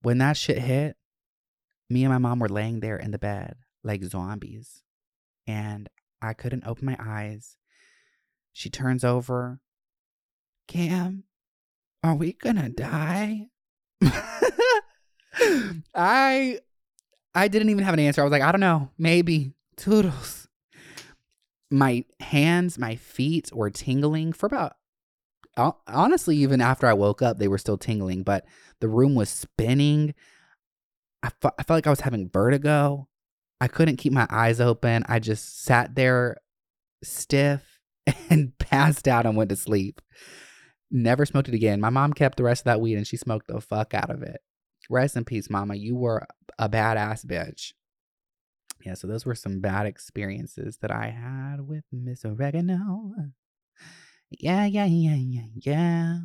when 0.02 0.18
that 0.18 0.36
shit 0.36 0.58
hit, 0.58 0.96
me 1.88 2.04
and 2.04 2.12
my 2.12 2.18
mom 2.18 2.40
were 2.40 2.48
laying 2.48 2.80
there 2.80 2.96
in 2.96 3.12
the 3.12 3.18
bed 3.18 3.54
like 3.84 4.02
zombies. 4.02 4.82
And 5.46 5.88
I 6.20 6.32
couldn't 6.32 6.66
open 6.66 6.86
my 6.86 6.96
eyes. 6.98 7.56
She 8.52 8.70
turns 8.70 9.04
over. 9.04 9.60
Cam, 10.66 11.22
are 12.02 12.16
we 12.16 12.32
gonna 12.32 12.68
die? 12.68 13.50
I 15.94 16.60
I 17.34 17.48
didn't 17.48 17.70
even 17.70 17.84
have 17.84 17.94
an 17.94 18.00
answer. 18.00 18.20
I 18.20 18.24
was 18.24 18.32
like, 18.32 18.42
I 18.42 18.52
don't 18.52 18.60
know, 18.60 18.90
maybe 18.98 19.52
toodles. 19.76 20.48
My 21.70 22.04
hands, 22.20 22.78
my 22.78 22.96
feet 22.96 23.50
were 23.52 23.70
tingling 23.70 24.32
for 24.32 24.46
about 24.46 24.76
honestly 25.56 26.36
even 26.36 26.60
after 26.60 26.86
I 26.86 26.92
woke 26.92 27.22
up, 27.22 27.38
they 27.38 27.48
were 27.48 27.58
still 27.58 27.78
tingling, 27.78 28.22
but 28.22 28.44
the 28.80 28.88
room 28.88 29.14
was 29.14 29.30
spinning. 29.30 30.14
I, 31.22 31.30
I 31.58 31.62
felt 31.62 31.76
like 31.76 31.86
I 31.86 31.90
was 31.90 32.00
having 32.00 32.28
vertigo. 32.28 33.08
I 33.60 33.68
couldn't 33.68 33.96
keep 33.96 34.12
my 34.12 34.26
eyes 34.28 34.60
open. 34.60 35.04
I 35.08 35.18
just 35.18 35.64
sat 35.64 35.94
there 35.94 36.36
stiff 37.02 37.80
and 38.30 38.56
passed 38.58 39.08
out 39.08 39.26
and 39.26 39.36
went 39.36 39.50
to 39.50 39.56
sleep. 39.56 40.00
Never 40.96 41.26
smoked 41.26 41.48
it 41.48 41.54
again. 41.54 41.78
My 41.78 41.90
mom 41.90 42.14
kept 42.14 42.38
the 42.38 42.42
rest 42.42 42.62
of 42.62 42.64
that 42.64 42.80
weed 42.80 42.96
and 42.96 43.06
she 43.06 43.18
smoked 43.18 43.48
the 43.48 43.60
fuck 43.60 43.92
out 43.92 44.08
of 44.08 44.22
it. 44.22 44.40
Rest 44.88 45.14
in 45.14 45.26
peace, 45.26 45.50
mama. 45.50 45.74
You 45.74 45.94
were 45.94 46.26
a 46.58 46.70
badass 46.70 47.26
bitch. 47.26 47.74
Yeah, 48.82 48.94
so 48.94 49.06
those 49.06 49.26
were 49.26 49.34
some 49.34 49.60
bad 49.60 49.84
experiences 49.84 50.78
that 50.78 50.90
I 50.90 51.10
had 51.10 51.60
with 51.68 51.84
Miss 51.92 52.24
Oregano. 52.24 53.12
Yeah, 54.30 54.64
yeah, 54.64 54.86
yeah, 54.86 55.16
yeah, 55.16 55.46
yeah. 55.54 56.18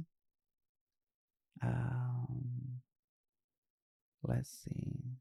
Um, 1.62 2.82
let's 4.24 4.50
see. 4.50 5.18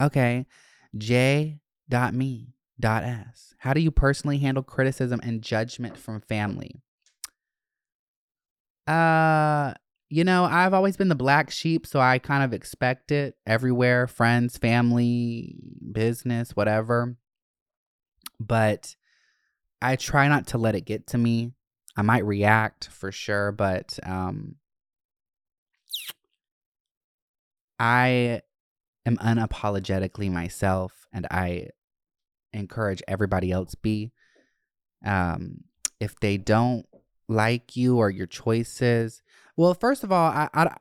Okay, 0.00 0.46
J.me.s. 2.80 3.54
How 3.58 3.72
do 3.72 3.80
you 3.80 3.90
personally 3.90 4.38
handle 4.38 4.62
criticism 4.62 5.20
and 5.22 5.42
judgment 5.42 5.96
from 5.96 6.20
family? 6.20 6.80
Uh, 8.86 9.74
you 10.08 10.24
know, 10.24 10.44
I've 10.44 10.72
always 10.72 10.96
been 10.96 11.08
the 11.08 11.14
black 11.14 11.50
sheep, 11.50 11.86
so 11.86 12.00
I 12.00 12.18
kind 12.18 12.42
of 12.42 12.54
expect 12.54 13.10
it 13.12 13.36
everywhere 13.46 14.06
friends, 14.06 14.56
family, 14.56 15.56
business, 15.92 16.56
whatever. 16.56 17.16
But 18.40 18.94
I 19.82 19.96
try 19.96 20.28
not 20.28 20.48
to 20.48 20.58
let 20.58 20.74
it 20.74 20.82
get 20.82 21.08
to 21.08 21.18
me. 21.18 21.52
I 21.96 22.02
might 22.02 22.24
react 22.24 22.88
for 22.88 23.10
sure, 23.10 23.52
but 23.52 23.98
um, 24.04 24.54
I 27.78 28.42
am 29.04 29.16
unapologetically 29.16 30.30
myself 30.30 31.06
and 31.12 31.26
I 31.30 31.70
encourage 32.52 33.02
everybody 33.08 33.52
else 33.52 33.74
be. 33.74 34.12
Um, 35.04 35.64
if 36.00 36.18
they 36.20 36.36
don't 36.36 36.86
like 37.28 37.76
you 37.76 37.98
or 37.98 38.10
your 38.10 38.26
choices, 38.26 39.22
well, 39.56 39.74
first 39.74 40.04
of 40.04 40.12
all, 40.12 40.30
I, 40.30 40.48
I 40.54 40.76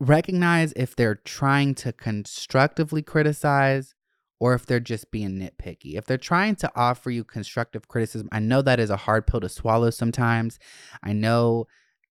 recognize 0.00 0.72
if 0.74 0.96
they're 0.96 1.14
trying 1.14 1.74
to 1.76 1.92
constructively 1.92 3.02
criticize 3.02 3.94
or 4.38 4.54
if 4.54 4.66
they're 4.66 4.80
just 4.80 5.10
being 5.10 5.38
nitpicky. 5.38 5.94
If 5.96 6.04
they're 6.04 6.18
trying 6.18 6.56
to 6.56 6.70
offer 6.76 7.10
you 7.10 7.24
constructive 7.24 7.88
criticism, 7.88 8.28
I 8.32 8.38
know 8.38 8.62
that 8.62 8.80
is 8.80 8.90
a 8.90 8.96
hard 8.96 9.26
pill 9.26 9.40
to 9.40 9.48
swallow 9.48 9.90
sometimes. 9.90 10.58
I 11.02 11.12
know 11.12 11.66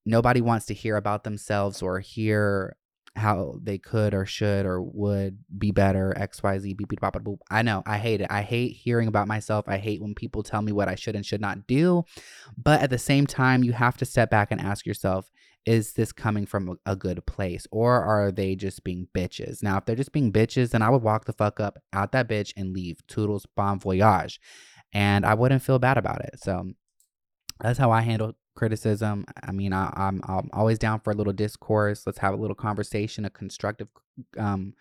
nobody 0.06 0.42
wants 0.42 0.66
to 0.68 0.74
hear 0.74 0.96
about 0.96 1.24
themselves 1.24 1.82
or 1.82 2.00
hear 2.00 2.76
how 3.16 3.56
they 3.62 3.78
could 3.78 4.14
or 4.14 4.26
should 4.26 4.66
or 4.66 4.82
would 4.82 5.38
be 5.58 5.72
better 5.72 6.14
xyz 6.18 6.76
beep 6.76 6.88
beep 6.90 7.00
bop 7.00 7.16
boop. 7.16 7.38
I 7.50 7.62
know 7.62 7.82
i 7.86 7.98
hate 7.98 8.22
it. 8.22 8.28
I 8.30 8.42
hate 8.42 8.74
hearing 8.74 9.08
about 9.08 9.28
myself. 9.28 9.66
I 9.68 9.78
hate 9.78 10.02
when 10.02 10.16
people 10.16 10.44
tell 10.44 10.62
me 10.62 10.72
what 10.72 10.90
i 10.90 10.96
should 10.96 11.16
and 11.16 11.26
should 11.26 11.42
not 11.42 11.66
do. 11.68 12.04
But 12.58 12.82
at 12.82 12.90
the 12.90 12.98
same 12.98 13.26
time 13.26 13.64
you 13.64 13.74
have 13.74 13.98
to 13.98 14.06
step 14.06 14.30
back 14.30 14.52
and 14.52 14.60
ask 14.60 14.86
yourself 14.86 15.32
is 15.66 15.94
this 15.94 16.12
coming 16.12 16.46
from 16.46 16.78
a 16.86 16.96
good 16.96 17.26
place? 17.26 17.66
Or 17.72 18.04
are 18.04 18.32
they 18.32 18.56
just 18.56 18.84
being 18.84 19.08
bitches? 19.16 19.64
Now 19.64 19.78
if 19.78 19.86
they're 19.86 19.96
just 19.96 20.12
being 20.12 20.32
bitches 20.32 20.72
then 20.72 20.82
i 20.82 20.90
would 20.90 21.02
walk 21.02 21.26
the 21.26 21.34
fuck 21.34 21.60
up 21.60 21.80
out 21.94 22.12
that 22.12 22.28
bitch 22.28 22.54
and 22.58 22.74
leave. 22.74 23.06
Toodles 23.08 23.46
bon 23.56 23.80
voyage. 23.80 24.40
And 24.94 25.26
i 25.26 25.34
wouldn't 25.34 25.62
feel 25.62 25.80
bad 25.80 25.98
about 25.98 26.22
it. 26.22 26.40
So 26.42 26.72
that's 27.62 27.80
how 27.80 27.92
i 27.92 28.02
handle 28.02 28.34
criticism. 28.56 29.26
I 29.44 29.52
mean, 29.52 29.74
I, 29.74 29.86
am 29.96 30.22
I'm, 30.28 30.38
I'm 30.38 30.50
always 30.54 30.80
down 30.80 31.00
for 31.02 31.12
a 31.12 31.16
little 31.16 31.34
discourse. 31.34 32.06
Let's 32.06 32.20
have 32.20 32.34
a 32.34 32.38
little 32.38 32.56
conversation, 32.56 33.26
a 33.26 33.30
constructive 33.30 33.88
um, 34.38 34.74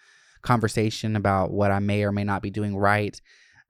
conversation 0.43 1.17
about 1.17 1.51
what 1.51 1.71
I 1.71 1.81
may 1.81 2.05
or 2.05 2.13
may 2.13 2.25
not 2.25 2.43
be 2.43 2.51
doing 2.51 2.77
right. 2.77 3.21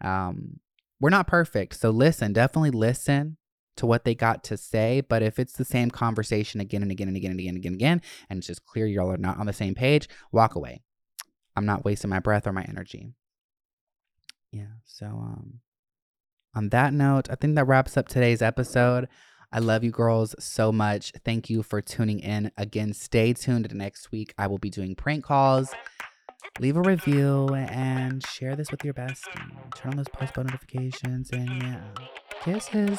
Um, 0.00 0.60
we're 1.00 1.10
not 1.10 1.26
perfect, 1.26 1.76
so 1.76 1.90
listen. 1.90 2.32
Definitely 2.32 2.70
listen 2.70 3.36
to 3.76 3.86
what 3.86 4.04
they 4.04 4.14
got 4.14 4.44
to 4.44 4.56
say. 4.56 5.00
But 5.00 5.22
if 5.22 5.38
it's 5.38 5.54
the 5.54 5.64
same 5.64 5.90
conversation 5.90 6.60
again 6.60 6.82
and 6.82 6.92
again 6.92 7.08
and 7.08 7.16
again 7.16 7.32
and 7.32 7.40
again 7.40 7.54
and 7.54 7.58
again 7.58 7.72
and 7.72 7.80
again, 7.80 8.02
and 8.30 8.38
it's 8.38 8.46
just 8.46 8.64
clear 8.64 8.86
y'all 8.86 9.10
are 9.10 9.16
not 9.16 9.38
on 9.38 9.46
the 9.46 9.52
same 9.52 9.74
page, 9.74 10.08
walk 10.32 10.54
away. 10.54 10.82
I'm 11.56 11.66
not 11.66 11.84
wasting 11.84 12.10
my 12.10 12.20
breath 12.20 12.46
or 12.46 12.52
my 12.52 12.64
energy. 12.68 13.08
Yeah. 14.52 14.74
So 14.84 15.06
um, 15.06 15.60
on 16.54 16.68
that 16.70 16.92
note, 16.92 17.28
I 17.30 17.34
think 17.34 17.56
that 17.56 17.66
wraps 17.66 17.96
up 17.96 18.08
today's 18.08 18.42
episode. 18.42 19.08
I 19.54 19.60
love 19.60 19.84
you 19.84 19.92
girls 19.92 20.34
so 20.40 20.72
much. 20.72 21.12
Thank 21.24 21.48
you 21.48 21.62
for 21.62 21.80
tuning 21.80 22.18
in. 22.18 22.50
Again, 22.58 22.92
stay 22.92 23.32
tuned 23.32 23.72
next 23.72 24.10
week. 24.10 24.34
I 24.36 24.48
will 24.48 24.58
be 24.58 24.68
doing 24.68 24.96
prank 24.96 25.22
calls. 25.22 25.72
Leave 26.58 26.76
a 26.76 26.82
review 26.82 27.54
and 27.54 28.26
share 28.26 28.56
this 28.56 28.72
with 28.72 28.84
your 28.84 28.94
bestie. 28.94 29.52
Turn 29.76 29.92
on 29.92 29.96
those 29.98 30.08
post 30.08 30.36
notifications 30.36 31.30
and 31.30 31.48
yeah. 31.62 31.80
Kisses. 32.42 32.98